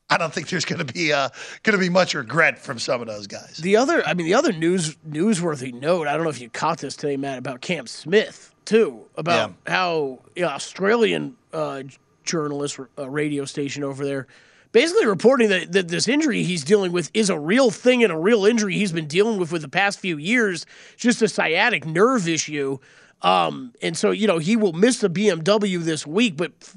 I 0.09 0.17
don't 0.17 0.33
think 0.33 0.49
there's 0.49 0.65
going 0.65 0.85
to 0.85 0.93
be 0.93 1.13
uh, 1.13 1.29
going 1.63 1.77
to 1.77 1.79
be 1.79 1.89
much 1.89 2.13
regret 2.13 2.59
from 2.59 2.77
some 2.77 2.99
of 2.99 3.07
those 3.07 3.25
guys. 3.25 3.57
The 3.57 3.77
other, 3.77 4.05
I 4.05 4.13
mean, 4.15 4.25
the 4.25 4.33
other 4.33 4.51
news 4.51 4.95
newsworthy 5.09 5.73
note. 5.73 6.07
I 6.07 6.15
don't 6.15 6.23
know 6.23 6.29
if 6.29 6.41
you 6.41 6.49
caught 6.49 6.79
this 6.79 6.97
today, 6.97 7.15
Matt, 7.15 7.37
about 7.37 7.61
Cam 7.61 7.87
Smith 7.87 8.52
too, 8.65 9.05
about 9.15 9.53
how 9.67 10.19
you 10.35 10.43
know, 10.43 10.49
Australian 10.49 11.35
uh, 11.51 11.83
journalist, 12.23 12.79
uh, 12.97 13.09
radio 13.09 13.45
station 13.45 13.83
over 13.83 14.05
there, 14.05 14.27
basically 14.71 15.05
reporting 15.05 15.49
that, 15.49 15.71
that 15.71 15.87
this 15.87 16.07
injury 16.07 16.43
he's 16.43 16.63
dealing 16.63 16.91
with 16.91 17.09
is 17.13 17.29
a 17.29 17.39
real 17.39 17.71
thing 17.71 18.03
and 18.03 18.11
a 18.11 18.17
real 18.17 18.45
injury 18.45 18.73
he's 18.73 18.91
been 18.91 19.07
dealing 19.07 19.39
with 19.39 19.49
for 19.49 19.59
the 19.59 19.69
past 19.69 19.99
few 19.99 20.17
years, 20.17 20.65
just 20.97 21.21
a 21.21 21.27
sciatic 21.27 21.85
nerve 21.85 22.27
issue. 22.27 22.79
Um, 23.21 23.73
and 23.81 23.95
so, 23.95 24.11
you 24.11 24.27
know, 24.27 24.37
he 24.37 24.55
will 24.55 24.73
miss 24.73 24.99
the 24.99 25.09
BMW 25.09 25.81
this 25.81 26.05
week, 26.05 26.35
but 26.35 26.51
f- 26.61 26.75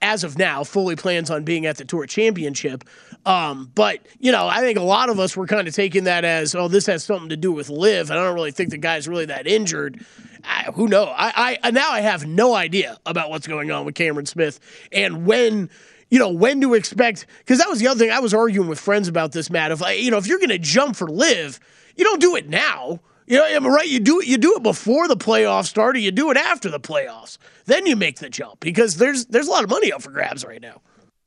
as 0.00 0.24
of 0.24 0.38
now, 0.38 0.64
fully 0.64 0.96
plans 0.96 1.30
on 1.30 1.44
being 1.44 1.66
at 1.66 1.76
the 1.76 1.84
Tour 1.84 2.06
Championship. 2.06 2.84
Um, 3.24 3.70
but 3.74 4.00
you 4.18 4.32
know, 4.32 4.46
I 4.46 4.60
think 4.60 4.78
a 4.78 4.82
lot 4.82 5.08
of 5.08 5.20
us 5.20 5.36
were 5.36 5.46
kind 5.46 5.68
of 5.68 5.74
taking 5.74 6.04
that 6.04 6.24
as, 6.24 6.54
oh, 6.54 6.68
this 6.68 6.86
has 6.86 7.04
something 7.04 7.28
to 7.28 7.36
do 7.36 7.52
with 7.52 7.68
LIV. 7.68 8.10
And 8.10 8.18
I 8.18 8.24
don't 8.24 8.34
really 8.34 8.50
think 8.50 8.70
the 8.70 8.78
guy's 8.78 9.06
really 9.06 9.26
that 9.26 9.46
injured. 9.46 10.04
I, 10.44 10.70
who 10.74 10.88
knows? 10.88 11.08
I, 11.16 11.58
I 11.62 11.70
now 11.70 11.90
I 11.90 12.00
have 12.00 12.26
no 12.26 12.54
idea 12.54 12.98
about 13.06 13.30
what's 13.30 13.46
going 13.46 13.70
on 13.70 13.84
with 13.84 13.94
Cameron 13.94 14.26
Smith 14.26 14.60
and 14.92 15.26
when. 15.26 15.70
You 16.10 16.18
know 16.18 16.28
when 16.28 16.60
to 16.60 16.74
expect 16.74 17.24
because 17.38 17.58
that 17.58 17.70
was 17.70 17.78
the 17.78 17.86
other 17.86 17.98
thing 17.98 18.10
I 18.10 18.20
was 18.20 18.34
arguing 18.34 18.68
with 18.68 18.78
friends 18.78 19.08
about 19.08 19.32
this, 19.32 19.48
Matt. 19.48 19.72
If 19.72 19.80
you 19.98 20.10
know, 20.10 20.18
if 20.18 20.26
you're 20.26 20.36
going 20.36 20.50
to 20.50 20.58
jump 20.58 20.94
for 20.94 21.08
LIV, 21.08 21.58
you 21.96 22.04
don't 22.04 22.20
do 22.20 22.36
it 22.36 22.50
now. 22.50 23.00
You 23.26 23.38
know, 23.38 23.44
am 23.44 23.66
I 23.66 23.68
right? 23.68 23.88
You 23.88 24.00
do 24.00 24.20
it. 24.20 24.26
You 24.26 24.38
do 24.38 24.54
it 24.56 24.62
before 24.62 25.08
the 25.08 25.16
playoffs 25.16 25.66
start, 25.66 25.96
or 25.96 25.98
you 25.98 26.10
do 26.10 26.30
it 26.30 26.36
after 26.36 26.68
the 26.68 26.80
playoffs. 26.80 27.38
Then 27.66 27.86
you 27.86 27.96
make 27.96 28.18
the 28.18 28.28
jump 28.28 28.60
because 28.60 28.96
there's 28.96 29.26
there's 29.26 29.46
a 29.46 29.50
lot 29.50 29.64
of 29.64 29.70
money 29.70 29.92
up 29.92 30.02
for 30.02 30.10
grabs 30.10 30.44
right 30.44 30.60
now. 30.60 30.80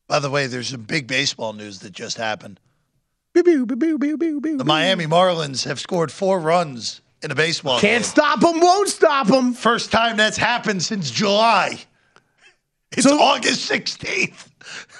By 0.07 0.19
the 0.19 0.29
way, 0.29 0.47
there's 0.47 0.69
some 0.69 0.83
big 0.83 1.07
baseball 1.07 1.53
news 1.53 1.79
that 1.79 1.91
just 1.91 2.17
happened. 2.17 2.59
Boo, 3.33 3.65
boo, 3.65 3.97
boo, 3.97 4.57
The. 4.57 4.63
Miami 4.63 5.07
Marlins 5.07 5.65
have 5.65 5.79
scored 5.79 6.11
four 6.11 6.39
runs 6.39 7.01
in 7.21 7.31
a 7.31 7.35
baseball 7.35 7.81
game. 7.81 7.89
Can't 7.91 8.05
stop 8.05 8.39
them, 8.39 8.61
won't 8.61 8.87
stop 8.87 9.27
them. 9.27 9.53
First 9.53 9.91
time 9.91 10.15
that's 10.15 10.37
happened 10.37 10.83
since 10.83 11.11
July. 11.11 11.79
It's 12.91 13.05
August 13.05 13.69
16th. 13.69 14.47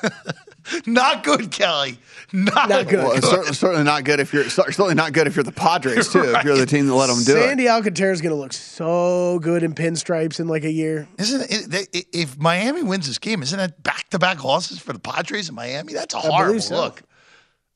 not 0.85 1.23
good, 1.23 1.51
Kelly. 1.51 1.99
Not, 2.33 2.69
Not 2.69 2.87
good. 2.87 2.99
Well, 2.99 3.11
it's 3.13 3.29
certainly, 3.29 3.53
certainly 3.53 3.83
not 3.83 4.03
good 4.03 4.19
if 4.19 4.33
you're 4.33 4.49
certainly 4.49 4.95
not 4.95 5.13
good 5.13 5.27
if 5.27 5.35
you're 5.35 5.43
the 5.43 5.51
Padres 5.51 6.11
too. 6.11 6.23
If 6.23 6.43
you're 6.43 6.57
the 6.57 6.65
team 6.65 6.87
that 6.87 6.93
let 6.95 7.07
them 7.07 7.23
do 7.23 7.37
it. 7.37 7.41
Sandy 7.43 7.69
Alcantara 7.69 8.11
is 8.11 8.21
going 8.21 8.31
to 8.35 8.39
look 8.39 8.51
so 8.53 9.39
good 9.39 9.63
in 9.63 9.73
pinstripes 9.75 10.39
in 10.39 10.47
like 10.47 10.63
a 10.63 10.71
year. 10.71 11.07
Isn't 11.17 11.41
it, 11.49 11.69
they- 11.91 12.03
if 12.11 12.37
Miami 12.37 12.83
wins 12.83 13.07
this 13.07 13.19
game, 13.19 13.41
isn't 13.43 13.57
that 13.57 13.81
back 13.83 14.09
to 14.09 14.19
back 14.19 14.43
losses 14.43 14.79
for 14.79 14.91
the 14.93 14.99
Padres 14.99 15.49
in 15.49 15.55
Miami? 15.55 15.93
That's 15.93 16.13
a 16.13 16.17
I 16.17 16.21
believe 16.23 16.35
horrible 16.37 16.59
so. 16.61 16.75
look. 16.75 17.03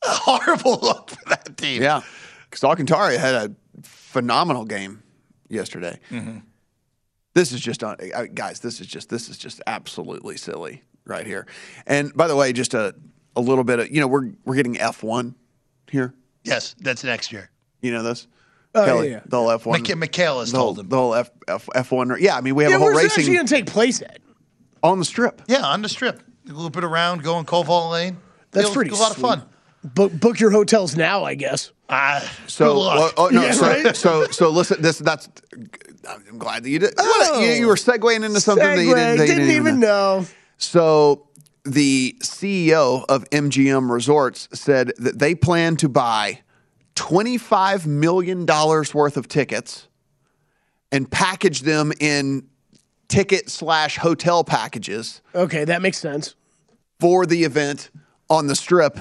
A 0.04 0.10
horrible 0.10 0.80
look 0.82 1.10
for 1.12 1.30
that 1.30 1.58
team. 1.58 1.82
Yeah, 1.82 2.02
because 2.49 2.63
Alcantara 2.63 3.17
had 3.17 3.36
a 3.36 3.56
phenomenal 3.84 4.65
game 4.65 5.04
yesterday. 5.49 5.99
Mm-hmm. 6.10 6.39
This 7.36 7.52
is 7.52 7.62
just, 7.62 7.82
guys. 8.34 8.60
This 8.62 8.82
is 8.82 8.88
just 8.88 9.10
this 9.10 9.30
is 9.30 9.38
just 9.38 9.62
absolutely 9.67 10.36
silly 10.38 10.82
right 11.10 11.26
here. 11.26 11.48
And 11.86 12.13
by 12.15 12.28
the 12.28 12.36
way, 12.36 12.54
just 12.54 12.74
a 12.74 12.95
a 13.36 13.41
little 13.41 13.63
bit 13.63 13.80
of 13.80 13.91
you 13.91 14.00
know 14.00 14.08
we're 14.08 14.32
we're 14.45 14.56
getting 14.56 14.80
F 14.80 15.04
one 15.04 15.36
here. 15.89 16.13
Yes, 16.43 16.76
that's 16.80 17.04
next 17.04 17.32
year. 17.32 17.50
You 17.82 17.91
know 17.91 18.04
this. 18.04 18.28
Oh, 18.76 18.86
Kelly, 18.86 19.08
yeah, 19.10 19.15
yeah. 19.15 19.22
The 19.26 19.38
whole 19.38 19.52
F 19.52 19.65
one. 19.65 19.84
Micha- 19.84 20.38
has 20.39 20.52
the 20.52 20.58
whole, 20.58 20.67
told 20.67 20.80
him. 20.80 20.89
the 20.89 20.95
whole 20.98 21.15
F 21.15 21.30
F 21.48 21.69
F 21.74 21.91
one. 21.91 22.15
Yeah, 22.19 22.38
I 22.38 22.41
mean 22.41 22.56
we 22.56 22.63
have 22.63 22.72
yeah, 22.72 22.78
a 22.78 22.80
whole 22.80 22.93
where's 22.93 23.06
it 23.06 23.17
actually 23.17 23.34
going 23.34 23.48
to 23.48 23.54
take 23.54 23.65
place 23.65 24.02
at? 24.02 24.19
on 24.84 25.00
the 25.00 25.06
strip. 25.06 25.41
Yeah, 25.48 25.65
on 25.65 25.82
the 25.82 25.89
strip. 25.89 26.22
A 26.48 26.54
little 26.54 26.69
bit 26.69 26.84
around, 26.84 27.24
going 27.24 27.45
Koval 27.45 27.91
Lane. 27.91 28.17
That's 28.52 28.65
It'll- 28.65 28.76
pretty 28.76 28.91
A 28.91 28.95
lot 28.95 29.12
of 29.12 29.17
fun. 29.17 29.43
Book 29.84 30.12
book 30.12 30.39
your 30.41 30.52
hotels 30.52 30.98
now, 30.98 31.24
I 31.24 31.36
guess. 31.36 31.72
Ah, 31.88 32.22
So, 32.48 32.74
good 32.74 32.80
luck. 32.80 33.13
oh, 33.17 33.26
oh, 33.26 33.30
no, 33.30 33.41
Yeah, 33.41 33.52
so, 33.52 33.67
right? 33.67 33.95
so, 33.95 34.26
so 34.28 34.50
listen. 34.50 34.82
This, 34.82 35.00
that's. 35.00 35.30
I'm 36.08 36.38
glad 36.38 36.63
that 36.63 36.69
you 36.69 36.80
did. 36.80 36.93
Oh. 36.98 37.39
you, 37.41 37.52
you 37.52 37.67
were 37.67 37.76
segueing 37.76 38.26
into 38.26 38.41
something 38.41 38.65
that 38.65 38.84
you 38.84 38.93
didn't, 38.93 39.17
that 39.17 39.28
you 39.28 39.36
didn't 39.36 39.52
even 39.52 39.80
know. 39.80 40.26
So, 40.60 41.28
the 41.65 42.15
CEO 42.22 43.06
of 43.10 43.30
MGM 43.32 43.89
Resorts 43.91 44.48
said 44.54 44.91
that 44.98 45.19
they 45.19 45.34
plan 45.36 45.76
to 45.78 45.89
buy 45.89 46.41
$25 46.95 47.86
million 47.86 48.45
worth 48.45 49.17
of 49.17 49.28
tickets 49.28 49.88
and 50.91 51.10
package 51.10 51.62
them 51.62 51.91
in 52.00 52.48
ticket 53.08 53.50
slash 53.50 53.98
hotel 53.98 54.43
packages 54.43 55.22
Okay, 55.34 55.63
that 55.65 55.82
makes 55.82 55.98
sense. 55.98 56.36
for 57.00 57.26
the 57.26 57.43
event 57.43 57.89
on 58.30 58.48
the 58.48 58.56
strip. 58.56 59.00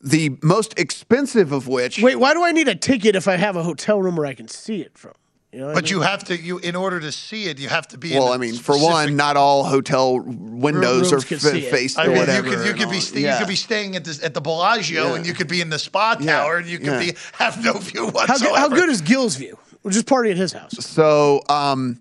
The 0.00 0.36
most 0.42 0.78
expensive 0.78 1.50
of 1.52 1.66
which. 1.66 2.00
Wait, 2.02 2.16
why 2.16 2.34
do 2.34 2.44
I 2.44 2.52
need 2.52 2.68
a 2.68 2.74
ticket 2.74 3.16
if 3.16 3.26
I 3.26 3.36
have 3.36 3.56
a 3.56 3.62
hotel 3.62 4.00
room 4.00 4.16
where 4.16 4.26
I 4.26 4.34
can 4.34 4.48
see 4.48 4.80
it 4.82 4.96
from? 4.98 5.12
You 5.54 5.60
know 5.60 5.66
what 5.66 5.70
I 5.70 5.74
But 5.76 5.84
mean? 5.84 5.90
you 5.92 6.00
have 6.00 6.24
to, 6.24 6.36
you 6.36 6.58
in 6.58 6.74
order 6.74 6.98
to 6.98 7.12
see 7.12 7.44
it, 7.44 7.60
you 7.60 7.68
have 7.68 7.86
to 7.88 7.96
be. 7.98 8.12
in 8.12 8.18
Well, 8.18 8.32
a 8.32 8.34
I 8.34 8.38
mean, 8.38 8.54
for 8.56 8.76
one, 8.76 9.14
not 9.14 9.36
all 9.36 9.62
hotel 9.62 10.18
windows 10.18 11.12
are 11.12 11.20
can 11.20 11.38
fa- 11.38 11.50
see 11.50 11.66
it. 11.66 11.70
faced 11.70 11.96
I 11.96 12.06
or 12.06 12.08
mean, 12.08 12.14
you 12.16 12.20
whatever. 12.22 12.48
could 12.56 12.66
you 12.66 12.72
could 12.72 12.88
be 12.90 12.96
all. 12.96 13.00
sta- 13.00 13.20
you 13.20 13.38
could 13.38 13.46
be 13.46 13.54
staying 13.54 13.94
at 13.94 14.04
the 14.04 14.18
at 14.24 14.34
the 14.34 14.40
Bellagio, 14.40 15.10
Yeah. 15.10 15.14
and 15.14 15.24
you 15.24 15.32
could 15.32 15.46
be 15.46 15.60
in 15.60 15.70
the 15.70 15.78
spa 15.78 16.16
Yeah. 16.18 16.38
tower, 16.40 16.56
and 16.56 16.66
you 16.66 16.78
could 16.78 16.88
Yeah. 16.88 16.98
be 16.98 17.14
have 17.34 17.62
no 17.64 17.74
view 17.74 18.06
how, 18.06 18.10
whatsoever. 18.10 18.44
good, 18.46 18.58
how 18.58 18.68
good 18.68 18.88
is 18.88 19.00
Gill's 19.00 19.36
view? 19.36 19.56
We'll 19.84 19.92
just 19.92 20.06
party 20.06 20.32
at 20.32 20.36
his 20.36 20.52
house. 20.52 20.72
So, 20.84 21.42
um, 21.48 22.00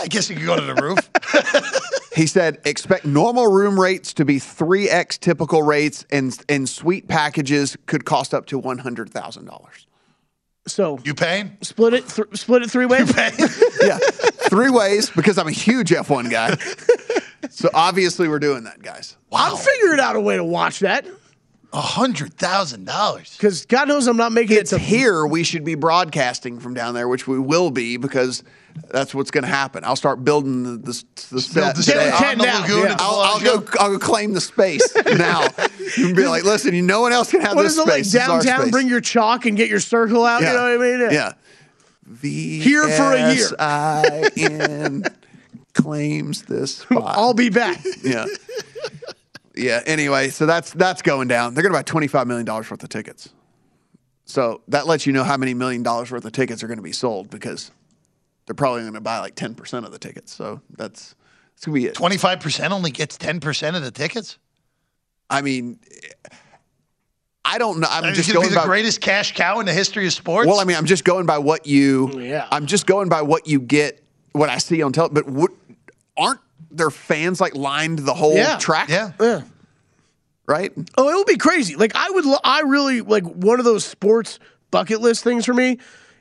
I 0.00 0.06
guess 0.06 0.30
you 0.30 0.36
could 0.36 0.46
go 0.46 0.56
to 0.56 0.64
the 0.64 0.74
roof. 0.74 1.10
He 2.16 2.26
said, 2.26 2.58
expect 2.64 3.04
normal 3.04 3.46
room 3.46 3.78
rates 3.78 4.12
to 4.14 4.24
be 4.24 4.40
3x 4.40 5.20
typical 5.20 5.62
rates, 5.62 6.04
and, 6.10 6.36
and 6.48 6.68
suite 6.68 7.06
packages 7.06 7.76
could 7.86 8.04
cost 8.04 8.34
up 8.34 8.46
to 8.46 8.60
$100,000. 8.60 9.86
So 10.68 10.98
you 11.04 11.14
paying? 11.14 11.56
split 11.62 11.94
it, 11.94 12.08
th- 12.08 12.28
split 12.34 12.62
it 12.62 12.70
three 12.70 12.86
ways. 12.86 13.12
Yeah, 13.82 13.98
three 13.98 14.70
ways 14.70 15.10
because 15.10 15.38
I'm 15.38 15.46
a 15.48 15.52
huge 15.52 15.90
F1 15.90 16.30
guy. 16.30 16.56
So 17.50 17.70
obviously 17.72 18.28
we're 18.28 18.38
doing 18.40 18.64
that, 18.64 18.82
guys. 18.82 19.16
I'm 19.32 19.56
figuring 19.56 20.00
out 20.00 20.16
a 20.16 20.20
way 20.20 20.36
to 20.36 20.44
watch 20.44 20.80
that. 20.80 21.06
A 21.72 21.80
hundred 21.80 22.34
thousand 22.34 22.86
dollars. 22.86 23.36
Because 23.36 23.66
God 23.66 23.88
knows 23.88 24.06
I'm 24.06 24.16
not 24.16 24.32
making 24.32 24.56
It's 24.56 24.72
it 24.72 24.78
to 24.78 24.82
here. 24.82 25.26
We 25.26 25.42
should 25.44 25.64
be 25.64 25.74
broadcasting 25.74 26.60
from 26.60 26.74
down 26.74 26.94
there, 26.94 27.08
which 27.08 27.26
we 27.28 27.38
will 27.38 27.70
be 27.70 27.96
because 27.98 28.42
that's 28.90 29.14
what's 29.14 29.30
going 29.30 29.42
to 29.44 29.48
happen. 29.50 29.84
I'll 29.84 29.96
start 29.96 30.24
building 30.24 30.62
the, 30.62 30.76
the, 30.78 31.04
the 31.30 31.40
set 31.40 31.76
today. 31.76 32.10
set 32.10 32.32
on 32.32 32.38
the 32.38 32.44
lagoon 32.44 32.86
at 32.88 33.00
I'll, 33.00 33.20
I'll 33.20 33.40
go. 33.40 33.64
I'll 33.78 33.90
go 33.92 33.98
claim 33.98 34.32
the 34.32 34.40
space 34.40 34.94
now. 35.16 35.48
and 35.98 36.16
be 36.16 36.26
like, 36.26 36.44
listen, 36.44 36.74
you, 36.74 36.82
no 36.82 37.00
one 37.00 37.12
else 37.12 37.30
can 37.30 37.40
have 37.40 37.56
What 37.56 37.62
this 37.62 37.72
is 37.72 37.78
it 37.78 37.82
space. 37.82 37.90
like 37.90 38.00
is 38.00 38.16
our 38.16 38.26
downtown? 38.42 38.60
space." 38.62 38.70
Bring 38.72 38.88
your 38.88 39.00
chalk 39.00 39.46
and 39.46 39.56
get 39.56 39.68
your 39.68 39.80
circle 39.80 40.24
out. 40.24 40.42
Yeah. 40.42 40.52
You 40.52 40.56
know 40.58 40.78
what 40.78 40.86
I 40.86 40.98
mean? 40.98 41.10
Yeah. 41.10 41.32
V 42.06 42.60
Here 42.60 42.88
for 42.88 43.12
a 43.14 43.34
year. 43.34 43.48
I 43.58 44.30
N 44.36 45.04
claims 45.74 46.42
this 46.42 46.76
spot. 46.76 47.16
I'll 47.16 47.34
be 47.34 47.50
back. 47.50 47.84
yeah. 48.02 48.24
Yeah. 49.54 49.82
Anyway, 49.86 50.30
so 50.30 50.46
that's 50.46 50.72
that's 50.72 51.02
going 51.02 51.28
down. 51.28 51.54
They're 51.54 51.62
going 51.62 51.72
to 51.72 51.78
buy 51.78 51.82
twenty 51.82 52.06
five 52.06 52.26
million 52.26 52.46
dollars 52.46 52.70
worth 52.70 52.82
of 52.82 52.88
tickets. 52.88 53.28
So 54.24 54.60
that 54.68 54.86
lets 54.86 55.06
you 55.06 55.12
know 55.12 55.24
how 55.24 55.36
many 55.36 55.54
million 55.54 55.82
dollars 55.82 56.10
worth 56.10 56.24
of 56.24 56.32
tickets 56.32 56.62
are 56.62 56.66
going 56.66 56.78
to 56.78 56.82
be 56.82 56.92
sold 56.92 57.30
because 57.30 57.70
they're 58.48 58.54
probably 58.54 58.80
going 58.80 58.94
to 58.94 59.00
buy 59.02 59.18
like 59.18 59.34
ten 59.34 59.54
percent 59.54 59.84
of 59.84 59.92
the 59.92 59.98
tickets. 59.98 60.32
So 60.32 60.62
that's 60.78 61.14
it's 61.54 61.66
going 61.66 61.74
to 61.74 61.80
be 61.82 61.86
it. 61.88 61.94
Twenty 61.94 62.16
five 62.16 62.40
percent 62.40 62.72
only 62.72 62.90
gets 62.90 63.18
ten 63.18 63.40
percent 63.40 63.76
of 63.76 63.82
the 63.82 63.90
tickets. 63.90 64.38
I 65.28 65.42
mean, 65.42 65.78
I 67.44 67.58
don't 67.58 67.80
know. 67.80 67.88
I'm 67.90 68.04
I 68.04 68.06
mean, 68.08 68.14
just 68.14 68.32
gonna 68.32 68.46
be 68.46 68.48
the 68.54 68.56
by, 68.60 68.64
greatest 68.64 69.02
cash 69.02 69.34
cow 69.34 69.60
in 69.60 69.66
the 69.66 69.72
history 69.74 70.06
of 70.06 70.14
sports. 70.14 70.46
Well, 70.48 70.60
I 70.60 70.64
mean, 70.64 70.76
I'm 70.78 70.86
just 70.86 71.04
going 71.04 71.26
by 71.26 71.36
what 71.38 71.66
you. 71.66 72.10
Oh, 72.14 72.18
yeah. 72.18 72.48
I'm 72.50 72.64
just 72.66 72.86
going 72.86 73.10
by 73.10 73.20
what 73.22 73.46
you 73.46 73.60
get, 73.60 74.02
what 74.32 74.48
I 74.48 74.56
see 74.58 74.80
on 74.82 74.92
television. 74.92 75.24
But 75.24 75.32
what, 75.32 75.50
aren't 76.16 76.40
there 76.70 76.90
fans 76.90 77.40
like 77.40 77.54
lined 77.54 77.98
the 77.98 78.14
whole 78.14 78.34
Yeah. 78.34 78.56
track? 78.58 78.88
Yeah. 78.88 79.12
Yeah. 79.20 79.42
Right. 80.46 80.72
Oh, 80.96 81.10
it 81.10 81.14
would 81.14 81.26
be 81.26 81.36
crazy. 81.36 81.76
Like 81.76 81.92
I 81.94 82.08
would, 82.10 82.24
lo- 82.24 82.38
I 82.42 82.62
really 82.62 83.02
like 83.02 83.24
one 83.24 83.58
of 83.58 83.66
those 83.66 83.84
sports 83.84 84.38
bucket 84.70 85.02
list 85.02 85.22
things 85.24 85.44
for 85.44 85.52
me 85.52 85.78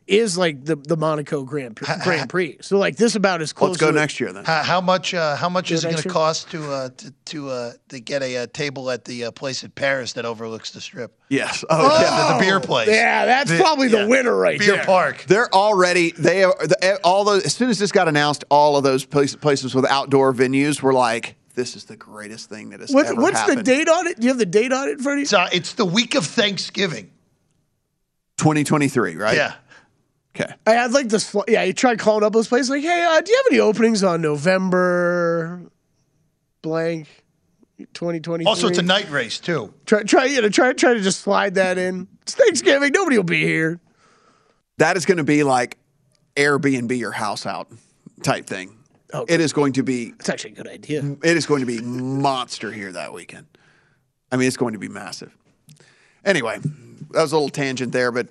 is 0.07 0.37
like 0.37 0.63
the 0.63 0.75
the 0.77 0.95
Monaco 0.95 1.43
Grand 1.43 1.75
Prix. 1.75 1.93
Grand 2.03 2.29
Prix. 2.29 2.57
So 2.61 2.77
like 2.77 2.95
this 2.95 3.15
about 3.15 3.41
as 3.41 3.53
close. 3.53 3.71
Let's 3.71 3.81
go 3.81 3.91
to 3.91 3.97
next 3.99 4.19
year 4.19 4.31
then. 4.31 4.45
How, 4.45 4.63
how 4.63 4.81
much? 4.81 5.13
Uh, 5.13 5.35
how 5.35 5.49
much 5.49 5.71
is 5.71 5.83
it 5.83 5.89
it 5.89 5.91
going 5.91 6.03
to 6.03 6.09
cost 6.09 6.49
to 6.51 6.71
uh, 6.71 6.89
to 6.97 7.13
to, 7.25 7.49
uh, 7.49 7.71
to 7.89 7.99
get 7.99 8.23
a, 8.23 8.37
uh 8.37 8.47
table 8.47 8.89
at 8.89 9.03
the 9.05 9.25
uh, 9.25 9.31
place 9.31 9.63
in 9.63 9.71
Paris 9.71 10.13
that 10.13 10.25
overlooks 10.25 10.71
the 10.71 10.81
strip? 10.81 11.19
Yes. 11.29 11.65
Oh, 11.69 11.99
yeah. 12.01 12.27
The, 12.27 12.33
the 12.33 12.39
beer 12.39 12.59
place. 12.61 12.87
Yeah, 12.87 13.25
that's 13.25 13.51
The- 13.51 13.57
probably 13.57 13.89
the 13.89 13.99
yeah. 13.99 14.07
winner 14.07 14.35
right 14.35 14.57
Beer 14.57 14.77
there. 14.77 14.85
Park. 14.85 15.25
They're 15.27 15.53
already 15.53 16.11
they 16.11 16.43
are 16.45 16.55
the, 16.65 16.99
all 17.03 17.25
those 17.25 17.45
as 17.45 17.53
soon 17.53 17.69
as 17.69 17.77
this 17.77 17.91
got 17.91 18.07
announced, 18.07 18.45
all 18.49 18.77
of 18.77 18.83
those 18.83 19.03
places, 19.05 19.35
places 19.35 19.75
with 19.75 19.85
outdoor 19.85 20.33
venues 20.33 20.81
were 20.81 20.93
like, 20.93 21.35
"This 21.53 21.75
is 21.75 21.83
the 21.83 21.97
greatest 21.97 22.49
thing 22.49 22.69
that 22.69 22.79
has 22.79 22.91
What's, 22.91 23.09
ever 23.09 23.21
what's 23.21 23.39
happened." 23.39 23.59
the 23.59 23.63
date 23.63 23.89
on 23.89 24.07
it? 24.07 24.17
Do 24.19 24.23
you 24.23 24.29
have 24.29 24.37
the 24.39 24.45
date 24.45 24.71
on 24.71 24.87
it 24.87 24.93
in 24.93 24.99
front 24.99 25.17
of 25.17 25.19
you? 25.19 25.23
It's, 25.23 25.33
uh, 25.33 25.49
it's 25.51 25.73
the 25.73 25.85
week 25.85 26.15
of 26.15 26.25
Thanksgiving. 26.25 27.11
2023, 28.37 29.15
right? 29.15 29.35
Yeah. 29.35 29.53
Okay. 30.39 30.53
I 30.67 30.71
had 30.73 30.91
like 30.91 31.09
this. 31.09 31.35
Yeah, 31.47 31.63
you 31.63 31.73
tried 31.73 31.99
calling 31.99 32.23
up 32.23 32.33
those 32.33 32.47
places 32.47 32.69
like, 32.69 32.83
hey, 32.83 33.03
uh, 33.03 33.21
do 33.21 33.31
you 33.31 33.37
have 33.37 33.45
any 33.51 33.59
openings 33.59 34.03
on 34.03 34.21
November 34.21 35.63
blank 36.61 37.07
2020? 37.93 38.45
Also, 38.45 38.67
it's 38.67 38.77
a 38.77 38.83
night 38.83 39.09
race 39.09 39.39
too. 39.39 39.73
Try, 39.85 40.03
try, 40.03 40.25
you 40.25 40.41
know, 40.41 40.49
try, 40.49 40.73
try 40.73 40.93
to 40.93 41.01
just 41.01 41.21
slide 41.21 41.55
that 41.55 41.77
in. 41.77 42.07
It's 42.21 42.35
Thanksgiving. 42.35 42.91
Nobody 42.93 43.17
will 43.17 43.23
be 43.23 43.43
here. 43.43 43.79
That 44.77 44.95
is 44.95 45.05
going 45.07 45.17
to 45.17 45.23
be 45.23 45.43
like 45.43 45.77
Airbnb 46.35 46.95
your 46.97 47.11
house 47.11 47.47
out 47.47 47.67
type 48.21 48.45
thing. 48.45 48.77
Okay. 49.13 49.33
It 49.33 49.41
is 49.41 49.53
going 49.53 49.73
to 49.73 49.83
be 49.83 50.13
It's 50.19 50.29
actually 50.29 50.51
a 50.51 50.55
good 50.55 50.67
idea. 50.67 51.17
it 51.23 51.37
is 51.37 51.45
going 51.47 51.61
to 51.61 51.65
be 51.65 51.81
monster 51.81 52.71
here 52.71 52.91
that 52.91 53.11
weekend. 53.11 53.47
I 54.31 54.35
mean, 54.35 54.47
it's 54.47 54.57
going 54.57 54.73
to 54.73 54.79
be 54.79 54.89
massive. 54.89 55.35
Anyway, 56.25 56.59
that 57.11 57.21
was 57.21 57.31
a 57.31 57.35
little 57.35 57.49
tangent 57.49 57.93
there, 57.93 58.11
but 58.11 58.27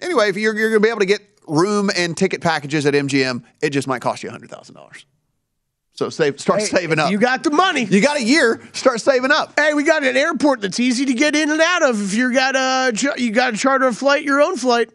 anyway, 0.00 0.28
if 0.28 0.36
you're, 0.36 0.56
you're 0.56 0.70
going 0.70 0.80
to 0.80 0.86
be 0.86 0.88
able 0.88 1.00
to 1.00 1.06
get 1.06 1.20
room 1.50 1.90
and 1.96 2.16
ticket 2.16 2.40
packages 2.40 2.86
at 2.86 2.94
MGM, 2.94 3.44
it 3.60 3.70
just 3.70 3.88
might 3.88 4.00
cost 4.00 4.22
you 4.22 4.30
hundred 4.30 4.50
thousand 4.50 4.74
dollars. 4.74 5.04
So 5.92 6.08
save, 6.08 6.40
start 6.40 6.60
Hey, 6.60 6.66
saving 6.66 6.98
up. 6.98 7.10
You 7.10 7.18
got 7.18 7.42
the 7.42 7.50
money. 7.50 7.84
You 7.84 8.00
got 8.00 8.16
a 8.16 8.22
year. 8.22 8.62
Start 8.72 9.00
saving 9.02 9.30
up. 9.30 9.58
Hey, 9.58 9.74
we 9.74 9.82
got 9.82 10.02
an 10.02 10.16
airport 10.16 10.62
that's 10.62 10.80
easy 10.80 11.04
to 11.04 11.12
get 11.12 11.36
in 11.36 11.50
and 11.50 11.60
out 11.60 11.82
of. 11.82 12.00
If 12.02 12.14
you 12.14 12.32
got 12.32 12.56
a 12.56 13.14
you 13.18 13.32
got 13.32 13.50
to 13.50 13.56
charter 13.58 13.86
a 13.86 13.92
flight, 13.92 14.22
your 14.22 14.40
own 14.40 14.56
flight. 14.56 14.90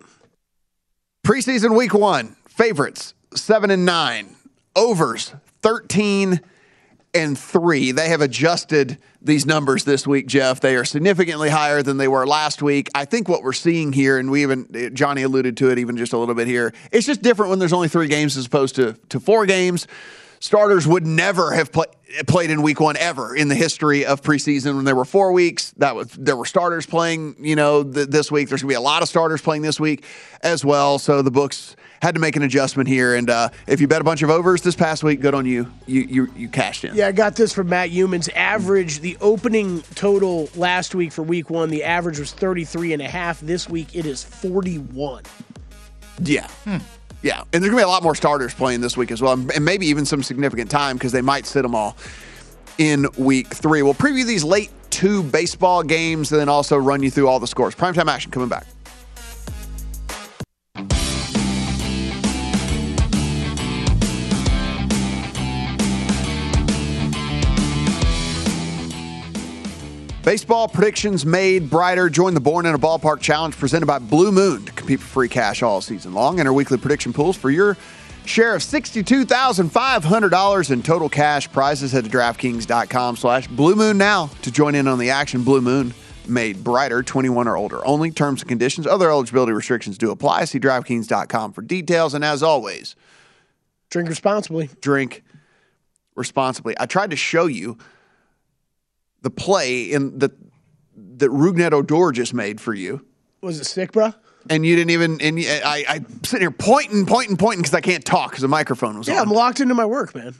Preseason 1.25 1.77
week 1.77 1.93
one 1.93 2.35
favorites 2.47 3.13
seven 3.35 3.69
and 3.69 3.85
nine, 3.85 4.35
overs 4.75 5.33
thirteen 5.61 6.41
and 7.15 7.37
three. 7.37 7.91
They 7.91 8.09
have 8.09 8.21
adjusted 8.21 8.97
these 9.21 9.45
numbers 9.45 9.83
this 9.85 10.05
week, 10.05 10.27
Jeff. 10.27 10.59
They 10.59 10.75
are 10.75 10.85
significantly 10.85 11.49
higher 11.49 11.81
than 11.81 11.97
they 11.97 12.07
were 12.07 12.27
last 12.27 12.61
week. 12.61 12.89
I 12.93 13.05
think 13.05 13.27
what 13.27 13.41
we're 13.41 13.53
seeing 13.53 13.93
here, 13.93 14.19
and 14.19 14.29
we 14.29 14.43
even 14.43 14.91
Johnny 14.93 15.23
alluded 15.23 15.57
to 15.57 15.71
it 15.71 15.79
even 15.79 15.97
just 15.97 16.13
a 16.13 16.17
little 16.17 16.35
bit 16.35 16.47
here. 16.47 16.73
It's 16.91 17.07
just 17.07 17.21
different 17.21 17.49
when 17.49 17.59
there's 17.59 17.73
only 17.73 17.87
three 17.87 18.07
games 18.07 18.37
as 18.37 18.45
opposed 18.45 18.75
to 18.75 18.93
to 19.09 19.19
four 19.19 19.45
games. 19.45 19.87
Starters 20.39 20.85
would 20.85 21.07
never 21.07 21.53
have 21.53 21.71
play, 21.71 21.85
played 22.27 22.51
in 22.51 22.61
week 22.61 22.79
one 22.79 22.97
ever 22.97 23.35
in 23.35 23.47
the 23.47 23.55
history 23.55 24.05
of 24.05 24.21
preseason. 24.21 24.75
When 24.75 24.85
there 24.85 24.95
were 24.95 25.05
four 25.05 25.31
weeks, 25.31 25.71
that 25.77 25.95
was 25.95 26.09
there 26.09 26.35
were 26.35 26.45
starters 26.45 26.85
playing. 26.85 27.37
You 27.39 27.55
know, 27.55 27.83
th- 27.83 28.09
this 28.09 28.31
week 28.31 28.49
there's 28.49 28.61
gonna 28.61 28.69
be 28.69 28.75
a 28.75 28.81
lot 28.81 29.01
of 29.01 29.09
starters 29.09 29.41
playing 29.41 29.63
this 29.63 29.79
week 29.79 30.05
as 30.41 30.63
well. 30.63 30.99
So 30.99 31.21
the 31.21 31.31
books 31.31 31.75
had 32.01 32.15
to 32.15 32.21
make 32.21 32.35
an 32.35 32.43
adjustment 32.43 32.87
here. 32.87 33.15
And 33.15 33.29
uh, 33.29 33.49
if 33.67 33.81
you 33.81 33.87
bet 33.87 34.01
a 34.01 34.03
bunch 34.03 34.21
of 34.21 34.29
overs 34.29 34.61
this 34.61 34.75
past 34.75 35.03
week, 35.03 35.21
good 35.21 35.33
on 35.33 35.45
you. 35.45 35.71
You 35.85 36.01
you 36.01 36.31
you 36.35 36.49
cashed 36.49 36.83
in. 36.83 36.95
Yeah, 36.95 37.07
I 37.07 37.11
got 37.11 37.35
this 37.35 37.53
from 37.53 37.69
Matt 37.69 37.89
Youmans. 37.89 38.29
Average, 38.35 38.99
the 38.99 39.17
opening 39.21 39.81
total 39.95 40.49
last 40.55 40.95
week 40.95 41.11
for 41.11 41.23
week 41.23 41.49
one, 41.49 41.69
the 41.69 41.83
average 41.83 42.19
was 42.19 42.31
33 42.33 42.93
and 42.93 43.01
a 43.01 43.07
half. 43.07 43.39
This 43.39 43.69
week 43.69 43.95
it 43.95 44.05
is 44.05 44.23
41. 44.23 45.23
Yeah. 46.21 46.47
Yeah. 47.21 47.41
And 47.41 47.63
there's 47.63 47.71
going 47.71 47.71
to 47.71 47.77
be 47.77 47.83
a 47.83 47.87
lot 47.87 48.03
more 48.03 48.15
starters 48.15 48.53
playing 48.53 48.81
this 48.81 48.95
week 48.95 49.11
as 49.11 49.21
well, 49.21 49.33
and 49.33 49.65
maybe 49.65 49.87
even 49.87 50.05
some 50.05 50.21
significant 50.21 50.69
time 50.69 50.95
because 50.95 51.11
they 51.11 51.21
might 51.21 51.45
sit 51.45 51.63
them 51.63 51.73
all 51.75 51.97
in 52.77 53.07
week 53.17 53.47
three. 53.47 53.81
We'll 53.81 53.93
preview 53.93 54.25
these 54.25 54.43
late 54.43 54.71
two 54.89 55.23
baseball 55.23 55.83
games 55.83 56.31
and 56.31 56.39
then 56.39 56.49
also 56.49 56.77
run 56.77 57.03
you 57.03 57.11
through 57.11 57.27
all 57.27 57.39
the 57.39 57.47
scores. 57.47 57.75
Primetime 57.75 58.07
action 58.07 58.31
coming 58.31 58.49
back. 58.49 58.65
Baseball 70.25 70.67
predictions 70.67 71.23
made 71.23 71.69
brighter. 71.69 72.09
Join 72.09 72.33
the 72.33 72.39
Born 72.39 72.65
in 72.65 72.73
a 72.73 72.79
Ballpark 72.79 73.21
Challenge 73.21 73.55
presented 73.55 73.85
by 73.85 73.99
Blue 73.99 74.31
Moon 74.31 74.65
to 74.65 74.71
compete 74.71 74.99
for 74.99 75.05
free 75.05 75.29
cash 75.29 75.61
all 75.61 75.81
season 75.81 76.15
long. 76.15 76.39
Enter 76.39 76.51
weekly 76.51 76.79
prediction 76.79 77.13
pools 77.13 77.37
for 77.37 77.51
your 77.51 77.77
share 78.25 78.55
of 78.55 78.63
$62,500 78.63 80.71
in 80.71 80.81
total 80.81 81.09
cash 81.09 81.51
prizes. 81.51 81.91
Head 81.91 82.05
to 82.05 82.09
DraftKings.com 82.09 83.17
slash 83.17 83.47
Blue 83.47 83.75
Moon 83.75 83.99
now 83.99 84.31
to 84.41 84.49
join 84.49 84.73
in 84.73 84.87
on 84.87 84.97
the 84.97 85.11
action. 85.11 85.43
Blue 85.43 85.61
Moon 85.61 85.93
made 86.27 86.63
brighter, 86.63 87.03
21 87.03 87.47
or 87.47 87.55
older. 87.55 87.85
Only 87.85 88.09
terms 88.09 88.41
and 88.41 88.49
conditions. 88.49 88.87
Other 88.87 89.11
eligibility 89.11 89.51
restrictions 89.51 89.95
do 89.95 90.09
apply. 90.09 90.45
See 90.45 90.59
DraftKings.com 90.59 91.53
for 91.53 91.61
details. 91.61 92.15
And 92.15 92.25
as 92.25 92.41
always, 92.41 92.95
Drink 93.91 94.09
responsibly. 94.09 94.71
drink 94.81 95.23
responsibly. 96.15 96.73
I 96.79 96.87
tried 96.87 97.11
to 97.11 97.15
show 97.15 97.45
you 97.45 97.77
the 99.25 99.29
play 99.31 99.91
in 99.91 100.19
the 100.19 100.29
that 101.17 101.29
Rougned 101.31 101.73
Odor 101.73 102.11
just 102.11 102.33
made 102.33 102.61
for 102.61 102.73
you, 102.75 103.03
Was 103.41 103.59
it 103.59 103.65
sick, 103.65 103.91
bro? 103.91 104.13
and 104.51 104.63
you 104.65 104.75
didn't 104.75 104.91
even. 104.91 105.19
And 105.19 105.39
you- 105.39 105.49
I, 105.49 105.83
I 105.89 105.99
sitting 106.23 106.41
here 106.41 106.51
pointing, 106.51 107.05
pointing, 107.07 107.35
pointing 107.35 107.63
because 107.63 107.73
I 107.73 107.81
can't 107.81 108.05
talk 108.05 108.29
because 108.29 108.43
the 108.43 108.47
microphone 108.47 108.97
was 108.99 109.07
Yeah, 109.07 109.15
on. 109.21 109.27
I'm 109.27 109.33
locked 109.33 109.59
into 109.59 109.73
my 109.73 109.85
work, 109.85 110.13
man. 110.13 110.35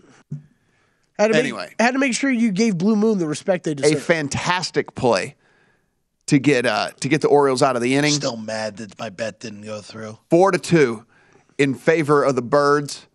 Had 1.17 1.27
to 1.27 1.33
make, 1.33 1.39
Anyway. 1.45 1.73
had 1.79 1.91
to 1.91 1.97
make 1.97 2.13
sure 2.13 2.29
you 2.29 2.51
gave 2.51 2.77
Blue 2.77 2.95
Moon 2.95 3.17
the 3.17 3.25
respect 3.27 3.63
they 3.63 3.73
deserve. 3.73 3.97
a 3.97 4.01
fantastic 4.01 4.93
play 4.95 5.35
to 6.27 6.37
get 6.37 6.65
uh, 6.67 6.91
to 6.99 7.07
get 7.09 7.21
the 7.21 7.27
Orioles 7.29 7.63
out 7.63 7.75
of 7.75 7.81
the 7.81 7.95
inning. 7.95 8.11
Still 8.11 8.37
mad 8.37 8.77
that 8.77 8.99
my 8.99 9.09
bet 9.09 9.39
didn't 9.39 9.61
go 9.63 9.81
through. 9.81 10.19
Four 10.29 10.51
to 10.51 10.59
two 10.59 11.05
in 11.57 11.73
favor 11.73 12.23
of 12.23 12.35
the 12.35 12.41
Birds. 12.43 13.07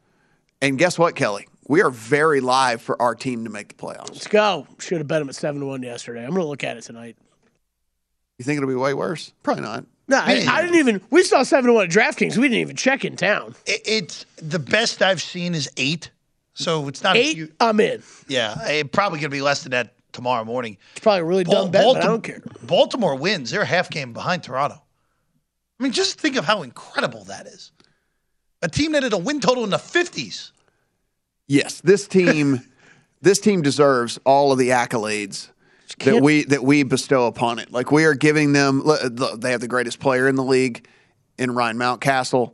And 0.63 0.79
guess 0.79 0.99
what, 0.99 1.15
Kelly? 1.15 1.47
We 1.71 1.83
are 1.83 1.91
very 1.91 2.41
live 2.41 2.83
for 2.83 3.01
our 3.01 3.15
team 3.15 3.45
to 3.45 3.51
make 3.51 3.69
the 3.69 3.75
playoffs. 3.77 4.11
Let's 4.11 4.27
go. 4.27 4.67
Should 4.81 4.99
have 4.99 5.07
bet 5.07 5.23
him 5.23 5.29
at 5.29 5.37
seven 5.37 5.61
to 5.61 5.69
one 5.69 5.85
yesterday. 5.85 6.25
I'm 6.25 6.33
gonna 6.33 6.45
look 6.45 6.65
at 6.65 6.77
it 6.77 6.81
tonight. 6.81 7.17
You 8.41 8.45
think 8.45 8.57
it'll 8.57 8.69
be 8.69 8.75
way 8.75 8.93
worse? 8.93 9.33
Probably 9.45 9.63
not. 9.63 9.85
No, 10.09 10.17
I, 10.17 10.45
I 10.51 10.63
didn't 10.63 10.81
even. 10.81 11.01
We 11.11 11.23
saw 11.23 11.45
seven 11.45 11.69
to 11.69 11.73
one 11.75 11.85
at 11.85 11.93
DraftKings. 11.93 12.37
We 12.37 12.49
didn't 12.49 12.59
even 12.59 12.75
check 12.75 13.05
in 13.05 13.15
town. 13.15 13.55
It, 13.67 13.83
it's 13.85 14.27
the 14.39 14.59
best 14.59 15.01
I've 15.01 15.23
seen 15.23 15.55
is 15.55 15.71
eight. 15.77 16.11
So 16.55 16.89
it's 16.89 17.05
not 17.05 17.15
a 17.15 17.21
Eight. 17.21 17.37
huge- 17.37 17.53
I'm 17.61 17.79
in. 17.79 18.03
yeah, 18.27 18.67
it 18.69 18.91
probably 18.91 19.21
going 19.21 19.31
to 19.31 19.37
be 19.37 19.41
less 19.41 19.63
than 19.63 19.71
that 19.71 19.95
tomorrow 20.11 20.45
morning. 20.45 20.77
It's 20.91 21.01
probably 21.01 21.21
a 21.21 21.25
really 21.25 21.45
dumb 21.45 21.71
bet, 21.71 21.85
but 21.85 22.03
I 22.03 22.07
don't 22.07 22.23
care. 22.25 22.43
Baltimore 22.65 23.15
wins. 23.15 23.53
They're 23.53 23.63
a 23.63 23.65
half 23.65 23.91
game 23.91 24.13
behind 24.13 24.43
Toronto. 24.43 24.83
I 25.79 25.83
mean, 25.85 25.93
just 25.93 26.19
think 26.21 26.35
of 26.35 26.45
how 26.45 26.63
incredible 26.65 27.23
that 27.27 27.47
is. 27.47 27.71
A 28.61 28.69
team 28.69 28.91
that 28.93 29.05
had 29.05 29.13
a 29.13 29.19
win 29.19 29.39
total 29.39 29.63
in 29.63 29.71
the 29.71 29.77
50s. 29.77 30.51
Yes, 31.51 31.81
this 31.81 32.07
team, 32.07 32.61
this 33.23 33.41
team 33.41 33.61
deserves 33.63 34.19
all 34.25 34.53
of 34.53 34.59
the 34.59 34.69
accolades 34.69 35.49
that 36.05 36.23
we 36.23 36.45
that 36.45 36.63
we 36.63 36.85
bestow 36.85 37.27
upon 37.27 37.59
it. 37.59 37.73
Like 37.73 37.91
we 37.91 38.05
are 38.05 38.15
giving 38.15 38.53
them. 38.53 38.83
They 39.39 39.51
have 39.51 39.61
the 39.61 39.67
greatest 39.69 39.99
player 39.99 40.29
in 40.29 40.37
the 40.37 40.45
league 40.45 40.87
in 41.39 41.51
Ryan 41.53 41.77
Mountcastle. 41.77 42.53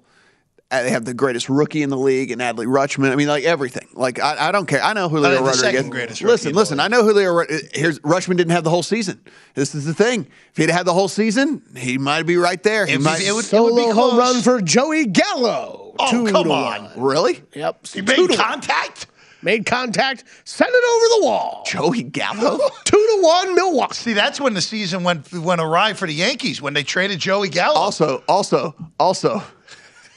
Uh, 0.70 0.82
They 0.82 0.90
have 0.90 1.04
the 1.04 1.14
greatest 1.14 1.48
rookie 1.48 1.82
in 1.82 1.90
the 1.90 1.96
league 1.98 2.30
in 2.32 2.38
Adley 2.40 2.66
Rutschman. 2.66 3.12
I 3.12 3.16
mean, 3.16 3.28
like 3.28 3.44
everything. 3.44 3.86
Like 3.92 4.18
I, 4.18 4.48
I 4.48 4.52
don't 4.52 4.66
care. 4.66 4.82
I 4.82 4.94
know 4.94 5.08
Julio 5.10 5.28
I 5.28 5.34
the 5.34 5.38
Rodriguez. 5.42 5.60
second 5.60 5.90
greatest 5.90 6.20
rookie 6.22 6.32
listen, 6.32 6.54
listen. 6.54 6.80
I 6.80 6.88
know 6.88 7.04
Julio. 7.04 7.44
Here's 7.74 7.98
Rutschman 8.00 8.36
didn't 8.38 8.50
have 8.52 8.64
the 8.64 8.70
whole 8.70 8.82
season. 8.82 9.20
This 9.54 9.74
is 9.74 9.84
the 9.84 9.94
thing. 9.94 10.26
If 10.52 10.56
he'd 10.56 10.70
had 10.70 10.86
the 10.86 10.94
whole 10.94 11.08
season, 11.08 11.62
he 11.76 11.98
might 11.98 12.22
be 12.24 12.36
right 12.38 12.60
there. 12.62 12.86
He 12.86 12.94
It- 12.94 13.00
might. 13.02 13.20
it 13.20 13.32
would- 13.32 13.44
Solo 13.44 13.92
home 13.92 14.16
run 14.16 14.40
for 14.42 14.60
Joey 14.62 15.04
Gallo. 15.06 15.85
Oh, 15.98 16.10
Two 16.10 16.32
come 16.32 16.44
to 16.44 16.52
on. 16.52 16.84
one. 16.84 16.92
really? 17.00 17.42
Yep. 17.54 17.86
He 17.86 18.00
Two 18.00 18.04
made 18.04 18.16
to 18.16 18.22
one. 18.26 18.36
contact? 18.36 19.06
Made 19.42 19.66
contact. 19.66 20.24
Sent 20.44 20.70
it 20.72 20.74
over 20.74 21.20
the 21.20 21.26
wall. 21.26 21.62
Joey 21.66 22.02
Gallo. 22.02 22.58
Two 22.84 22.96
to 22.96 23.18
one, 23.22 23.54
Milwaukee. 23.54 23.94
See, 23.94 24.12
that's 24.12 24.40
when 24.40 24.54
the 24.54 24.60
season 24.62 25.04
went 25.04 25.30
went 25.32 25.60
awry 25.60 25.92
for 25.92 26.06
the 26.06 26.14
Yankees 26.14 26.60
when 26.62 26.74
they 26.74 26.82
traded 26.82 27.18
Joey 27.20 27.48
Gallo. 27.48 27.76
Also, 27.78 28.24
also, 28.28 28.74
also, 28.98 29.42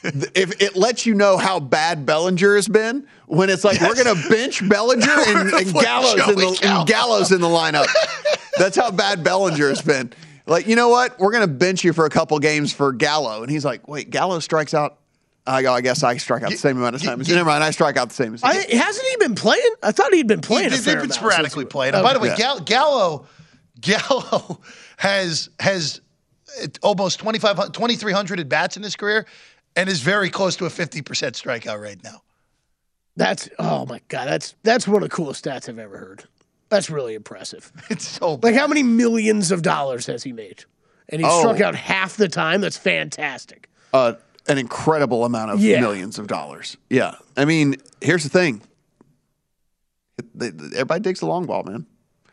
if 0.02 0.60
it 0.60 0.74
lets 0.74 1.04
you 1.06 1.14
know 1.14 1.36
how 1.36 1.60
bad 1.60 2.06
Bellinger 2.06 2.56
has 2.56 2.66
been, 2.66 3.06
when 3.26 3.50
it's 3.50 3.62
like 3.62 3.80
we're 3.80 3.94
going 3.94 4.16
to 4.20 4.28
bench 4.28 4.66
Bellinger 4.68 5.04
and, 5.26 5.52
and 5.52 5.72
Gallo's 5.74 6.28
in 6.28 6.34
the 6.36 6.58
Gallo. 6.62 6.84
Gallo's 6.86 7.32
in 7.32 7.40
the 7.40 7.46
lineup. 7.48 7.86
That's 8.58 8.76
how 8.76 8.90
bad 8.90 9.22
Bellinger 9.22 9.68
has 9.68 9.82
been. 9.82 10.12
Like, 10.46 10.66
you 10.66 10.74
know 10.74 10.88
what? 10.88 11.18
We're 11.20 11.30
going 11.30 11.46
to 11.46 11.54
bench 11.54 11.84
you 11.84 11.92
for 11.92 12.06
a 12.06 12.10
couple 12.10 12.36
games 12.40 12.72
for 12.72 12.92
Gallo, 12.92 13.42
and 13.42 13.50
he's 13.50 13.64
like, 13.64 13.86
wait, 13.86 14.10
Gallo 14.10 14.40
strikes 14.40 14.74
out. 14.74 14.98
I. 15.50 15.72
I 15.72 15.80
guess 15.80 16.02
I 16.02 16.16
strike 16.16 16.42
out 16.42 16.50
the 16.50 16.56
same 16.56 16.78
amount 16.78 16.96
of 16.96 17.02
times. 17.02 17.28
Never 17.28 17.48
mind. 17.48 17.62
I 17.64 17.70
strike 17.70 17.96
out 17.96 18.08
the 18.08 18.14
same 18.14 18.34
as 18.34 18.42
I, 18.44 18.54
hasn't 18.54 19.06
he 19.06 19.16
been 19.16 19.34
playing? 19.34 19.74
I 19.82 19.92
thought 19.92 20.12
he'd 20.14 20.26
been 20.26 20.40
playing. 20.40 20.68
He- 20.70 20.74
a 20.74 20.78
they've 20.78 20.84
fair 20.84 20.94
been 20.96 21.04
amount 21.06 21.14
sporadically 21.14 21.62
since- 21.64 21.72
playing. 21.72 21.94
And 21.94 22.02
by 22.02 22.12
the 22.12 22.20
way, 22.20 22.32
Okay. 22.32 22.42
Gall- 22.42 22.60
Gallo, 22.60 23.26
Gallo 23.80 24.60
has 24.98 25.50
has 25.60 26.00
uh, 26.62 26.66
almost 26.82 27.18
2,500 27.20 27.72
2,300 27.74 28.40
at 28.40 28.48
bats 28.48 28.76
in 28.76 28.82
his 28.82 28.96
career, 28.96 29.26
and 29.76 29.88
is 29.88 30.00
very 30.00 30.30
close 30.30 30.56
to 30.56 30.66
a 30.66 30.68
50% 30.70 31.02
strikeout 31.02 31.80
rate 31.80 32.02
now. 32.04 32.22
That's 33.16 33.48
oh 33.58 33.86
my 33.86 34.00
god, 34.08 34.28
that's 34.28 34.54
that's 34.62 34.86
one 34.86 35.02
of 35.02 35.08
the 35.10 35.14
coolest 35.14 35.44
stats 35.44 35.68
I've 35.68 35.78
ever 35.78 35.98
heard. 35.98 36.24
That's 36.68 36.88
really 36.88 37.14
impressive. 37.14 37.72
It's 37.90 38.06
so 38.06 38.38
like 38.42 38.54
how 38.54 38.66
many 38.66 38.82
millions 38.82 39.50
of 39.50 39.62
dollars 39.62 40.06
has 40.06 40.22
he 40.22 40.32
made? 40.32 40.64
And 41.08 41.20
he 41.20 41.26
Oh. 41.28 41.40
struck 41.40 41.60
out 41.60 41.74
half 41.74 42.16
the 42.16 42.28
time. 42.28 42.60
That's 42.60 42.76
fantastic. 42.76 43.68
uh, 43.92 44.12
an 44.48 44.58
incredible 44.58 45.24
amount 45.24 45.52
of 45.52 45.60
Yeah. 45.60 45.80
millions 45.80 46.18
of 46.18 46.26
dollars. 46.26 46.76
Yeah. 46.88 47.14
I 47.36 47.44
mean, 47.44 47.76
here's 48.00 48.24
the 48.24 48.28
thing. 48.30 48.62
They- 50.34 50.50
they- 50.50 50.76
Everybody 50.76 51.00
digs 51.00 51.20
the 51.20 51.26
long 51.26 51.46
ball, 51.46 51.62
man. 51.62 51.86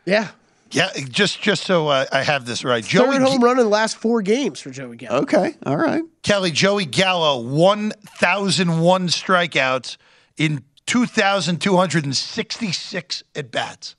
Yeah. 0.04 0.28
Yeah, 0.70 0.90
just 1.08 1.40
just 1.40 1.64
so 1.64 1.88
uh, 1.88 2.04
I 2.12 2.22
have 2.22 2.44
this 2.44 2.62
right, 2.62 2.84
Third 2.84 2.90
Joey 2.90 3.16
home 3.18 3.42
run 3.42 3.56
in 3.58 3.64
the 3.64 3.70
last 3.70 3.96
four 3.96 4.20
games 4.20 4.60
for 4.60 4.68
Joey 4.68 4.98
Gallo. 4.98 5.22
Okay. 5.22 5.56
All 5.64 5.78
right. 5.78 6.02
Kelly 6.22 6.50
Joey 6.50 6.84
Gallo 6.84 7.40
1,001 7.40 9.08
strikeouts 9.08 9.96
in 10.36 10.62
2,266 10.84 13.22
at 13.34 13.50
bats. 13.50 13.96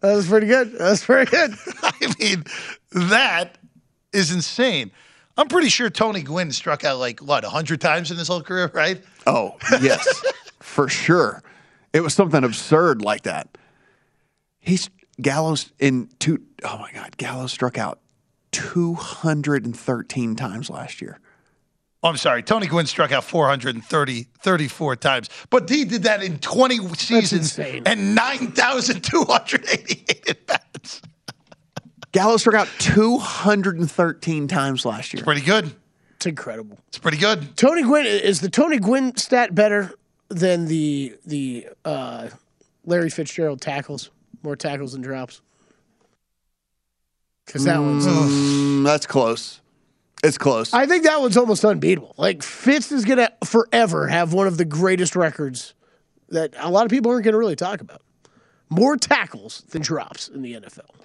That 0.00 0.14
was 0.14 0.28
pretty 0.28 0.46
good. 0.46 0.72
That 0.78 0.90
was 0.90 1.04
pretty 1.04 1.30
good. 1.30 1.54
I 1.82 2.14
mean, 2.18 2.44
that 2.92 3.58
is 4.12 4.30
insane. 4.32 4.90
I'm 5.38 5.48
pretty 5.48 5.68
sure 5.68 5.88
Tony 5.88 6.22
Gwynn 6.22 6.50
struck 6.50 6.84
out 6.84 6.98
like 6.98 7.20
what 7.20 7.44
100 7.44 7.80
times 7.80 8.10
in 8.10 8.18
his 8.18 8.26
whole 8.26 8.42
career, 8.42 8.72
right? 8.74 9.00
Oh, 9.26 9.56
yes, 9.80 10.24
for 10.60 10.88
sure. 10.88 11.44
It 11.92 12.00
was 12.00 12.12
something 12.12 12.42
absurd 12.42 13.02
like 13.02 13.22
that. 13.22 13.56
He's 14.58 14.90
Gallo's 15.22 15.72
in 15.78 16.10
two 16.18 16.42
oh 16.64 16.78
my 16.78 16.90
God, 16.92 17.16
Gallo's 17.16 17.52
struck 17.52 17.78
out 17.78 18.00
213 18.50 20.36
times 20.36 20.68
last 20.68 21.00
year. 21.00 21.20
Oh, 22.02 22.08
I'm 22.08 22.16
sorry. 22.16 22.42
Tony 22.44 22.68
Gwynn 22.68 22.86
struck 22.86 23.10
out 23.10 23.24
430, 23.24 24.28
34 24.40 24.96
times, 24.96 25.28
but 25.50 25.68
he 25.68 25.84
did 25.84 26.04
that 26.04 26.22
in 26.22 26.38
20 26.38 26.94
seasons 26.94 27.58
and 27.58 28.14
9,288 28.14 30.28
at 30.28 30.46
bats. 30.46 30.64
Gallo's 32.18 32.40
struck 32.40 32.56
out 32.56 32.68
213 32.80 34.48
times 34.48 34.84
last 34.84 35.12
year. 35.12 35.20
It's 35.20 35.24
pretty 35.24 35.40
good. 35.40 35.72
It's 36.16 36.26
incredible. 36.26 36.76
It's 36.88 36.98
pretty 36.98 37.16
good. 37.16 37.56
Tony 37.56 37.82
Gwynn 37.82 38.06
is 38.06 38.40
the 38.40 38.50
Tony 38.50 38.80
Gwynn 38.80 39.16
stat 39.16 39.54
better 39.54 39.92
than 40.28 40.64
the 40.64 41.16
the 41.24 41.68
uh, 41.84 42.26
Larry 42.84 43.08
Fitzgerald 43.08 43.60
tackles? 43.60 44.10
More 44.42 44.56
tackles 44.56 44.94
and 44.94 45.04
drops. 45.04 45.42
Because 47.46 47.62
that 47.62 47.78
one's. 47.78 48.04
Mm, 48.04 48.84
that's 48.84 49.06
close. 49.06 49.60
It's 50.24 50.38
close. 50.38 50.74
I 50.74 50.86
think 50.86 51.04
that 51.04 51.20
one's 51.20 51.36
almost 51.36 51.64
unbeatable. 51.64 52.16
Like 52.18 52.42
Fitz 52.42 52.90
is 52.90 53.04
gonna 53.04 53.30
forever 53.44 54.08
have 54.08 54.32
one 54.32 54.48
of 54.48 54.58
the 54.58 54.64
greatest 54.64 55.14
records 55.14 55.72
that 56.30 56.52
a 56.58 56.68
lot 56.68 56.84
of 56.84 56.90
people 56.90 57.12
aren't 57.12 57.24
gonna 57.24 57.38
really 57.38 57.54
talk 57.54 57.80
about. 57.80 58.02
More 58.70 58.96
tackles 58.96 59.62
than 59.70 59.82
drops 59.82 60.26
in 60.26 60.42
the 60.42 60.54
NFL. 60.54 60.98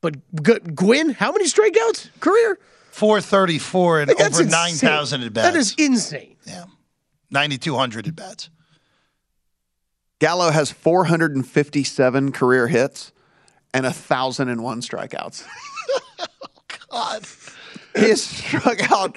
But 0.00 0.16
G- 0.42 0.58
Gwynn, 0.74 1.10
how 1.10 1.32
many 1.32 1.46
strikeouts 1.46 2.08
career? 2.20 2.58
434 2.90 4.00
and 4.00 4.08
Like, 4.08 4.20
over 4.20 4.44
9,000 4.44 5.22
at 5.22 5.32
bats. 5.32 5.48
That 5.52 5.56
is 5.58 5.74
insane. 5.78 6.36
Yeah. 6.46 6.64
9,200 7.30 8.06
at 8.08 8.16
bats. 8.16 8.50
Gallo 10.20 10.50
has 10.50 10.70
457 10.72 12.32
career 12.32 12.66
hits 12.66 13.12
and 13.72 13.84
1,001 13.84 14.80
strikeouts. 14.80 15.44
God. 16.90 17.24
He 17.94 18.08
has 18.08 18.22
struck 18.22 18.90
out 18.90 19.16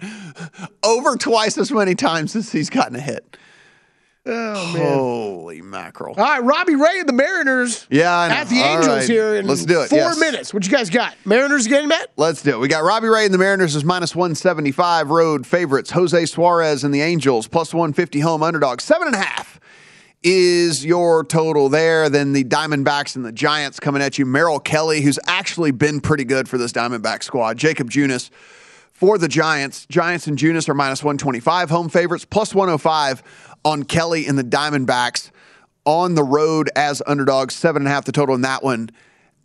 over 0.84 1.16
twice 1.16 1.58
as 1.58 1.72
many 1.72 1.96
times 1.96 2.36
as 2.36 2.52
he's 2.52 2.70
gotten 2.70 2.96
a 2.96 3.00
hit. 3.00 3.38
Oh 4.24 4.74
man. 4.74 4.94
Holy 4.94 5.62
mackerel. 5.64 6.14
All 6.16 6.24
right, 6.24 6.44
Robbie 6.44 6.76
Ray 6.76 7.00
and 7.00 7.10
the 7.10 7.14
Mariners 7.14 7.88
Yeah, 7.90 8.16
I 8.16 8.28
know. 8.28 8.34
at 8.36 8.50
the 8.50 8.62
All 8.62 8.76
Angels 8.78 8.88
right. 8.88 9.10
here 9.10 9.36
in 9.36 9.48
Let's 9.48 9.66
do 9.66 9.82
it, 9.82 9.90
four 9.90 9.98
yes. 9.98 10.20
minutes. 10.20 10.54
What 10.54 10.64
you 10.64 10.72
guys 10.72 10.92
got? 10.92 11.16
Mariners 11.26 11.66
game, 11.66 11.88
Matt? 11.88 12.12
Let's 12.18 12.44
do 12.44 12.52
it. 12.52 12.60
We 12.60 12.68
got 12.68 12.84
Robbie 12.84 13.08
Ray 13.08 13.26
and 13.26 13.34
the 13.34 13.40
Mariners 13.40 13.76
is 13.76 13.84
minus 13.84 14.16
175 14.16 15.10
road 15.10 15.48
favorites. 15.48 15.90
Jose 15.90 16.26
Suarez 16.28 16.84
and 16.84 16.94
the 16.94 17.02
Angels 17.02 17.48
plus 17.48 17.74
150 17.74 18.20
home 18.20 18.44
underdog. 18.44 18.80
Seven 18.80 19.08
and 19.08 19.16
a 19.16 19.20
half 19.20 19.60
is 20.22 20.86
your 20.86 21.24
total 21.26 21.68
there. 21.70 22.08
Then 22.08 22.34
the 22.34 22.44
Diamondbacks 22.44 23.16
and 23.16 23.26
the 23.26 23.32
Giants 23.32 23.80
coming 23.80 24.04
at 24.04 24.20
you. 24.20 24.28
Merrill 24.28 24.60
Kelly, 24.60 25.02
who's 25.02 25.18
actually 25.26 25.72
been 25.72 26.00
pretty 26.00 26.26
good 26.26 26.48
for 26.48 26.60
this 26.60 26.72
Diamondback 26.72 27.24
squad. 27.24 27.58
Jakob 27.58 27.90
Junis 27.90 28.30
for 28.92 29.18
the 29.18 29.28
Giants. 29.28 29.88
Giants 29.88 30.28
and 30.28 30.38
Junis 30.38 30.70
are 30.70 30.76
minus 30.76 31.04
125 31.04 31.72
home 31.72 31.90
favorites, 31.90 32.24
plus 32.24 32.54
105 32.54 33.24
on 33.64 33.84
Kelly 33.84 34.26
and 34.28 34.38
the 34.38 34.44
Diamondbacks 34.44 35.32
on 35.86 36.16
the 36.16 36.24
road 36.24 36.70
as 36.76 37.02
underdogs. 37.06 37.56
Seven 37.56 37.84
and 37.84 37.88
a 37.88 37.92
half 37.92 38.06
the 38.06 38.12
total 38.12 38.36
in 38.36 38.42
that 38.42 38.64
one 38.64 38.90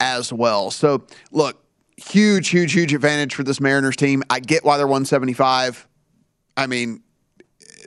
as 0.01 0.33
well. 0.33 0.71
So, 0.71 1.05
look, 1.31 1.63
huge, 1.97 2.49
huge, 2.49 2.73
huge 2.73 2.93
advantage 2.93 3.35
for 3.35 3.43
this 3.43 3.61
Mariners 3.61 3.97
team. 3.97 4.23
I 4.31 4.41
get 4.41 4.65
why 4.65 4.77
they're 4.77 4.87
175. 4.87 5.87
I 6.57 6.67
mean, 6.67 7.03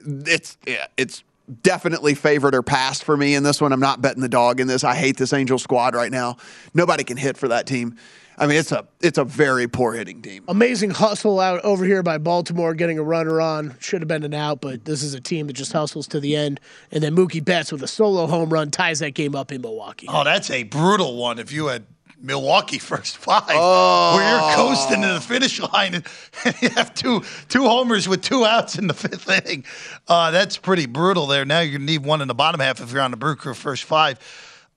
it's 0.06 0.58
yeah, 0.66 0.88
it's 0.98 1.24
definitely 1.64 2.14
favored 2.14 2.54
or 2.54 2.62
passed 2.62 3.04
for 3.04 3.18
me 3.18 3.36
in 3.36 3.44
this 3.44 3.60
one. 3.60 3.74
I'm 3.74 3.80
not 3.80 4.02
betting 4.02 4.22
the 4.22 4.30
dog 4.30 4.60
in 4.60 4.68
this. 4.68 4.84
I 4.84 4.96
hate 4.96 5.18
this 5.18 5.34
Angel 5.34 5.58
squad 5.58 5.96
right 5.96 6.12
now. 6.12 6.38
Nobody 6.74 7.04
can 7.04 7.18
hit 7.18 7.38
for 7.38 7.48
that 7.48 7.66
team. 7.66 7.98
I 8.40 8.48
mean, 8.48 8.58
it's 8.58 8.72
a 8.72 8.88
it's 9.02 9.18
a 9.18 9.26
very 9.26 9.68
poor 9.68 9.94
hitting 9.94 10.22
team. 10.22 10.46
Amazing 10.48 10.92
hustle 10.92 11.40
out 11.40 11.60
over 11.66 11.84
here 11.84 12.02
by 12.02 12.18
Baltimore, 12.18 12.74
getting 12.74 12.98
a 12.98 13.04
runner 13.04 13.42
on. 13.42 13.76
Should 13.80 14.02
have 14.02 14.08
been 14.08 14.24
an 14.24 14.34
out, 14.34 14.62
but 14.62 14.86
this 14.86 15.04
is 15.04 15.14
a 15.14 15.20
team 15.20 15.48
that 15.48 15.54
just 15.54 15.74
hustles 15.74 16.08
to 16.10 16.20
the 16.20 16.36
end. 16.36 16.60
And 16.92 17.04
then 17.04 17.16
Mookie 17.16 17.44
Betts 17.44 17.72
with 17.72 17.84
a 17.84 17.88
solo 17.88 18.28
home 18.28 18.50
run 18.50 18.72
ties 18.72 19.00
that 19.00 19.12
game 19.12 19.36
up 19.36 19.52
in 19.52 19.62
Milwaukee. 19.62 20.08
Oh, 20.10 20.24
that's 20.24 20.50
a 20.50 20.64
brutal 20.64 21.18
one 21.18 21.38
if 21.38 21.52
you 21.52 21.68
had 21.68 21.86
Milwaukee 22.22 22.80
first 22.80 23.18
five, 23.18 23.44
Oh. 23.50 24.16
where 24.16 24.30
you're 24.32 24.56
coasting 24.56 25.02
to 25.02 25.08
the 25.14 25.22
finish 25.22 25.60
line 25.60 25.96
and, 25.96 26.06
and 26.46 26.62
you 26.62 26.70
have 26.70 26.94
two 26.94 27.24
two 27.50 27.64
homers 27.68 28.08
with 28.08 28.22
two 28.22 28.46
outs 28.46 28.78
in 28.78 28.88
the 28.88 28.94
fifth 28.94 29.30
inning. 29.30 29.66
Uh, 30.08 30.32
that's 30.32 30.56
pretty 30.58 30.86
brutal 30.86 31.28
there. 31.28 31.44
Now 31.46 31.60
you're 31.60 31.72
going 31.78 31.88
to 31.88 31.92
need 31.94 32.06
one 32.06 32.22
in 32.22 32.28
the 32.30 32.36
bottom 32.36 32.62
half 32.62 32.80
if 32.80 32.92
you're 32.94 33.02
on 33.02 33.12
the 33.12 33.18
Brew 33.18 33.36
Crew 33.36 33.54
first 33.54 33.84
five. 33.84 34.18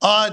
Uh, 0.01 0.31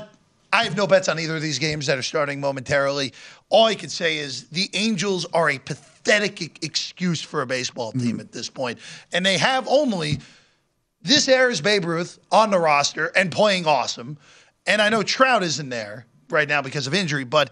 I 0.52 0.64
have 0.64 0.76
no 0.76 0.86
bets 0.86 1.08
on 1.08 1.18
either 1.18 1.36
of 1.36 1.42
these 1.42 1.58
games 1.58 1.86
that 1.86 1.96
are 1.96 2.02
starting 2.02 2.40
momentarily. 2.40 3.12
All 3.48 3.66
I 3.66 3.74
can 3.74 3.88
say 3.88 4.18
is 4.18 4.48
the 4.48 4.68
Angels 4.74 5.26
are 5.32 5.50
a 5.50 5.58
pathetic 5.58 6.64
excuse 6.64 7.22
for 7.22 7.42
a 7.42 7.46
baseball 7.46 7.92
team 7.92 8.02
mm-hmm. 8.02 8.20
at 8.20 8.32
this 8.32 8.50
point, 8.50 8.78
and 9.12 9.24
they 9.24 9.38
have 9.38 9.66
only 9.68 10.18
this 11.02 11.28
era's 11.28 11.60
Babe 11.60 11.84
Ruth 11.84 12.18
on 12.30 12.50
the 12.50 12.58
roster 12.58 13.06
and 13.16 13.30
playing 13.30 13.66
awesome. 13.66 14.18
And 14.66 14.82
I 14.82 14.88
know 14.88 15.02
Trout 15.02 15.42
isn't 15.42 15.68
there 15.68 16.06
right 16.28 16.48
now 16.48 16.62
because 16.62 16.86
of 16.86 16.94
injury, 16.94 17.24
but 17.24 17.50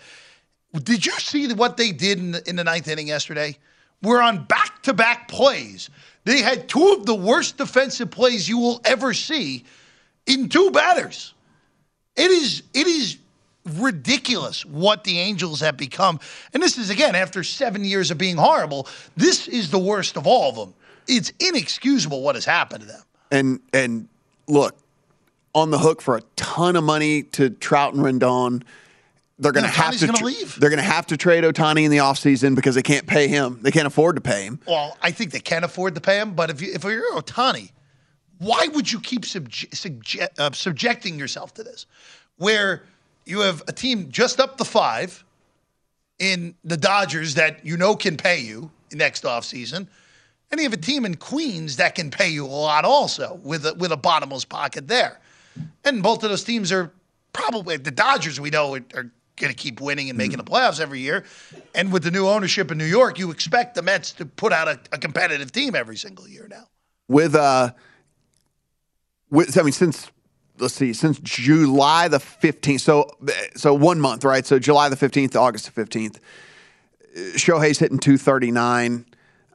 did 0.83 1.07
you 1.07 1.13
see 1.13 1.53
what 1.55 1.77
they 1.77 1.93
did 1.93 2.19
in 2.19 2.33
the, 2.33 2.49
in 2.49 2.57
the 2.57 2.65
ninth 2.65 2.89
inning 2.89 3.09
yesterday? 3.09 3.57
We're 4.03 4.21
on 4.21 4.45
back 4.45 4.83
to 4.85 4.93
back 4.93 5.29
plays. 5.29 5.89
They 6.25 6.43
had 6.43 6.69
two 6.69 6.93
of 6.99 7.07
the 7.07 7.15
worst 7.15 7.57
defensive 7.57 8.11
plays 8.11 8.49
you 8.49 8.59
will 8.59 8.81
ever 8.85 9.15
see 9.15 9.65
in 10.27 10.49
two 10.49 10.71
batters. 10.71 11.33
It 12.19 12.31
is 12.31 12.63
it 12.75 12.87
is 12.87 13.17
ridiculous 13.65 14.65
what 14.65 15.05
the 15.05 15.19
Angels 15.19 15.61
have 15.61 15.77
become. 15.77 16.21
And 16.55 16.63
this 16.63 16.79
is 16.79 16.91
again 16.91 17.15
after 17.15 17.45
7 17.45 17.85
years 17.85 18.11
of 18.11 18.19
being 18.19 18.37
horrible. 18.37 18.89
This 19.17 19.47
is 19.47 19.71
the 19.71 19.79
worst 19.79 20.17
of 20.17 20.27
all 20.27 20.51
of 20.51 20.57
them. 20.57 20.75
It's 21.07 21.33
inexcusable 21.39 22.23
what 22.23 22.35
has 22.35 22.45
happened 22.45 22.83
to 22.83 22.87
them. 22.87 23.03
And 23.31 23.61
and 23.73 24.09
look, 24.47 24.77
on 25.55 25.71
the 25.71 25.79
hook 25.79 26.01
for 26.03 26.17
a 26.17 26.23
ton 26.37 26.77
of 26.77 26.85
money 26.85 27.23
to 27.23 27.51
Trout 27.51 27.95
and 27.95 28.03
Rendon. 28.03 28.63
They're 29.41 29.53
going 29.53 29.65
to 29.65 29.71
have 29.71 29.97
to. 29.97 30.25
leave. 30.25 30.59
They're 30.59 30.71
going 30.71 30.79
to 30.79 30.83
have 30.83 31.07
to 31.09 31.17
trade 31.17 31.45
Ohtani 31.45 31.85
in 31.85 31.93
the 31.93 31.99
offseason 31.99 32.57
because 32.57 32.75
they 32.75 32.83
can't 32.83 33.07
pay 33.07 33.29
him. 33.29 33.61
They 33.63 33.71
can't 33.71 33.87
afford 33.87 34.17
to 34.17 34.21
pay 34.21 34.43
him. 34.43 34.59
Well, 34.67 34.97
I 35.01 35.13
think 35.13 35.31
they 35.31 35.39
can 35.41 35.63
afford 35.63 35.95
to 35.95 36.01
pay 36.01 36.19
him, 36.19 36.35
but 36.35 36.51
if 36.51 36.61
you 36.61 36.73
if 36.73 36.83
you're 36.83 37.15
Ohtani, 37.15 37.71
why 38.39 38.69
would 38.69 38.91
you 38.91 39.01
keep 39.01 39.23
subje- 39.23 39.71
subje- 39.71 40.29
uh, 40.39 40.51
subjecting 40.53 41.19
yourself 41.19 41.55
to 41.55 41.65
this? 41.65 41.87
Where 42.37 42.85
you 43.27 43.41
have 43.41 43.63
a 43.69 43.73
team 43.73 44.11
just 44.11 44.41
up 44.41 44.57
the 44.57 44.65
five 44.65 45.25
in 46.19 46.55
the 46.65 46.77
Dodgers 46.77 47.35
that 47.35 47.65
you 47.65 47.77
know 47.77 47.95
can 47.95 48.17
pay 48.17 48.41
you 48.41 48.71
next 48.93 49.25
offseason, 49.25 49.89
and 50.51 50.61
you 50.61 50.63
have 50.63 50.73
a 50.73 50.77
team 50.77 51.05
in 51.05 51.17
Queens 51.17 51.77
that 51.77 51.95
can 51.95 52.11
pay 52.11 52.29
you 52.29 52.47
a 52.47 52.49
lot 52.49 52.85
also 52.85 53.41
with 53.43 53.67
a, 53.67 53.75
with 53.75 53.93
a 53.93 53.97
bottomless 53.97 54.45
pocket 54.45 54.89
there. 54.89 55.21
And 55.85 56.03
both 56.03 56.23
of 56.23 56.31
those 56.31 56.45
teams 56.45 56.73
are 56.73 56.93
probably 57.33 57.77
the 57.77 57.91
Dodgers. 57.91 58.41
We 58.41 58.51
know 58.51 58.75
are, 58.77 58.85
are 58.95 59.11
going 59.37 59.53
to 59.53 59.55
keep 59.55 59.81
winning 59.81 60.09
and 60.09 60.19
making 60.19 60.39
the 60.39 60.45
playoffs 60.45 60.81
every 60.81 61.01
year. 61.01 61.25
And 61.75 61.93
with 61.93 62.03
the 62.03 62.11
new 62.11 62.27
ownership 62.27 62.71
in 62.71 62.79
New 62.79 62.85
York, 62.85 63.19
you 63.19 63.31
expect 63.31 63.75
the 63.75 63.83
Mets 63.83 64.13
to 64.13 64.27
put 64.27 64.53
out 64.53 64.69
a, 64.69 64.81
a 64.93 64.99
competitive 64.99 65.53
team 65.53 65.75
every 65.75 65.97
single 65.97 66.29
year 66.29 66.47
now. 66.49 66.65
with 67.09 67.35
uh 67.35 67.71
I 69.33 69.63
mean 69.63 69.73
since 69.73 70.11
let's 70.59 70.75
see 70.75 70.93
since 70.93 71.19
July 71.21 72.09
the 72.09 72.19
15th 72.19 72.81
so 72.81 73.11
so 73.55 73.75
one 73.75 74.01
month 74.01 74.25
right 74.25 74.45
so 74.45 74.59
July 74.59 74.89
the 74.89 74.97
15th 74.97 75.37
August 75.37 75.73
the 75.73 75.85
15th 75.85 76.19
Shohei's 77.37 77.79
hitting 77.79 77.99
239 77.99 79.07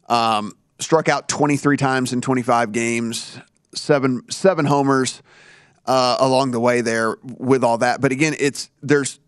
um 0.10 0.54
struck 0.80 1.10
out 1.10 1.28
23 1.28 1.78
times 1.78 2.14
in 2.14 2.22
25 2.22 2.72
games 2.72 3.40
seven 3.74 4.22
seven 4.30 4.66
homers 4.66 5.22
uh, 5.86 6.16
along 6.20 6.52
the 6.52 6.60
way 6.60 6.80
there 6.80 7.18
with 7.24 7.64
all 7.64 7.78
that 7.80 8.00
but 8.00 8.12
again 8.12 8.36
it's 8.40 8.70
there's 8.82 9.20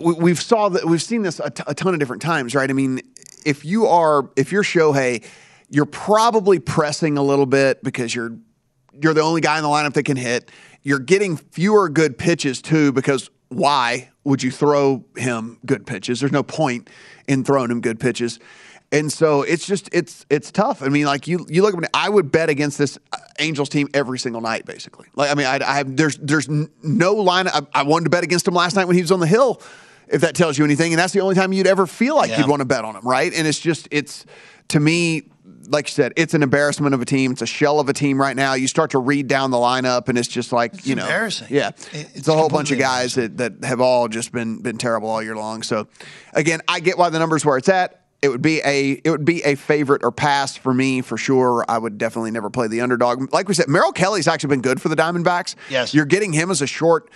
we, 0.00 0.14
we've 0.14 0.40
saw 0.40 0.68
that 0.68 0.84
we've 0.84 1.02
seen 1.02 1.22
this 1.22 1.40
a, 1.40 1.50
t- 1.50 1.62
a 1.66 1.74
ton 1.74 1.94
of 1.94 2.00
different 2.00 2.22
times, 2.22 2.54
right? 2.54 2.68
I 2.68 2.72
mean, 2.72 3.00
if 3.44 3.64
you 3.64 3.86
are 3.86 4.30
if 4.36 4.52
you're 4.52 4.62
Shohei, 4.62 5.24
you're 5.68 5.86
probably 5.86 6.58
pressing 6.58 7.18
a 7.18 7.22
little 7.22 7.46
bit 7.46 7.82
because 7.82 8.14
you're 8.14 8.36
you're 9.02 9.14
the 9.14 9.22
only 9.22 9.40
guy 9.40 9.56
in 9.56 9.62
the 9.62 9.68
lineup 9.68 9.94
that 9.94 10.04
can 10.04 10.16
hit. 10.16 10.50
You're 10.82 10.98
getting 10.98 11.36
fewer 11.36 11.88
good 11.88 12.16
pitches 12.18 12.62
too 12.62 12.92
because 12.92 13.30
why 13.48 14.10
would 14.24 14.42
you 14.42 14.50
throw 14.50 15.04
him 15.16 15.58
good 15.66 15.86
pitches? 15.86 16.20
There's 16.20 16.32
no 16.32 16.42
point 16.42 16.88
in 17.26 17.44
throwing 17.44 17.70
him 17.70 17.80
good 17.80 17.98
pitches. 18.00 18.38
And 18.90 19.12
so 19.12 19.42
it's 19.42 19.66
just 19.66 19.90
it's 19.92 20.24
it's 20.30 20.50
tough. 20.50 20.82
I 20.82 20.88
mean, 20.88 21.04
like 21.04 21.26
you 21.28 21.44
you 21.50 21.60
look 21.62 21.74
at 21.74 21.80
me, 21.80 21.88
I 21.92 22.08
would 22.08 22.32
bet 22.32 22.48
against 22.48 22.78
this 22.78 22.98
uh, 23.12 23.18
Angels 23.38 23.68
team 23.68 23.88
every 23.92 24.18
single 24.18 24.40
night, 24.40 24.64
basically. 24.64 25.08
Like 25.14 25.30
I 25.30 25.34
mean, 25.34 25.46
I, 25.46 25.56
I 25.62 25.76
have 25.76 25.94
there's 25.94 26.16
there's 26.16 26.48
no 26.48 27.14
line. 27.14 27.48
I, 27.48 27.60
I 27.74 27.82
wanted 27.82 28.04
to 28.04 28.10
bet 28.10 28.24
against 28.24 28.48
him 28.48 28.54
last 28.54 28.76
night 28.76 28.86
when 28.86 28.96
he 28.96 29.02
was 29.02 29.12
on 29.12 29.20
the 29.20 29.26
hill. 29.26 29.60
If 30.10 30.22
that 30.22 30.34
tells 30.34 30.56
you 30.56 30.64
anything, 30.64 30.94
and 30.94 30.98
that's 30.98 31.12
the 31.12 31.20
only 31.20 31.34
time 31.34 31.52
you'd 31.52 31.66
ever 31.66 31.86
feel 31.86 32.16
like 32.16 32.30
Yeah. 32.30 32.38
you'd 32.38 32.48
want 32.48 32.60
to 32.60 32.64
bet 32.64 32.82
on 32.86 32.96
him, 32.96 33.06
right? 33.06 33.30
And 33.34 33.46
it's 33.46 33.58
just 33.60 33.88
it's 33.90 34.24
to 34.68 34.80
me, 34.80 35.24
like 35.70 35.88
you 35.88 35.92
said, 35.92 36.12
it's 36.16 36.34
an 36.34 36.42
embarrassment 36.42 36.94
of 36.94 37.00
a 37.00 37.04
team. 37.04 37.32
It's 37.32 37.42
a 37.42 37.46
shell 37.46 37.80
of 37.80 37.88
a 37.88 37.92
team 37.92 38.20
right 38.20 38.34
now. 38.36 38.54
You 38.54 38.68
start 38.68 38.90
to 38.92 38.98
read 38.98 39.26
down 39.28 39.50
the 39.50 39.56
lineup, 39.58 40.08
and 40.08 40.16
it's 40.18 40.28
just 40.28 40.52
like 40.52 40.86
you 40.86 40.94
know, 40.94 41.02
embarrassing. 41.02 41.48
Yeah, 41.50 41.68
It- 41.92 42.08
it's, 42.14 42.28
a 42.28 42.32
whole 42.34 42.48
bunch 42.48 42.70
of 42.70 42.78
guys 42.78 43.14
that, 43.14 43.36
that 43.38 43.64
have 43.64 43.80
all 43.80 44.08
just 44.08 44.32
been 44.32 44.60
been 44.62 44.78
terrible 44.78 45.08
all 45.08 45.22
year 45.22 45.36
long. 45.36 45.62
So, 45.62 45.88
again, 46.32 46.60
I 46.68 46.80
get 46.80 46.98
why 46.98 47.10
the 47.10 47.18
numbers 47.18 47.44
where 47.44 47.56
it's 47.56 47.68
at. 47.68 48.02
It 48.20 48.30
would 48.30 48.42
be 48.42 48.60
a 48.64 49.00
it 49.04 49.10
would 49.10 49.24
be 49.24 49.44
a 49.44 49.54
favorite 49.54 50.02
or 50.02 50.10
pass 50.10 50.56
for 50.56 50.74
me 50.74 51.02
for 51.02 51.16
sure. 51.16 51.64
I 51.68 51.78
would 51.78 51.98
definitely 51.98 52.32
never 52.32 52.50
play 52.50 52.66
the 52.66 52.80
underdog. 52.80 53.32
Like 53.32 53.46
we 53.46 53.54
said, 53.54 53.68
Merrill 53.68 53.92
Kelly's 53.92 54.26
actually 54.26 54.48
been 54.48 54.60
good 54.60 54.82
for 54.82 54.88
the 54.88 54.96
Diamondbacks. 54.96 55.54
Yes. 55.70 55.94
you're 55.94 56.04
getting 56.04 56.32
him 56.32 56.50
as 56.50 56.60
a 56.60 56.66
short 56.66 57.10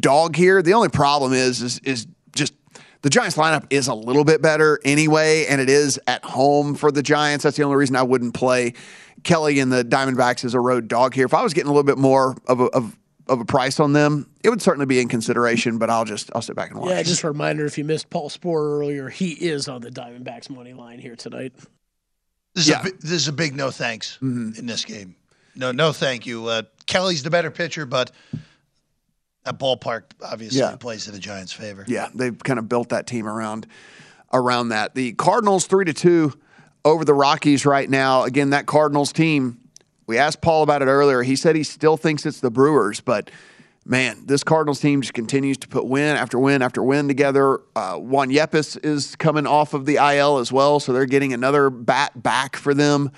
dog 0.00 0.34
here. 0.34 0.62
The 0.62 0.72
only 0.72 0.88
problem 0.88 1.34
is 1.34 1.60
is 1.60 1.78
is 1.80 2.06
just 2.34 2.54
the 3.06 3.10
Giants 3.10 3.36
lineup 3.36 3.66
is 3.70 3.86
a 3.86 3.94
little 3.94 4.24
bit 4.24 4.42
better 4.42 4.80
anyway, 4.84 5.46
and 5.46 5.60
it 5.60 5.70
is 5.70 6.00
at 6.08 6.24
home 6.24 6.74
for 6.74 6.90
the 6.90 7.04
Giants. 7.04 7.44
That's 7.44 7.56
the 7.56 7.62
only 7.62 7.76
reason 7.76 7.94
I 7.94 8.02
wouldn't 8.02 8.34
play 8.34 8.74
Kelly 9.22 9.60
and 9.60 9.70
the 9.70 9.84
Diamondbacks 9.84 10.44
as 10.44 10.54
a 10.54 10.60
road 10.60 10.88
dog 10.88 11.14
here. 11.14 11.24
If 11.24 11.32
I 11.32 11.44
was 11.44 11.54
getting 11.54 11.68
a 11.68 11.72
little 11.72 11.84
bit 11.84 11.98
more 11.98 12.34
of 12.48 12.58
a 12.58 12.64
of, 12.64 12.96
of 13.28 13.38
a 13.38 13.44
price 13.44 13.78
on 13.78 13.92
them, 13.92 14.28
it 14.42 14.50
would 14.50 14.60
certainly 14.60 14.86
be 14.86 14.98
in 14.98 15.06
consideration. 15.06 15.78
But 15.78 15.88
I'll 15.88 16.04
just 16.04 16.32
I'll 16.34 16.42
sit 16.42 16.56
back 16.56 16.72
and 16.72 16.80
watch. 16.80 16.90
Yeah, 16.90 17.02
just 17.04 17.22
a 17.22 17.28
reminder 17.28 17.64
if 17.64 17.78
you 17.78 17.84
missed 17.84 18.10
Paul 18.10 18.28
Sporer 18.28 18.80
earlier, 18.80 19.08
he 19.08 19.34
is 19.34 19.68
on 19.68 19.82
the 19.82 19.90
Diamondbacks 19.90 20.50
money 20.50 20.72
line 20.72 20.98
here 20.98 21.14
tonight. 21.14 21.52
This 22.56 22.66
is, 22.68 22.74
a, 22.74 22.82
this 23.02 23.12
is 23.12 23.28
a 23.28 23.32
big 23.32 23.54
no 23.54 23.70
thanks 23.70 24.18
Mm-hmm. 24.20 24.58
in 24.58 24.66
this 24.66 24.84
game. 24.84 25.14
No, 25.54 25.70
no, 25.70 25.92
thank 25.92 26.26
you. 26.26 26.46
Uh, 26.46 26.62
Kelly's 26.86 27.22
the 27.22 27.30
better 27.30 27.52
pitcher, 27.52 27.86
but 27.86 28.10
that 29.46 29.58
ballpark 29.58 30.02
obviously 30.22 30.58
Yeah. 30.60 30.76
plays 30.76 31.04
to 31.06 31.12
the 31.12 31.18
Giants' 31.18 31.52
favor. 31.52 31.84
Yeah, 31.88 32.08
they've 32.14 32.38
kind 32.38 32.58
of 32.58 32.68
built 32.68 32.90
that 32.90 33.06
team 33.06 33.26
around 33.26 33.66
around 34.32 34.68
that. 34.70 34.94
The 34.94 35.12
Cardinals 35.12 35.66
three 35.66 35.84
to 35.86 35.94
two 35.94 36.32
over 36.84 37.04
the 37.04 37.14
Rockies 37.14 37.64
right 37.64 37.88
now. 37.88 38.24
Again, 38.24 38.50
that 38.50 38.66
Cardinals 38.66 39.12
team. 39.12 39.58
We 40.08 40.18
asked 40.18 40.40
Paul 40.40 40.62
about 40.62 40.82
it 40.82 40.86
earlier. 40.86 41.22
He 41.22 41.34
said 41.34 41.56
he 41.56 41.64
still 41.64 41.96
thinks 41.96 42.26
it's 42.26 42.38
the 42.40 42.50
Brewers, 42.50 43.00
but 43.00 43.30
man, 43.84 44.22
this 44.26 44.44
Cardinals 44.44 44.78
team 44.80 45.00
just 45.00 45.14
continues 45.14 45.56
to 45.58 45.68
put 45.68 45.86
win 45.86 46.16
after 46.16 46.38
win 46.38 46.62
after 46.62 46.82
win 46.82 47.08
together. 47.08 47.60
Uh, 47.74 47.96
Juan 47.96 48.30
Yepez 48.30 48.84
is 48.84 49.16
coming 49.16 49.46
off 49.46 49.74
of 49.74 49.84
the 49.86 49.96
IL 49.96 50.38
as 50.38 50.52
well, 50.52 50.78
so 50.80 50.92
they're 50.92 51.06
getting 51.06 51.32
another 51.32 51.70
bat 51.70 52.20
back 52.22 52.54
for 52.56 52.72
them. 52.74 53.10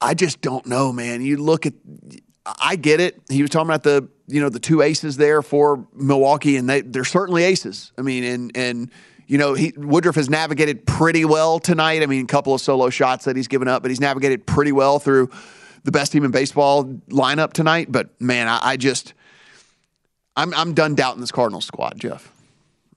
I 0.00 0.14
just 0.14 0.40
don't 0.40 0.66
know, 0.66 0.92
man. 0.92 1.22
You 1.22 1.36
look 1.36 1.66
at, 1.66 1.74
I 2.60 2.76
get 2.76 3.00
it. 3.00 3.20
He 3.28 3.42
was 3.42 3.50
talking 3.50 3.68
about 3.68 3.82
the, 3.82 4.08
you 4.26 4.40
know, 4.40 4.48
the 4.48 4.60
two 4.60 4.82
aces 4.82 5.16
there 5.16 5.42
for 5.42 5.86
Milwaukee, 5.94 6.56
and 6.56 6.68
they 6.68 6.80
they're 6.82 7.04
certainly 7.04 7.44
aces. 7.44 7.92
I 7.98 8.02
mean, 8.02 8.24
and 8.24 8.56
and 8.56 8.90
you 9.26 9.38
know, 9.38 9.54
he 9.54 9.72
Woodruff 9.76 10.16
has 10.16 10.30
navigated 10.30 10.86
pretty 10.86 11.24
well 11.24 11.58
tonight. 11.58 12.02
I 12.02 12.06
mean, 12.06 12.24
a 12.24 12.26
couple 12.26 12.54
of 12.54 12.60
solo 12.60 12.90
shots 12.90 13.24
that 13.26 13.36
he's 13.36 13.48
given 13.48 13.68
up, 13.68 13.82
but 13.82 13.90
he's 13.90 14.00
navigated 14.00 14.46
pretty 14.46 14.72
well 14.72 14.98
through 14.98 15.30
the 15.84 15.92
best 15.92 16.12
team 16.12 16.24
in 16.24 16.30
baseball 16.30 16.84
lineup 17.10 17.52
tonight. 17.52 17.92
But 17.92 18.20
man, 18.20 18.48
I, 18.48 18.58
I 18.62 18.76
just, 18.76 19.14
I'm 20.36 20.54
I'm 20.54 20.74
done 20.74 20.94
doubting 20.94 21.20
this 21.20 21.32
Cardinals 21.32 21.66
squad, 21.66 21.98
Jeff. 21.98 22.32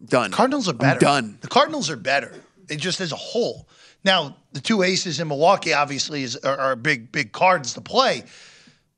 Done. 0.04 0.32
Cardinals 0.32 0.68
are 0.68 0.74
better. 0.74 1.06
I'm 1.06 1.24
done. 1.24 1.38
The 1.42 1.48
Cardinals 1.48 1.90
are 1.90 1.96
better. 1.96 2.34
They 2.68 2.76
just 2.76 3.02
as 3.02 3.12
a 3.12 3.18
whole. 3.18 3.68
Now, 4.04 4.36
the 4.54 4.62
two 4.62 4.82
aces 4.82 5.20
in 5.20 5.28
Milwaukee 5.28 5.74
obviously 5.74 6.24
is, 6.24 6.36
are, 6.38 6.58
are 6.58 6.76
big, 6.76 7.12
big 7.12 7.32
cards 7.32 7.74
to 7.76 7.82
play, 7.82 8.24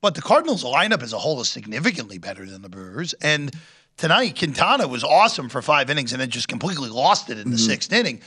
but 0.04 0.14
the 0.14 0.20
Cardinals 0.20 0.62
lineup 0.64 1.02
as 1.02 1.14
a 1.14 1.18
whole 1.18 1.40
is 1.40 1.48
significantly 1.48 2.18
better 2.18 2.44
than 2.44 2.60
the 2.60 2.68
Brewers. 2.68 3.14
And 3.22 3.50
tonight, 3.96 4.38
Quintana 4.38 4.86
was 4.86 5.02
awesome 5.02 5.48
for 5.48 5.62
five 5.62 5.88
innings 5.88 6.12
and 6.12 6.20
then 6.20 6.28
just 6.28 6.46
completely 6.46 6.90
lost 6.90 7.30
it 7.30 7.38
in 7.38 7.48
the 7.48 7.56
mm-hmm. 7.56 7.70
sixth 7.70 7.90
inning. 7.90 8.20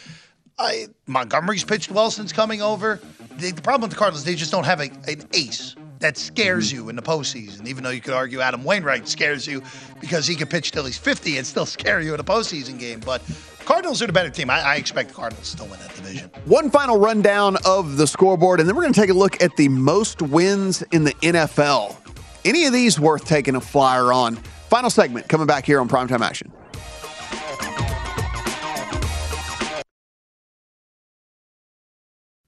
I, 0.58 0.88
Montgomery's 1.06 1.64
pitched 1.64 1.92
well 1.92 2.10
since 2.10 2.34
coming 2.34 2.64
over. 2.64 3.00
The, 3.38 3.52
the 3.52 3.62
problem 3.62 3.82
with 3.82 3.92
the 3.92 3.96
Cardinals, 3.96 4.24
they 4.24 4.34
just 4.34 4.50
don't 4.50 4.66
have 4.66 4.80
a, 4.80 4.90
an 5.08 5.28
ace 5.34 5.76
that 6.00 6.18
scares 6.18 6.70
mm-hmm. 6.70 6.78
you 6.78 6.90
in 6.90 6.96
the 6.96 7.04
postseason. 7.04 7.68
Even 7.68 7.84
though 7.84 7.92
you 7.92 8.02
could 8.02 8.16
argue 8.16 8.42
Adam 8.42 8.64
Wainwright 8.64 9.08
scares 9.08 9.46
you 9.46 9.62
because 10.02 10.26
he 10.26 10.34
could 10.34 10.50
pitch 10.50 10.72
till 10.72 10.84
he's 10.84 10.98
50 10.98 11.38
and 11.38 11.46
still 11.46 11.66
scare 11.68 12.02
you 12.02 12.16
in 12.16 12.20
a 12.20 12.24
postseason 12.24 12.80
game. 12.80 13.02
But 13.02 13.22
Cardinals 13.68 14.02
are 14.02 14.08
the 14.08 14.14
better 14.14 14.30
team. 14.30 14.50
I, 14.50 14.62
I 14.62 14.76
expect 14.78 15.10
the 15.10 15.16
Cardinals 15.16 15.54
to 15.56 15.64
win 15.66 15.78
that 15.82 15.94
division. 15.94 16.32
One 16.46 16.72
final 16.72 16.98
rundown 16.98 17.58
of 17.66 17.98
the 17.98 18.08
scoreboard, 18.08 18.62
and 18.62 18.70
then 18.70 18.78
we're 18.78 18.84
going 18.84 18.94
to 18.94 19.00
take 19.00 19.10
a 19.10 19.14
look 19.14 19.44
at 19.44 19.58
the 19.58 19.68
most 19.68 20.22
wins 20.22 20.84
in 20.94 21.04
the 21.04 21.12
NFL. 21.16 21.98
Any 22.46 22.64
of 22.64 22.72
these 22.72 22.98
worth 22.98 23.26
taking 23.26 23.58
a 23.58 23.60
flyer 23.60 24.14
on? 24.14 24.38
Final 24.70 24.90
segment 24.90 25.28
coming 25.28 25.48
back 25.48 25.66
here 25.66 25.82
on 25.82 25.90
Primetime 25.90 26.22
Action. 26.22 26.50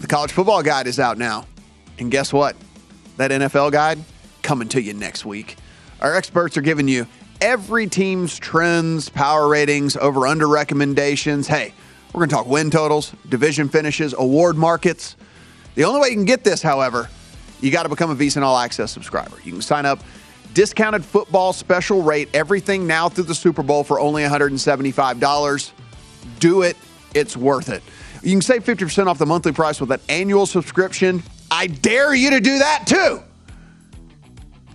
but 0.00 0.08
the 0.08 0.14
college 0.14 0.32
football 0.32 0.62
guide 0.62 0.86
is 0.86 0.98
out 0.98 1.18
now. 1.18 1.46
And 1.98 2.10
guess 2.10 2.32
what? 2.32 2.56
That 3.18 3.30
NFL 3.30 3.70
guide 3.70 3.98
coming 4.42 4.66
to 4.68 4.80
you 4.80 4.94
next 4.94 5.26
week. 5.26 5.56
Our 6.00 6.16
experts 6.16 6.56
are 6.56 6.62
giving 6.62 6.88
you 6.88 7.06
every 7.42 7.86
team's 7.86 8.38
trends, 8.38 9.10
power 9.10 9.46
ratings, 9.46 9.98
over 9.98 10.26
under 10.26 10.48
recommendations. 10.48 11.46
Hey, 11.46 11.74
we're 12.14 12.20
going 12.20 12.30
to 12.30 12.34
talk 12.34 12.46
win 12.46 12.70
totals, 12.70 13.12
division 13.28 13.68
finishes, 13.68 14.14
award 14.16 14.56
markets. 14.56 15.16
The 15.74 15.84
only 15.84 16.00
way 16.00 16.08
you 16.08 16.14
can 16.14 16.24
get 16.24 16.44
this, 16.44 16.62
however, 16.62 17.10
you 17.60 17.70
got 17.70 17.82
to 17.82 17.90
become 17.90 18.10
a 18.10 18.16
VSiN 18.16 18.40
All 18.40 18.56
Access 18.56 18.90
subscriber. 18.90 19.36
You 19.44 19.52
can 19.52 19.60
sign 19.60 19.84
up 19.84 20.00
discounted 20.54 21.04
football 21.04 21.52
special 21.52 22.00
rate, 22.00 22.30
everything 22.32 22.86
now 22.86 23.10
through 23.10 23.24
the 23.24 23.34
Super 23.34 23.62
Bowl 23.62 23.84
for 23.84 24.00
only 24.00 24.22
$175. 24.22 25.72
Do 26.38 26.62
it, 26.62 26.78
it's 27.14 27.36
worth 27.36 27.68
it. 27.68 27.82
You 28.22 28.32
can 28.32 28.42
save 28.42 28.64
50% 28.64 29.06
off 29.06 29.18
the 29.18 29.26
monthly 29.26 29.52
price 29.52 29.80
with 29.80 29.90
an 29.90 30.00
annual 30.08 30.46
subscription. 30.46 31.22
I 31.50 31.66
dare 31.66 32.14
you 32.14 32.30
to 32.30 32.40
do 32.40 32.58
that 32.58 32.84
too. 32.86 33.22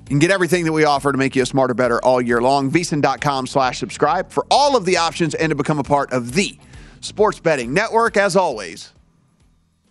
You 0.06 0.10
can 0.10 0.20
get 0.20 0.32
everything 0.32 0.66
that 0.66 0.72
we 0.72 0.84
offer 0.86 1.12
to 1.12 1.18
make 1.18 1.36
you 1.36 1.44
a 1.44 1.46
smarter, 1.46 1.74
better 1.74 2.04
all 2.04 2.22
year 2.22 2.42
long. 2.42 2.70
VSiN.com 2.72 3.48
slash 3.48 3.80
subscribe 3.80 4.30
for 4.32 4.46
all 4.52 4.76
of 4.76 4.86
the 4.86 4.98
options 4.98 5.34
and 5.36 5.50
to 5.50 5.56
become 5.56 5.80
a 5.80 5.84
part 5.84 6.12
of 6.12 6.34
the 6.34 6.58
sports 7.02 7.40
betting 7.40 7.74
network. 7.74 8.18
As 8.18 8.36
always, 8.36 8.94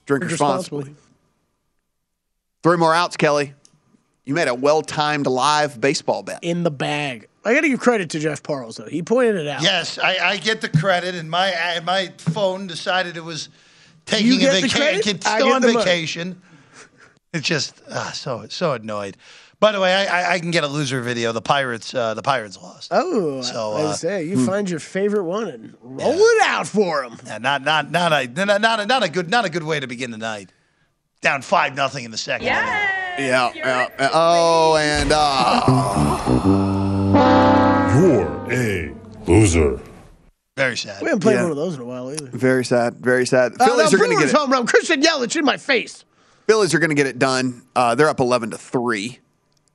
drink, 0.07 0.21
Drink 0.23 0.31
responsibly. 0.33 0.79
responsibly. 0.81 1.03
Three 2.63 2.77
more 2.77 2.95
outs, 2.95 3.17
Kelly. 3.17 3.55
You 4.25 4.35
made 4.35 4.49
a 4.49 4.55
well 4.55 4.83
timed 4.83 5.27
live 5.27 5.81
baseball 5.81 6.22
bet. 6.22 6.41
In 6.43 6.62
the 6.62 6.70
bag. 6.70 7.29
I 7.45 7.53
got 7.53 7.61
to 7.61 7.68
give 7.68 7.81
credit 7.81 8.11
to 8.11 8.18
Jeff 8.18 8.43
Parles, 8.43 8.77
though. 8.79 8.87
He 8.87 9.03
pointed 9.03 9.37
it 9.37 9.47
out. 9.47 9.62
Yes, 9.62 9.99
I, 9.99 10.16
I 10.16 10.37
get 10.39 10.62
the 10.62 10.68
credit, 10.70 11.14
and 11.14 11.31
my 11.31 11.53
uh, 11.53 11.83
my 11.83 12.11
phone 12.16 12.66
decided 12.66 13.18
it 13.18 13.25
was 13.25 13.51
taking 14.07 14.29
You 14.29 14.37
a 14.37 14.39
get 14.39 14.55
the 14.55 14.68
vacation. 14.68 14.81
credit? 14.81 15.27
I 15.27 15.37
Still 15.37 15.47
get 15.49 15.55
on 15.55 15.62
the 15.62 15.72
money. 15.75 15.85
vacation. 15.85 16.41
It's 17.35 17.47
just 17.47 17.83
ah, 17.91 18.12
so 18.14 18.47
so 18.49 18.72
annoyed. 18.72 19.16
By 19.61 19.72
the 19.72 19.81
way, 19.81 19.95
I, 19.95 20.05
I, 20.05 20.33
I 20.35 20.39
can 20.41 20.51
get 20.51 20.64
a 20.64 20.66
loser 20.66 21.01
video. 21.01 21.33
The 21.33 21.43
Pirates 21.43 21.95
uh, 21.95 22.14
the 22.14 22.22
Pirates 22.22 22.57
lost. 22.57 22.89
Oh, 22.93 23.43
So, 23.43 23.72
I 23.72 23.83
uh, 23.83 23.93
say 23.93 24.25
you 24.25 24.37
hmm. 24.37 24.47
find 24.47 24.70
your 24.70 24.81
favorite 24.81 25.25
one 25.25 25.49
and 25.49 25.75
roll 25.83 26.12
it 26.18 26.43
out 26.43 26.66
for 26.66 27.03
them. 27.03 27.18
Yeah, 27.27 27.39
not 27.39 27.62
not 27.62 27.91
not 27.91 28.12
a 28.12 28.27
not, 28.27 28.61
not 28.61 28.81
a 28.81 28.87
not 28.87 29.03
a 29.03 29.09
good 29.11 29.29
not 29.29 29.45
a 29.45 29.51
good 29.51 29.64
way 29.64 29.81
to 29.81 29.87
begin 29.87 30.11
the 30.11 30.18
night. 30.18 30.51
Down 31.20 31.43
five 31.43 31.75
nothing 31.75 32.05
in 32.05 32.11
the 32.11 32.18
second. 32.18 32.47
Yeah, 32.47 32.93
yeah. 33.19 33.53
yeah. 33.55 33.89
Oh, 34.12 34.77
and 34.77 35.11
uh, 35.12 35.62
You're 37.97 38.53
a 38.53 38.95
loser. 39.27 39.81
Very 40.57 40.77
sad. 40.77 41.03
We 41.03 41.09
haven't 41.09 41.21
played 41.21 41.35
Yeah. 41.35 41.43
one 41.43 41.51
of 41.51 41.57
those 41.57 41.75
in 41.75 41.81
a 41.81 41.85
while 41.85 42.12
either. 42.12 42.27
very 42.27 42.65
sad, 42.65 42.95
very 42.99 43.27
sad. 43.27 43.53
Uh, 43.59 43.67
Phillies 43.67 43.93
no, 43.93 43.97
are 43.97 44.01
going 44.01 44.17
to 44.17 44.25
get 44.25 44.33
it. 44.33 44.37
home 44.37 44.51
run. 44.53 44.67
Christian 44.67 45.03
Yelich 45.03 45.37
in 45.37 45.45
my 45.45 45.57
face. 45.57 46.05
Phillies 46.47 46.75
are 46.75 46.79
going 46.79 46.91
to 46.91 46.95
get 46.97 47.07
it 47.07 47.19
done. 47.19 47.62
Uh, 47.75 47.95
they're 47.95 48.09
up 48.09 48.21
11 48.21 48.51
to 48.51 48.59
3. 48.59 49.19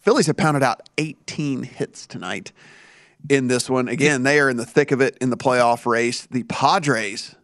Phillies 0.01 0.27
have 0.27 0.37
pounded 0.37 0.63
out 0.63 0.87
18 0.97 1.63
hits 1.63 2.07
tonight 2.07 2.51
in 3.29 3.47
this 3.47 3.69
one. 3.69 3.87
Again, 3.89 4.23
they 4.23 4.39
are 4.39 4.49
in 4.49 4.55
the 4.57 4.65
thick 4.65 4.91
of 4.91 5.01
it 5.01 5.17
in 5.19 5.29
the 5.29 5.37
playoff 5.37 5.85
race. 5.85 6.25
The 6.27 6.43
Padres 6.43 7.35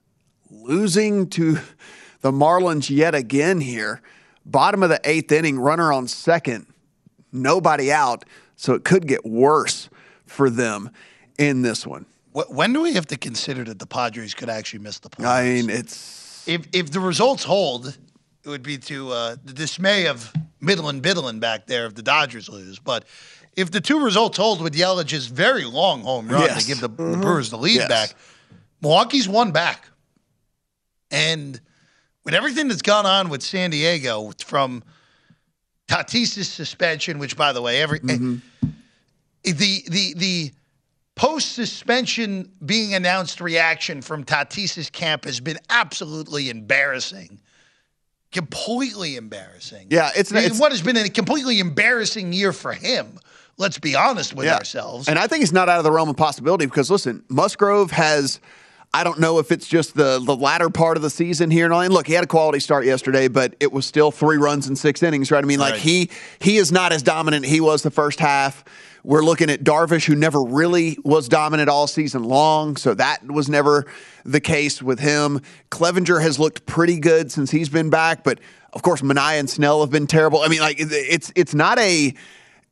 losing 0.50 1.28
to 1.32 1.58
the 2.22 2.32
Marlins 2.32 2.90
yet 2.90 3.14
again 3.14 3.60
here. 3.60 4.02
Bottom 4.46 4.84
of 4.84 4.90
the 4.90 5.00
eighth 5.04 5.32
inning, 5.32 5.60
runner 5.60 5.92
on 5.92 6.08
second, 6.08 6.68
nobody 7.32 7.92
out. 7.92 8.26
So 8.56 8.74
it 8.74 8.84
could 8.84 9.08
get 9.08 9.26
worse 9.26 9.90
for 10.26 10.50
them 10.50 10.92
in 11.38 11.62
this 11.62 11.86
one. 11.86 12.06
When 12.32 12.74
do 12.74 12.82
we 12.82 12.94
have 12.94 13.08
to 13.08 13.18
consider 13.18 13.64
that 13.66 13.80
the 13.80 13.86
Padres 13.86 14.34
could 14.34 14.50
actually 14.50 14.80
miss 14.80 15.00
the 15.00 15.10
playoffs? 15.10 15.26
I 15.28 15.44
mean, 15.44 15.70
it's 15.70 16.44
if 16.48 16.68
if 16.74 16.92
the 16.92 17.00
results 17.00 17.44
hold, 17.44 17.88
it 17.88 18.50
would 18.50 18.64
be 18.64 18.78
to 18.78 19.12
uh, 19.12 19.36
the 19.44 19.54
dismay 19.54 20.08
of 20.08 20.32
Midland 20.62 21.02
Biddlin 21.02 21.40
back 21.40 21.66
there 21.66 21.86
if 21.86 21.96
the 21.96 22.02
Dodgers 22.04 22.48
lose. 22.50 22.78
But 22.78 23.06
if 23.56 23.72
the 23.72 23.80
two 23.82 24.00
results 24.04 24.38
hold 24.38 24.62
with 24.62 24.74
Yelich's 24.76 25.28
very 25.28 25.64
long 25.66 26.02
home 26.02 26.28
run 26.28 26.42
Yes. 26.42 26.62
to 26.62 26.68
give 26.68 26.82
the, 26.82 26.90
the 26.90 27.04
Mhm. 27.18 27.22
Brewers 27.22 27.50
the 27.50 27.58
lead 27.58 27.76
Yes. 27.78 27.88
back, 27.88 28.16
Milwaukee's 28.82 29.28
one 29.30 29.52
back. 29.52 29.88
And 31.12 31.60
with 32.26 32.34
everything 32.34 32.68
that's 32.68 32.82
gone 32.82 33.06
on 33.06 33.30
with 33.30 33.42
San 33.44 33.70
Diego, 33.70 34.32
from 34.44 34.84
Tatis's 35.88 36.50
suspension, 36.50 37.20
which 37.20 37.38
by 37.38 37.54
the 37.54 37.62
way, 37.62 37.82
every 37.82 38.00
Mm-hmm. 38.00 38.36
the 39.44 39.84
the 39.88 40.14
the 40.18 40.52
post 41.16 41.54
suspension 41.54 42.52
being 42.66 42.94
announced 42.94 43.40
reaction 43.40 44.02
from 44.02 44.24
Tatis's 44.26 44.90
camp 44.90 45.24
has 45.26 45.40
been 45.40 45.60
absolutely 45.70 46.50
embarrassing. 46.50 47.40
Completely 48.32 49.16
embarrassing. 49.16 49.88
Yeah, 49.90 50.10
it's- 50.10 50.32
I 50.32 50.36
mean, 50.36 50.44
it's- 50.46 50.60
what 50.60 50.72
has 50.74 50.82
been 50.82 50.98
a 50.98 51.08
completely 51.08 51.60
embarrassing 51.60 52.34
year 52.34 52.52
for 52.52 52.74
him. 52.74 53.18
Let's 53.58 53.80
be 53.80 53.96
honest 53.96 54.34
with 54.34 54.48
Yeah. 54.48 54.56
ourselves. 54.58 55.08
And 55.08 55.18
I 55.18 55.28
think 55.28 55.42
it's 55.44 55.54
not 55.54 55.70
out 55.70 55.78
of 55.78 55.86
the 55.86 55.92
realm 55.92 56.10
of 56.10 56.18
possibility 56.18 56.66
because 56.66 56.90
listen, 56.92 57.24
Musgrove 57.30 57.92
has. 57.92 58.42
I 58.94 59.04
don't 59.04 59.20
know 59.20 59.40
if 59.40 59.52
it's 59.52 59.68
just 59.68 59.96
the 59.96 60.20
the 60.24 60.36
latter 60.36 60.70
part 60.70 60.96
of 60.98 61.04
the 61.04 61.10
season 61.10 61.52
here 61.52 61.66
and 61.66 61.74
all. 61.74 61.82
And 61.82 61.94
look, 61.94 62.08
he 62.08 62.14
had 62.14 62.24
a 62.24 62.28
quality 62.28 62.60
start 62.60 62.86
yesterday, 62.86 63.28
but 63.28 63.56
it 63.60 63.72
was 63.74 63.86
still 63.86 64.12
three 64.12 64.38
runs 64.38 64.68
in 64.68 64.76
six 64.76 65.04
innings, 65.04 65.32
right? 65.32 65.44
I 65.44 65.48
mean, 65.48 65.60
like 65.60 65.74
Right. 65.74 65.82
he 65.82 66.10
he 66.40 66.58
is 66.58 66.72
not 66.72 66.94
as 66.94 67.04
dominant 67.04 67.46
he 67.46 67.60
was 67.60 67.84
the 67.84 67.92
first 67.92 68.20
half. 68.20 68.64
We're 69.04 69.22
looking 69.22 69.52
at 69.52 69.64
Darvish, 69.64 70.06
who 70.06 70.16
never 70.16 70.42
really 70.42 70.98
was 71.04 71.28
dominant 71.30 71.70
all 71.70 71.86
season 71.86 72.24
long, 72.24 72.76
so 72.76 72.96
that 72.96 73.24
was 73.30 73.48
never 73.48 73.86
the 74.24 74.40
case 74.40 74.82
with 74.82 75.00
him. 75.00 75.42
Clevinger 75.70 76.22
has 76.22 76.40
looked 76.40 76.66
pretty 76.66 77.00
good 77.00 77.32
since 77.32 77.52
he's 77.52 77.70
been 77.70 77.92
back, 77.92 78.24
but 78.24 78.40
of 78.74 78.82
course, 78.82 79.02
Manaea 79.02 79.40
and 79.40 79.50
Snell 79.50 79.82
have 79.82 79.92
been 79.92 80.08
terrible. 80.08 80.42
I 80.42 80.48
mean, 80.48 80.60
like 80.62 80.78
it's 80.80 81.32
it's 81.36 81.54
not 81.54 81.78
a 81.80 82.14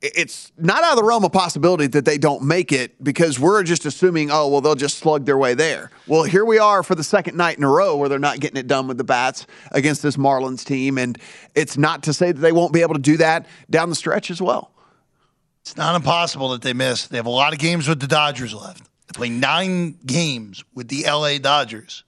it's 0.03 0.51
not 0.57 0.83
out 0.83 0.91
of 0.91 0.97
the 0.97 1.03
realm 1.03 1.23
of 1.23 1.31
possibility 1.31 1.87
that 1.87 2.03
they 2.03 2.17
don't 2.17 2.43
make 2.43 2.73
it 2.73 3.01
because 3.01 3.39
we're 3.39 3.63
just 3.63 3.85
assuming, 3.85 4.29
oh, 4.31 4.49
well, 4.49 4.59
they'll 4.59 4.75
just 4.75 4.97
slug 4.97 5.25
their 5.25 5.37
way 5.37 5.53
there. 5.53 5.91
Well, 6.07 6.23
here 6.23 6.43
we 6.43 6.59
are 6.59 6.83
for 6.83 6.93
the 6.93 7.05
second 7.05 7.37
night 7.37 7.57
in 7.57 7.63
a 7.63 7.69
row 7.69 7.95
where 7.95 8.09
they're 8.09 8.19
not 8.19 8.41
getting 8.41 8.57
it 8.57 8.67
done 8.67 8.87
with 8.87 8.97
the 8.97 9.05
bats 9.05 9.47
against 9.71 10.03
this 10.03 10.17
Marlins 10.17 10.65
team. 10.65 10.97
And 10.97 11.17
it's 11.55 11.77
not 11.77 12.03
to 12.03 12.13
say 12.13 12.33
that 12.33 12.41
they 12.41 12.51
won't 12.51 12.73
be 12.73 12.81
able 12.81 12.95
to 12.95 12.99
do 12.99 13.15
that 13.17 13.45
down 13.69 13.89
the 13.89 13.95
stretch 13.95 14.29
as 14.29 14.41
well. 14.41 14.71
It's 15.61 15.77
not 15.77 15.95
impossible 15.95 16.49
that 16.49 16.61
they 16.61 16.73
miss. 16.73 17.07
They 17.07 17.15
have 17.15 17.25
a 17.25 17.29
lot 17.29 17.53
of 17.53 17.59
games 17.59 17.87
with 17.87 18.01
the 18.01 18.07
Dodgers 18.07 18.53
left. 18.53 18.83
They 19.07 19.13
play 19.13 19.29
nine 19.29 19.97
games 20.05 20.65
with 20.73 20.89
the 20.89 21.05
LA 21.07 21.37
Dodgers. 21.37 22.03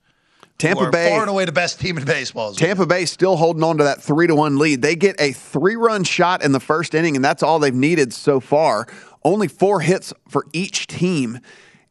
Tampa 0.58 0.90
Bay- 0.90 1.10
far 1.10 1.22
and 1.22 1.30
away 1.30 1.46
the 1.46 1.52
best 1.52 1.80
team 1.80 1.98
in 1.98 2.06
baseball. 2.06 2.50
as 2.50 2.60
well. 2.60 2.68
Tampa 2.68 2.86
Bay 2.86 3.06
still 3.06 3.36
holding 3.36 3.64
on 3.64 3.78
to 3.78 3.84
that 3.84 4.02
three 4.02 4.28
to 4.28 4.36
one 4.36 4.58
lead. 4.58 4.82
They 4.82 4.96
get 4.96 5.20
a 5.20 5.32
three 5.34 5.76
run 5.76 6.04
shot 6.04 6.44
in 6.44 6.52
the 6.54 6.60
first 6.60 6.96
inning, 6.96 7.16
and 7.16 7.26
that's 7.26 7.44
all 7.44 7.60
they've 7.60 7.74
needed 7.74 8.14
so 8.14 8.40
far. 8.40 8.88
Only 9.24 9.48
four 9.48 9.82
hits 9.82 10.14
for 10.30 10.46
each 10.54 10.88
team 10.88 11.40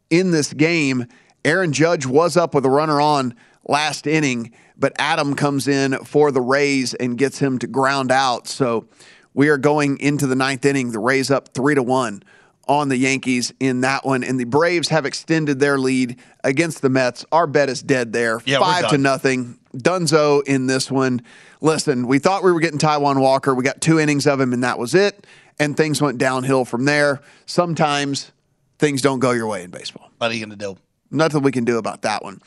in 0.09 0.31
this 0.31 0.53
game. 0.53 1.07
Aaron 1.45 1.73
Judge 1.73 2.07
was 2.07 2.37
up 2.37 2.55
with 2.55 2.65
a 2.65 2.71
runner 2.71 3.01
on 3.01 3.35
last 3.69 4.07
inning, 4.07 4.53
but 4.79 4.93
Adam 4.99 5.35
comes 5.35 5.69
in 5.69 5.99
for 6.05 6.31
the 6.31 6.41
Rays 6.41 6.95
and 6.95 7.19
gets 7.19 7.39
him 7.39 7.59
to 7.59 7.67
ground 7.67 8.11
out. 8.11 8.49
So 8.49 8.87
we 9.35 9.49
are 9.49 9.59
going 9.59 9.99
into 9.99 10.27
the 10.27 10.37
ninth 10.37 10.65
inning. 10.65 10.93
The 10.93 10.99
Rays 10.99 11.31
up 11.31 11.53
three 11.53 11.75
to 11.75 11.83
one 11.83 12.23
on 12.69 12.89
the 12.89 12.97
Yankees 12.97 13.53
in 13.61 13.83
that 13.83 14.05
one, 14.05 14.25
and 14.25 14.39
the 14.39 14.45
Braves 14.45 14.89
have 14.89 15.07
extended 15.07 15.61
their 15.61 15.79
lead 15.79 16.19
against 16.43 16.83
the 16.83 16.89
Mets. 16.89 17.25
Our 17.33 17.47
bet 17.47 17.69
is 17.69 17.83
dead 17.83 18.13
there, 18.13 18.41
Yeah, 18.45 18.59
five 18.59 18.89
to 18.91 18.99
nothing. 18.99 19.59
Dunzo 19.77 20.43
in 20.47 20.67
this 20.67 20.91
one. 20.91 21.23
Listen, 21.61 22.07
we 22.07 22.19
thought 22.19 22.45
we 22.45 22.53
were 22.53 22.61
getting 22.61 22.79
Taijuan 22.79 23.21
Walker. 23.21 23.55
We 23.55 23.65
got 23.65 23.81
two 23.81 23.99
innings 23.99 24.27
of 24.27 24.41
him, 24.41 24.53
and 24.53 24.63
that 24.65 24.79
was 24.79 24.95
it. 24.95 25.27
And 25.59 25.77
things 25.77 26.01
went 26.01 26.19
downhill 26.19 26.65
from 26.65 26.85
there. 26.85 27.21
Sometimes 27.47 28.33
things 28.79 29.03
don't 29.03 29.21
go 29.21 29.31
your 29.31 29.47
way 29.47 29.63
in 29.63 29.71
baseball. 29.71 30.11
What 30.19 30.31
are 30.31 30.35
you 30.35 30.45
going 30.45 30.57
to 30.59 30.65
do? 30.65 30.77
Nothing 31.11 31.43
we 31.43 31.53
can 31.53 31.65
do 31.65 31.79
about 31.79 32.03
that 32.03 32.23
one. 32.23 32.41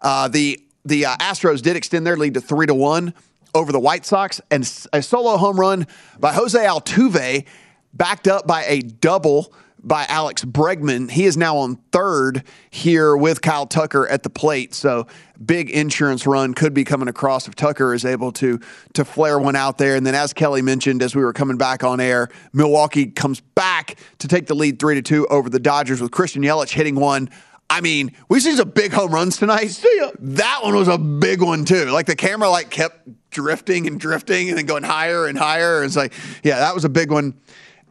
Uh, 0.00 0.28
the 0.28 0.60
the 0.84 1.06
uh, 1.06 1.16
Astros 1.16 1.62
did 1.62 1.76
extend 1.76 2.06
their 2.06 2.16
lead 2.16 2.34
to 2.34 2.40
three 2.40 2.66
to 2.66 2.74
one 2.74 3.14
over 3.54 3.72
the 3.72 3.80
White 3.80 4.04
Sox, 4.04 4.40
and 4.50 4.62
a 4.92 5.00
solo 5.02 5.36
home 5.36 5.58
run 5.58 5.86
by 6.18 6.32
Jose 6.32 6.58
Altuve, 6.58 7.44
backed 7.94 8.28
up 8.28 8.46
by 8.46 8.64
a 8.64 8.80
double 8.80 9.52
by 9.84 10.06
Alex 10.08 10.44
Bregman. 10.44 11.10
He 11.10 11.26
is 11.26 11.36
now 11.36 11.58
on 11.58 11.76
third 11.92 12.42
here 12.70 13.16
with 13.16 13.42
Kyle 13.42 13.66
Tucker 13.66 14.08
at 14.08 14.22
the 14.22 14.30
plate. 14.30 14.74
So 14.74 15.06
big 15.44 15.70
insurance 15.70 16.26
run 16.26 16.54
could 16.54 16.72
be 16.72 16.84
coming 16.84 17.06
across 17.06 17.46
if 17.46 17.54
Tucker 17.54 17.92
is 17.92 18.04
able 18.04 18.32
to 18.32 18.58
to 18.94 19.04
flare 19.04 19.38
one 19.38 19.56
out 19.56 19.78
there. 19.78 19.94
And 19.94 20.06
then, 20.06 20.14
as 20.14 20.32
Kelly 20.32 20.62
mentioned, 20.62 21.02
as 21.02 21.14
we 21.14 21.22
were 21.22 21.34
coming 21.34 21.58
back 21.58 21.84
on 21.84 22.00
air, 22.00 22.30
Milwaukee 22.52 23.06
comes 23.06 23.40
back 23.40 23.98
to 24.18 24.28
take 24.28 24.46
the 24.46 24.54
lead 24.54 24.78
three 24.78 24.94
to 24.94 25.02
two 25.02 25.26
over 25.26 25.50
the 25.50 25.60
Dodgers 25.60 26.00
with 26.00 26.10
Christian 26.10 26.42
Yelich 26.42 26.70
hitting 26.70 26.96
one. 26.96 27.28
I 27.70 27.80
mean, 27.80 28.12
we 28.28 28.40
see 28.40 28.54
some 28.56 28.70
big 28.70 28.92
home 28.92 29.12
runs 29.12 29.36
tonight. 29.36 29.82
That 30.20 30.60
one 30.62 30.74
was 30.74 30.88
a 30.88 30.98
big 30.98 31.42
one 31.42 31.64
too. 31.64 31.86
Like 31.86 32.06
the 32.06 32.16
camera 32.16 32.48
like 32.48 32.70
kept 32.70 33.08
drifting 33.30 33.86
and 33.86 33.98
drifting 33.98 34.48
and 34.48 34.56
then 34.56 34.66
going 34.66 34.82
higher 34.82 35.26
and 35.26 35.36
higher. 35.36 35.82
It's 35.82 35.96
like, 35.96 36.12
yeah, 36.42 36.58
that 36.58 36.74
was 36.74 36.84
a 36.84 36.88
big 36.88 37.10
one 37.10 37.34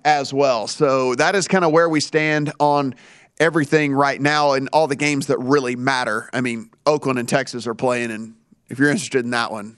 as 0.06 0.34
well. 0.34 0.68
So 0.68 1.16
that 1.16 1.36
is 1.36 1.48
kind 1.48 1.64
of 1.66 1.72
where 1.72 1.90
we 1.90 2.00
stand 2.00 2.52
on 2.60 2.96
everything 3.40 3.94
right 3.94 4.22
now 4.22 4.54
and 4.54 4.70
all 4.74 4.88
the 4.88 4.96
games 4.96 5.28
that 5.28 5.38
really 5.40 5.76
matter. 5.76 6.30
I 6.34 6.42
mean, 6.42 6.70
Oakland 6.86 7.20
and 7.20 7.28
Texas 7.28 7.66
are 7.68 7.74
playing, 7.76 8.12
and 8.12 8.36
if 8.70 8.80
you're 8.80 8.90
interested 8.90 9.24
in 9.26 9.32
that 9.32 9.52
one, 9.52 9.78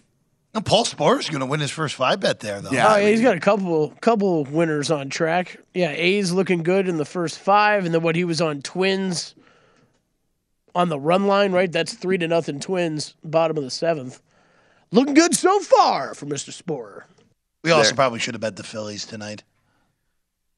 And 0.54 0.66
Paul 0.66 0.86
Sporer's 0.86 1.30
going 1.30 1.42
to 1.42 1.46
win 1.46 1.60
his 1.60 1.72
first 1.72 1.96
five 1.96 2.20
bet 2.20 2.40
there, 2.40 2.62
though. 2.62 2.72
Yeah, 2.72 2.94
oh, 2.94 2.96
yeah, 2.98 3.10
he's 3.10 3.22
got 3.22 3.36
a 3.36 3.40
couple 3.40 3.90
couple 4.02 4.46
winners 4.46 4.90
on 4.92 5.10
track. 5.10 5.58
Yeah, 5.74 5.92
A's 5.92 6.32
looking 6.32 6.64
good 6.64 6.88
in 6.88 6.98
the 6.98 7.06
first 7.06 7.40
five, 7.40 7.86
and 7.86 7.94
then 7.94 8.02
what 8.02 8.16
he 8.16 8.24
was 8.24 8.42
on 8.42 8.62
Twins 8.62 9.36
on 10.74 10.90
the 10.90 11.00
run 11.00 11.26
line, 11.28 11.52
right? 11.54 11.72
That's 11.72 11.94
three 11.94 12.18
to 12.18 12.28
nothing 12.28 12.60
Twins, 12.60 13.16
bottom 13.24 13.58
of 13.58 13.64
the 13.64 13.72
seventh. 13.72 14.22
Looking 14.92 15.14
good 15.14 15.34
so 15.36 15.60
far 15.62 16.14
for 16.14 16.26
Mr. 16.26 16.52
Sporer. 16.54 17.04
We 17.64 17.72
also 17.72 17.90
There. 17.90 17.96
probably 17.96 18.20
should 18.20 18.34
have 18.34 18.42
bet 18.42 18.56
the 18.56 18.64
Phillies 18.64 19.06
tonight. 19.06 19.44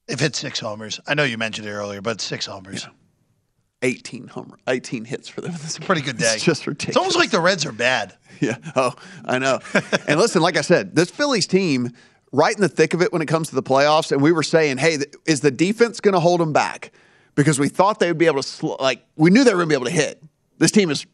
They've 0.08 0.20
hit 0.20 0.36
six 0.36 0.60
homers. 0.60 1.00
I 1.06 1.14
know 1.14 1.24
you 1.24 1.38
mentioned 1.38 1.68
it 1.68 1.72
earlier, 1.72 2.02
but 2.02 2.22
six 2.22 2.46
homers. 2.46 2.88
18 3.84 4.30
home, 4.30 4.56
18 4.68 5.06
hits 5.06 5.28
for 5.28 5.42
them. 5.42 5.52
It's 5.54 5.78
a 5.78 5.82
pretty 5.82 6.02
good 6.02 6.18
day. 6.18 6.34
It's 6.34 6.44
just 6.44 6.66
ridiculous. 6.66 6.90
It's 6.90 6.98
almost 6.98 7.18
like 7.18 7.30
the 7.30 7.40
Reds 7.40 7.66
are 7.66 7.72
bad. 7.72 8.16
Yeah. 8.40 8.58
Oh, 8.76 8.94
I 9.26 9.40
know. 9.40 9.60
and 10.08 10.20
listen, 10.20 10.42
like 10.42 10.58
I 10.58 10.62
said, 10.62 10.96
this 10.96 11.12
Phillies 11.12 11.48
team, 11.48 11.92
right 12.32 12.56
in 12.56 12.62
the 12.62 12.70
thick 12.70 12.94
of 12.94 13.02
it 13.02 13.12
when 13.14 13.22
it 13.22 13.28
comes 13.28 13.50
to 13.50 13.56
the 13.56 13.64
playoffs, 13.64 14.12
and 14.12 14.22
we 14.22 14.32
were 14.32 14.44
saying, 14.44 14.78
hey, 14.78 14.98
is 15.26 15.42
the 15.42 15.52
defense 15.52 16.00
going 16.00 16.14
to 16.14 16.20
hold 16.20 16.40
them 16.40 16.54
back? 16.54 16.92
Because 17.36 17.60
we 17.60 17.68
thought 17.68 18.00
they 18.00 18.08
would 18.08 18.18
be 18.18 18.26
able 18.26 18.42
to, 18.42 18.48
sl- 18.48 18.76
like, 18.80 19.06
we 19.16 19.30
knew 19.30 19.44
they 19.44 19.52
were 19.52 19.58
going 19.66 19.70
to 19.70 19.74
be 19.74 19.76
able 19.76 19.86
to 19.86 19.92
hit. 19.92 20.24
This 20.58 20.72
team 20.72 20.90
is 20.90 21.06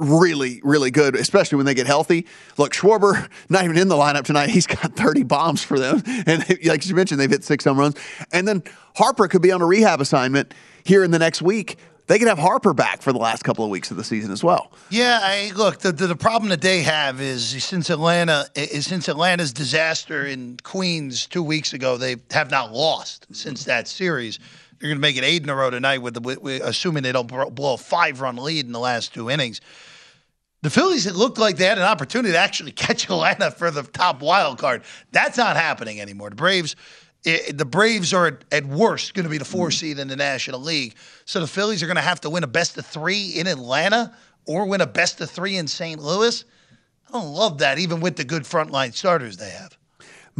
really, 0.00 0.60
really 0.64 0.90
good, 0.90 1.14
especially 1.14 1.56
when 1.56 1.66
they 1.66 1.74
get 1.74 1.86
healthy. 1.86 2.26
Look, 2.56 2.72
Schwarber, 2.72 3.28
not 3.48 3.64
even 3.64 3.78
in 3.78 3.88
the 3.88 3.94
lineup 3.94 4.24
tonight. 4.24 4.50
He's 4.50 4.66
got 4.66 4.96
30 4.96 5.22
bombs 5.24 5.62
for 5.62 5.78
them. 5.78 6.02
And 6.26 6.44
like 6.64 6.86
you 6.86 6.94
mentioned, 6.94 7.18
they've 7.20 7.30
hit 7.30 7.44
six 7.44 7.64
home 7.64 7.78
runs. 7.78 7.96
And 8.32 8.46
then 8.46 8.62
Harper 8.96 9.26
could 9.26 9.42
be 9.42 9.52
on 9.52 9.62
a 9.62 9.66
rehab 9.66 10.00
assignment 10.00 10.54
here 10.84 11.02
in 11.02 11.10
the 11.10 11.18
next 11.18 11.40
week. 11.40 11.76
They 12.06 12.18
could 12.18 12.28
have 12.28 12.38
Harper 12.38 12.74
back 12.74 13.02
for 13.02 13.12
the 13.12 13.18
last 13.18 13.42
couple 13.42 13.64
of 13.64 13.70
weeks 13.70 13.90
of 13.90 13.96
the 13.96 14.04
season 14.04 14.32
as 14.32 14.42
well. 14.42 14.72
Yeah, 14.90 15.20
I 15.22 15.52
look. 15.54 15.78
The, 15.78 15.92
the 15.92 16.08
the 16.08 16.16
problem 16.16 16.50
that 16.50 16.60
they 16.60 16.82
have 16.82 17.20
is 17.20 17.62
since 17.62 17.88
Atlanta 17.88 18.46
is 18.56 18.86
since 18.86 19.08
Atlanta's 19.08 19.52
disaster 19.52 20.26
in 20.26 20.56
Queens 20.62 21.26
two 21.26 21.42
weeks 21.42 21.72
ago, 21.72 21.96
they 21.96 22.16
have 22.32 22.50
not 22.50 22.72
lost 22.72 23.28
since 23.32 23.64
that 23.64 23.86
series. 23.86 24.40
They're 24.80 24.88
going 24.88 24.96
to 24.96 25.02
make 25.02 25.18
it 25.18 25.24
eight 25.24 25.42
in 25.42 25.50
a 25.50 25.54
row 25.54 25.68
tonight, 25.68 25.98
with, 25.98 26.14
the, 26.14 26.20
with 26.40 26.62
assuming 26.62 27.02
they 27.02 27.12
don't 27.12 27.26
blow 27.26 27.74
a 27.74 27.76
five 27.76 28.22
run 28.22 28.36
lead 28.36 28.64
in 28.64 28.72
the 28.72 28.80
last 28.80 29.12
two 29.12 29.28
innings. 29.28 29.60
The 30.62 30.70
Phillies, 30.70 31.06
it 31.06 31.14
looked 31.14 31.38
like 31.38 31.56
they 31.56 31.64
had 31.64 31.78
an 31.78 31.84
opportunity 31.84 32.32
to 32.32 32.38
actually 32.38 32.72
catch 32.86 33.04
Atlanta 33.04 33.50
for 33.50 33.70
the 33.70 33.82
top 33.82 34.20
wild 34.20 34.58
card. 34.58 34.82
That's 35.12 35.36
not 35.36 35.56
happening 35.56 36.00
anymore. 36.00 36.30
The 36.30 36.36
Braves, 36.36 36.76
i 37.26 37.40
the 37.52 37.64
Braves 37.64 38.12
are 38.12 38.26
at, 38.26 38.44
at 38.52 38.66
worst 38.66 39.14
going 39.14 39.24
to 39.24 39.30
be 39.30 39.38
the 39.38 39.44
four 39.44 39.68
mm-hmm. 39.68 39.72
seed 39.72 39.98
in 39.98 40.08
the 40.08 40.16
National 40.16 40.60
League. 40.60 40.94
So 41.24 41.40
the 41.40 41.46
Phillies 41.46 41.82
are 41.82 41.86
going 41.86 41.96
to 41.96 42.02
have 42.02 42.20
to 42.22 42.30
win 42.30 42.44
a 42.44 42.48
best 42.48 42.76
of 42.78 42.86
three 42.86 43.30
in 43.30 43.46
Atlanta 43.46 44.14
or 44.46 44.66
win 44.66 44.80
a 44.80 44.86
best 44.86 45.20
of 45.20 45.30
three 45.30 45.56
in 45.56 45.66
St. 45.66 46.00
Louis. 46.00 46.44
I 47.08 47.12
don't 47.12 47.32
love 47.32 47.58
that, 47.58 47.78
even 47.78 48.00
with 48.00 48.16
the 48.16 48.24
good 48.24 48.42
frontline 48.44 48.94
starters 48.94 49.36
they 49.36 49.50
have. 49.50 49.76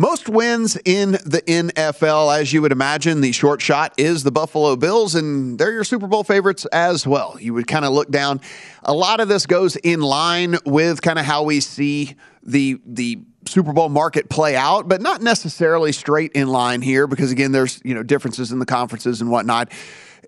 Most 0.01 0.31
wins 0.31 0.79
in 0.87 1.13
the 1.13 1.43
NFL, 1.47 2.35
as 2.35 2.55
you 2.55 2.63
would 2.63 2.73
imagine, 2.73 3.21
the 3.21 3.33
short 3.33 3.61
shot 3.61 3.93
is 3.99 4.23
the 4.23 4.33
Buffalo 4.33 4.75
Bills, 4.75 5.15
and 5.15 5.59
they're 5.59 5.73
your 5.73 5.85
Super 5.85 6.07
Bowl 6.07 6.25
favorites 6.25 6.65
as 6.73 7.07
well. 7.07 7.37
You 7.39 7.53
would 7.53 7.67
kind 7.67 7.85
of 7.85 7.93
look 7.93 8.11
down. 8.11 8.41
A 8.83 8.95
lot 8.95 9.21
of 9.21 9.29
this 9.29 9.45
goes 9.45 9.77
in 9.77 10.01
line 10.01 10.57
with 10.65 11.03
kind 11.03 11.19
of 11.19 11.27
how 11.27 11.43
we 11.43 11.61
see 11.61 12.17
the 12.43 12.81
the 12.87 13.19
Super 13.45 13.75
Bowl 13.75 13.91
market 13.91 14.31
play 14.31 14.57
out, 14.57 14.89
but 14.89 15.03
not 15.03 15.21
necessarily 15.21 15.93
straight 15.93 16.33
in 16.33 16.49
line 16.49 16.81
here 16.81 17.07
because 17.07 17.31
again, 17.31 17.53
there's 17.53 17.79
you 17.85 17.95
know 17.95 18.03
differences 18.03 18.53
in 18.53 18.59
the 18.59 18.65
conferences 18.65 19.21
and 19.21 19.31
whatnot. 19.31 19.71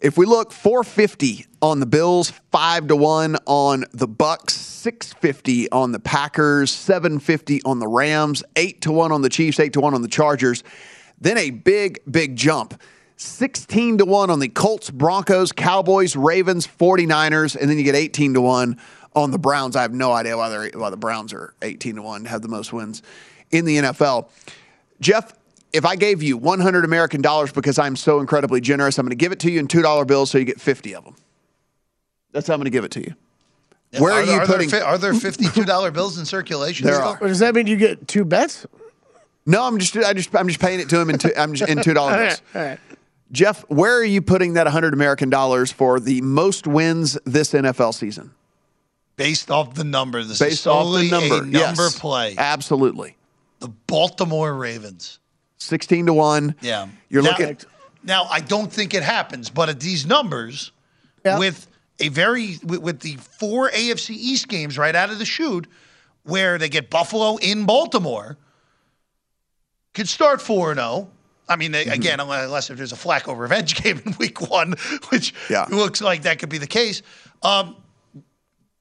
If 0.03 0.19
we 0.19 0.27
look 0.27 0.53
450 0.53 1.47
on 1.63 1.81
the 1.81 1.87
Bills, 1.87 2.31
5 2.51 2.89
to 2.89 2.97
1 2.97 3.37
on 3.47 3.85
the 3.95 4.07
Bucs, 4.07 4.72
650 4.83 5.71
on 5.71 5.93
the 5.93 6.01
Packers, 6.01 6.73
750 6.73 7.63
on 7.63 7.79
the 7.79 7.87
Rams, 7.87 8.43
8 8.57 8.81
to 8.83 8.91
1 8.91 9.13
on 9.13 9.23
the 9.23 9.29
Chiefs, 9.29 9.61
8 9.61 9.73
to 9.75 9.81
1 9.81 9.95
on 9.95 10.03
the 10.03 10.09
Chargers. 10.09 10.65
Then 11.21 11.39
a 11.39 11.51
big 11.51 12.01
big 12.11 12.35
jump. 12.35 12.81
16 13.17 13.99
to 13.99 14.05
1 14.05 14.31
on 14.31 14.41
the 14.41 14.49
Colts, 14.49 14.91
Broncos, 14.91 15.53
Cowboys, 15.53 16.17
Ravens, 16.17 16.67
49ers, 16.67 17.55
and 17.55 17.71
then 17.71 17.79
you 17.79 17.85
get 17.85 17.95
18 17.95 18.35
to 18.35 18.41
1 18.41 18.77
on 19.15 19.31
the 19.31 19.39
Browns. 19.39 19.77
I 19.77 19.83
have 19.83 19.93
no 19.93 20.11
idea 20.11 20.37
why, 20.37 20.71
why 20.75 20.91
the 20.91 20.97
Browns 20.97 21.33
are 21.33 21.55
18 21.63 21.97
to 21.97 22.03
1, 22.03 22.25
have 22.25 22.43
the 22.43 22.49
most 22.49 22.73
wins 22.73 23.03
in 23.53 23.65
the 23.65 23.77
NFL. 23.77 24.29
Jeff, 25.01 25.33
if 25.73 25.85
I 25.85 25.95
gave 25.95 26.25
you 26.25 26.37
100 26.37 26.85
American 26.85 27.23
dollars 27.23 27.53
because 27.53 27.79
I'm 27.79 27.95
so 27.95 28.19
incredibly 28.19 28.61
generous, 28.61 28.99
I'm 28.99 29.07
going 29.07 29.11
to 29.11 29.17
give 29.17 29.31
it 29.31 29.39
to 29.41 29.51
you 29.53 29.61
in 29.61 29.69
$2 29.69 30.07
bills 30.09 30.33
so 30.33 30.39
you 30.39 30.45
get 30.45 30.61
50 30.61 30.97
of 30.97 31.05
them. 31.05 31.15
That's 32.33 32.49
how 32.49 32.55
I'm 32.55 32.59
going 32.59 32.65
to 32.65 32.71
give 32.71 32.85
it 32.85 32.91
to 32.93 33.01
you. 33.01 33.15
Where 33.99 34.13
are, 34.13 34.25
there- 34.25 34.33
you 34.35 34.39
there 34.39 34.47
putting? 34.47 34.69
fi- 34.71 34.81
are 34.81 34.99
there 34.99 35.15
fifty-two 35.29 35.65
dollar 35.65 35.91
bills 35.91 36.19
in 36.19 36.25
circulation? 36.25 36.87
There 36.87 37.01
are. 37.03 37.19
Does 37.19 37.41
that 37.41 37.55
mean 37.55 37.67
you 37.67 37.77
get 37.77 38.09
two 38.09 38.25
bets? 38.25 38.67
No, 39.45 39.65
I'm 39.65 39.79
just 39.79 39.97
I 39.97 40.13
just 40.13 40.35
I'm 40.35 40.49
just 40.49 40.61
paying 40.61 40.81
it 40.81 40.89
to 40.91 41.01
him 41.01 41.11
in 41.11 41.19
two, 41.19 41.31
I'm 41.37 41.53
just, 41.55 41.71
in 41.71 41.83
two 41.83 41.95
dollar 41.95 42.13
All 42.13 42.19
bills. 42.19 42.43
right, 42.55 42.61
all 42.61 42.69
right. 42.69 42.81
Jeff, 43.33 43.63
where 43.71 43.97
are 43.97 44.05
you 44.05 44.21
putting 44.21 44.55
that 44.55 44.65
100 44.67 44.93
American 44.93 45.31
dollars 45.31 45.73
for 45.73 45.99
the 45.99 46.21
most 46.21 46.67
wins 46.67 47.19
this 47.25 47.53
NFL 47.53 47.95
season? 47.95 48.31
Based 49.17 49.51
off 49.51 49.75
the 49.75 49.85
number, 49.85 50.23
this 50.23 50.33
is 50.33 50.39
Based 50.39 50.67
off 50.67 50.95
the 50.95 51.09
number, 51.11 51.37
a 51.37 51.39
number 51.41 51.83
yes. 51.83 51.99
play. 51.99 52.35
Absolutely. 52.37 53.17
The 53.61 53.69
Baltimore 53.87 54.55
Ravens. 54.55 55.19
16 55.59 56.07
to 56.07 56.13
1. 56.15 56.57
Yeah, 56.61 56.89
You're 57.09 57.23
now, 57.23 57.31
looking 57.31 57.57
Now, 58.03 58.25
I 58.25 58.41
don't 58.41 58.71
think 58.71 58.93
it 58.95 59.03
happens, 59.03 59.49
but 59.49 59.69
at 59.71 59.81
these 59.81 60.05
numbers, 60.05 60.73
with 61.25 61.67
a 62.03 62.09
very 62.09 62.59
with, 62.65 62.81
with 62.81 63.01
the 63.01 63.17
four 63.17 63.71
AFC 63.71 64.11
East 64.11 64.49
games 64.49 64.77
right 64.79 64.95
out 64.95 65.11
of 65.11 65.19
the 65.19 65.25
chute, 65.25 65.67
where 66.25 66.59
they 66.59 66.69
get 66.69 66.91
Buffalo 66.91 67.37
in 67.37 67.65
Baltimore, 67.67 68.37
could 69.95 70.09
start 70.09 70.41
four 70.41 70.71
and 70.71 70.79
zero. 70.81 71.11
I 71.49 71.57
mean, 71.57 71.73
Mm-hmm. 71.73 71.91
again, 71.91 72.21
unless 72.21 72.71
if 72.71 72.77
there's 72.79 72.93
a 72.93 72.97
Flacco 72.97 73.37
revenge 73.37 73.75
game 73.83 74.01
in 74.07 74.15
Week 74.19 74.41
One, 74.51 74.75
which 75.11 75.35
Yeah. 75.51 75.67
looks 75.71 76.01
like 76.01 76.23
that 76.23 76.39
could 76.39 76.49
be 76.49 76.59
the 76.59 76.67
case. 76.67 77.03
Um, 77.43 77.77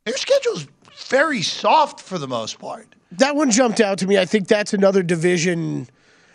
their 0.06 0.16
schedule's 0.18 0.68
very 1.08 1.42
soft 1.42 2.00
for 2.00 2.18
the 2.18 2.28
most 2.28 2.60
part. 2.60 2.88
That 3.14 3.36
one 3.36 3.52
jumped 3.52 3.82
out 3.82 3.98
to 4.00 4.08
me. 4.08 4.18
I 4.18 4.26
think 4.26 4.48
that's 4.48 4.74
another 4.74 5.04
division. 5.04 5.88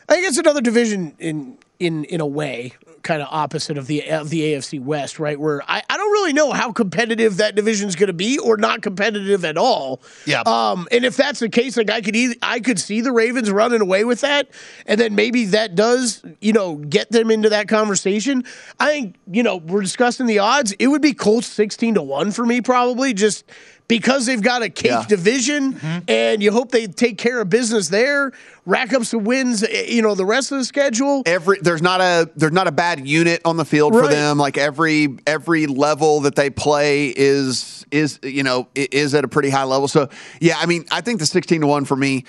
I 0.09 0.15
think 0.15 0.27
it's 0.27 0.37
another 0.39 0.61
division 0.61 1.15
in 1.19 1.57
in 1.79 2.05
in 2.05 2.21
a 2.21 2.27
way, 2.27 2.73
kind 3.07 3.23
of 3.23 3.29
opposite 3.31 3.79
of 3.79 3.87
the 3.87 4.11
of 4.11 4.29
the 4.29 4.53
AFC 4.53 4.83
West, 4.83 5.19
right? 5.19 5.39
Where 5.39 5.63
I, 5.63 5.83
I 5.89 5.97
don't 5.97 6.13
really 6.13 6.33
know 6.33 6.51
how 6.53 6.73
competitive 6.73 7.39
that 7.39 7.55
division's 7.55 7.95
going 7.95 8.09
to 8.09 8.13
be, 8.13 8.39
or 8.39 8.57
not 8.57 8.83
competitive 8.83 9.45
at 9.45 9.57
all. 9.57 10.03
Yeah. 10.27 10.43
Um, 10.45 10.89
and 10.91 11.05
if 11.05 11.17
that's 11.17 11.39
the 11.39 11.49
case, 11.49 11.77
like 11.77 11.89
I 11.89 12.01
could 12.01 12.17
either, 12.17 12.35
I 12.43 12.61
could 12.61 12.79
see 12.79 13.01
the 13.01 13.13
Ravens 13.13 13.51
running 13.51 13.81
away 13.81 14.05
with 14.05 14.21
that, 14.21 14.51
and 14.87 15.01
then 15.01 15.15
maybe 15.15 15.47
that 15.47 15.75
does 15.75 16.23
you 16.41 16.53
know 16.53 16.77
get 16.77 17.11
them 17.11 17.31
into 17.31 17.49
that 17.49 17.69
conversation. 17.69 18.45
I 18.81 18.91
think 18.91 19.17
you 19.31 19.43
know 19.43 19.57
we're 19.57 19.83
discussing 19.83 20.27
the 20.27 20.41
odds. 20.41 20.73
It 20.73 20.89
would 20.89 21.03
be 21.03 21.15
Colts 21.15 21.47
sixteen 21.47 21.95
to 21.95 22.03
one 22.03 22.33
for 22.33 22.45
me, 22.45 22.61
probably 22.61 23.15
just 23.15 23.45
because 23.89 24.27
they've 24.27 24.43
got 24.43 24.63
a 24.63 24.69
cake 24.69 24.91
Yeah. 24.91 25.05
division, 25.09 25.79
and 26.09 26.43
you 26.43 26.51
hope 26.53 26.71
they 26.73 26.87
take 26.87 27.19
care 27.19 27.41
of 27.41 27.49
business 27.49 27.89
there, 27.89 28.33
rack 28.65 28.93
up 28.93 29.05
some 29.05 29.25
wins. 29.25 29.63
eh, 29.63 29.85
You 29.89 30.03
know 30.03 30.15
the 30.15 30.25
rest 30.27 30.51
of 30.53 30.59
the 30.59 30.65
schedule. 30.65 31.23
every 31.27 31.59
there's 31.61 31.83
not 31.83 32.01
a 32.01 32.29
there's 32.37 32.53
not 32.53 32.67
a 32.67 32.73
bad 32.73 33.07
unit 33.07 33.41
on 33.45 33.57
the 33.57 33.65
field 33.65 33.93
for 33.95 34.09
them. 34.09 34.39
Like 34.39 34.59
every 34.59 35.17
every 35.27 35.67
level 35.67 36.21
that 36.23 36.35
they 36.35 36.51
play 36.51 37.09
is 37.17 37.85
is 37.93 38.19
you 38.23 38.43
know 38.43 38.69
is 38.75 39.15
at 39.15 39.25
a 39.25 39.29
pretty 39.29 39.51
high 39.51 39.65
level. 39.65 39.87
So 39.89 40.09
yeah, 40.41 40.57
I 40.59 40.67
mean, 40.67 40.85
I 40.91 41.01
think 41.01 41.21
the 41.21 41.27
sixteen 41.27 41.61
to 41.61 41.67
one 41.67 41.85
for 41.85 41.97
me 41.97 42.25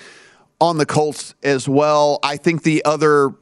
on 0.60 0.78
the 0.78 0.86
Colts 0.86 1.34
as 1.42 1.68
well. 1.68 2.18
I 2.22 2.36
think 2.36 2.62
the 2.62 2.84
other 2.84 3.32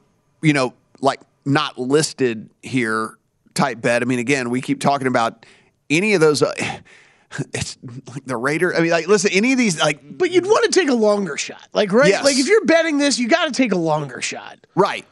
you 0.42 0.52
know 0.54 0.72
like 1.00 1.20
not 1.44 1.78
listed 1.78 2.48
here 2.62 3.18
type 3.54 3.80
bet. 3.80 4.02
I 4.02 4.04
mean, 4.06 4.18
again, 4.18 4.48
we 4.50 4.60
keep 4.60 4.80
talking 4.80 5.06
about 5.06 5.44
any 5.90 6.14
of 6.14 6.20
those. 6.22 6.42
Uh, 6.42 6.52
it's 7.52 7.76
like 8.08 8.24
the 8.24 8.36
Raider. 8.36 8.74
I 8.74 8.80
mean, 8.80 8.90
like 8.90 9.08
listen, 9.08 9.30
any 9.32 9.52
of 9.52 9.58
these 9.58 9.80
like 9.80 10.00
But 10.18 10.30
you'd 10.30 10.46
want 10.46 10.70
to 10.72 10.78
take 10.80 10.88
a 10.88 10.94
longer 10.94 11.36
shot, 11.36 11.66
like 11.72 11.92
right? 11.92 12.08
Yes. 12.08 12.24
Like 12.24 12.36
if 12.36 12.46
you're 12.48 12.64
betting 12.64 12.98
this, 12.98 13.18
you 13.18 13.28
got 13.28 13.46
to 13.46 13.52
take 13.52 13.72
a 13.72 13.78
longer 13.78 14.20
shot. 14.22 14.58
Right. 14.74 15.06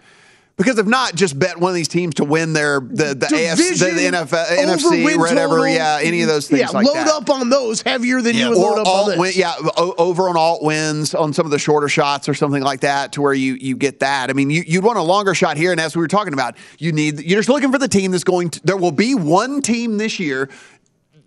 Because 0.57 0.79
if 0.79 0.87
not, 0.87 1.17
just 1.17 1.37
bet 1.37 1.59
one 1.59 1.71
of 1.71 1.75
these 1.75 1.89
teams 1.89 2.15
to 2.15 2.25
win 2.25 2.53
their 2.53 2.79
the 2.79 3.07
the 3.07 3.27
AFC, 3.27 3.77
the, 3.77 4.17
NFL, 4.17 4.47
NFC, 4.47 5.19
whatever. 5.19 5.57
total. 5.57 5.67
Yeah, 5.67 5.99
any 6.01 6.23
of 6.23 6.29
those 6.29 6.47
things 6.47 6.61
Yeah, 6.61 6.69
like 6.69 6.87
load 6.87 6.95
that. 6.95 7.09
up 7.09 7.29
on 7.29 7.51
those 7.51 7.83
heavier 7.83 8.23
than 8.23 8.37
you 8.37 8.51
would 8.51 8.59
load 8.59 8.79
up 8.79 8.87
on 8.87 9.19
win, 9.19 9.21
this. 9.31 9.37
yeah, 9.37 9.55
o- 9.77 9.97
over 9.99 10.29
on 10.29 10.37
alt 10.37 10.63
wins 10.63 11.13
on 11.13 11.33
some 11.33 11.45
of 11.45 11.51
the 11.51 11.59
shorter 11.59 11.89
shots 11.89 12.29
or 12.29 12.35
something 12.35 12.63
like 12.63 12.83
that, 12.83 13.11
to 13.15 13.21
where 13.21 13.35
you 13.35 13.55
you 13.55 13.77
get 13.77 13.99
that. 13.99 14.31
I 14.31 14.33
mean, 14.33 14.49
you 14.49 14.63
you'd 14.65 14.85
want 14.85 14.97
a 14.97 15.03
longer 15.03 15.35
shot 15.35 15.57
here, 15.57 15.73
and 15.73 15.81
as 15.81 15.97
we 15.97 16.01
were 16.01 16.07
talking 16.07 16.35
about, 16.35 16.57
you 16.79 16.93
need 16.93 17.19
you're 17.19 17.41
just 17.41 17.49
looking 17.49 17.73
for 17.73 17.79
the 17.81 17.89
team 17.89 18.13
that's 18.13 18.23
going. 18.23 18.51
to 18.51 18.61
There 18.63 18.77
will 18.77 18.93
be 18.93 19.17
one 19.17 19.61
team 19.61 19.99
this 19.99 20.21
year 20.21 20.51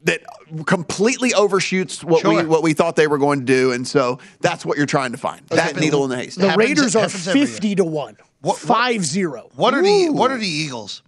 that 0.03 0.21
completely 0.65 1.33
overshoots 1.33 2.03
what 2.03 2.23
we 2.25 2.43
what 2.45 2.63
we 2.63 2.73
thought 2.73 2.95
they 2.95 3.07
were 3.07 3.17
going 3.17 3.39
to 3.39 3.45
do, 3.45 3.71
and 3.71 3.87
so 3.87 4.19
that's 4.41 4.65
what 4.65 4.77
you're 4.77 4.85
trying 4.85 5.11
to 5.11 5.17
find. 5.17 5.45
That 5.47 5.75
needle 5.77 6.03
in 6.05 6.09
the 6.11 6.17
haystack. 6.17 6.41
The 6.41 6.49
Happens- 6.49 6.67
Raiders 6.69 6.95
are 6.95 6.99
happens 7.01 7.27
every 7.27 7.39
year. 7.41 7.47
fifty 7.47 7.75
to 7.75 7.83
one. 7.85 8.17
Five 8.57 9.03
zero. 9.05 9.49
What 9.55 9.73
are 9.73 9.81
the 9.81 10.09
What 10.09 10.31
are 10.31 10.37
the 10.37 10.47
Eagles? 10.47 11.01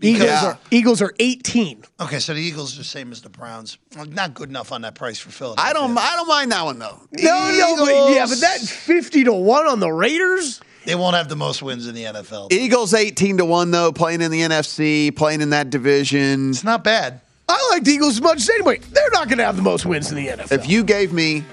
Eagles 0.00 0.28
Yeah. 0.28 0.44
are 0.46 0.58
Eagles 0.70 1.02
are 1.02 1.12
eighteen. 1.18 1.82
Okay, 2.00 2.20
so 2.20 2.32
the 2.32 2.40
Eagles 2.40 2.74
are 2.74 2.78
the 2.78 2.84
same 2.84 3.10
as 3.10 3.20
the 3.20 3.28
Browns. 3.28 3.78
Not 3.96 4.32
good 4.32 4.48
enough 4.48 4.70
on 4.70 4.82
that 4.82 4.94
price 4.94 5.18
for 5.18 5.30
Philadelphia. 5.30 5.70
I 5.70 5.72
don't 5.72 5.98
I 5.98 6.12
don't 6.14 6.28
mind 6.28 6.52
that 6.52 6.64
one 6.64 6.78
though. 6.78 7.00
No, 7.12 7.50
no, 7.50 7.84
but 7.84 8.12
yeah, 8.14 8.26
but 8.28 8.38
that 8.40 8.60
fifty 8.60 9.24
to 9.24 9.32
one 9.32 9.66
on 9.66 9.80
the 9.80 9.90
Raiders. 9.92 10.60
They 10.86 10.94
won't 10.94 11.16
have 11.16 11.28
the 11.28 11.36
most 11.36 11.60
wins 11.62 11.86
in 11.86 11.94
the 11.94 12.04
NFL. 12.04 12.50
Eagles 12.50 12.94
18 12.94 13.38
to 13.38 13.44
1 13.44 13.72
though, 13.72 13.92
playing 13.92 14.22
in 14.22 14.30
the 14.30 14.40
NFC, 14.40 15.14
playing 15.14 15.42
in 15.42 15.50
that 15.50 15.68
division. 15.68 16.48
It's 16.50 16.64
not 16.64 16.82
bad. 16.82 17.20
I 17.48 17.68
like 17.72 17.84
the 17.84 17.92
Eagles 17.92 18.14
as 18.16 18.22
much 18.22 18.38
as 18.38 18.50
anybody. 18.50 18.80
They're 18.92 19.10
not 19.10 19.28
going 19.28 19.38
to 19.38 19.44
have 19.44 19.56
the 19.56 19.62
most 19.62 19.86
wins 19.86 20.10
in 20.10 20.16
the 20.16 20.26
NFL. 20.28 20.52
If 20.52 20.68
you 20.68 20.84
gave 20.84 21.12
me 21.12 21.44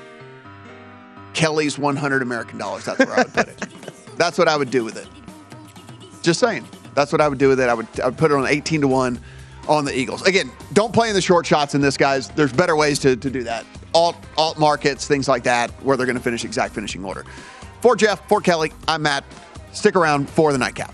Kelly's 1.33 1.77
100 1.77 2.21
American 2.21 2.57
dollars, 2.57 2.85
that's 2.85 2.99
where 2.99 3.13
I 3.13 3.23
would 3.23 3.33
put 3.33 3.47
it. 3.47 3.67
that's 4.17 4.37
what 4.37 4.47
I 4.47 4.57
would 4.57 4.71
do 4.71 4.83
with 4.83 4.97
it. 4.97 5.07
Just 6.21 6.39
saying. 6.39 6.67
That's 6.95 7.11
what 7.11 7.21
I 7.21 7.27
would 7.27 7.37
do 7.37 7.49
with 7.49 7.59
it. 7.59 7.69
I 7.69 7.73
would 7.73 7.87
I 7.99 8.05
would 8.05 8.17
put 8.17 8.31
it 8.31 8.35
on 8.35 8.47
18 8.47 8.81
to 8.81 8.87
1 8.87 9.19
on 9.67 9.85
the 9.85 9.97
Eagles. 9.97 10.21
Again, 10.23 10.51
don't 10.73 10.93
play 10.93 11.09
in 11.09 11.15
the 11.15 11.21
short 11.21 11.45
shots 11.45 11.75
in 11.75 11.81
this 11.81 11.97
guys. 11.97 12.29
There's 12.29 12.53
better 12.53 12.75
ways 12.75 12.99
to, 12.99 13.15
to 13.15 13.29
do 13.29 13.43
that. 13.43 13.65
Alt 13.93 14.17
alt 14.37 14.57
markets, 14.57 15.07
things 15.07 15.27
like 15.27 15.43
that, 15.43 15.71
where 15.83 15.97
they're 15.97 16.05
going 16.05 16.17
to 16.17 16.23
finish 16.23 16.43
exact 16.43 16.73
finishing 16.73 17.03
order. 17.03 17.25
For 17.81 17.95
Jeff, 17.95 18.27
for 18.27 18.41
Kelly, 18.41 18.71
I'm 18.87 19.03
Matt. 19.03 19.23
Stick 19.71 19.95
around 19.95 20.29
for 20.29 20.51
the 20.51 20.57
nightcap. 20.57 20.93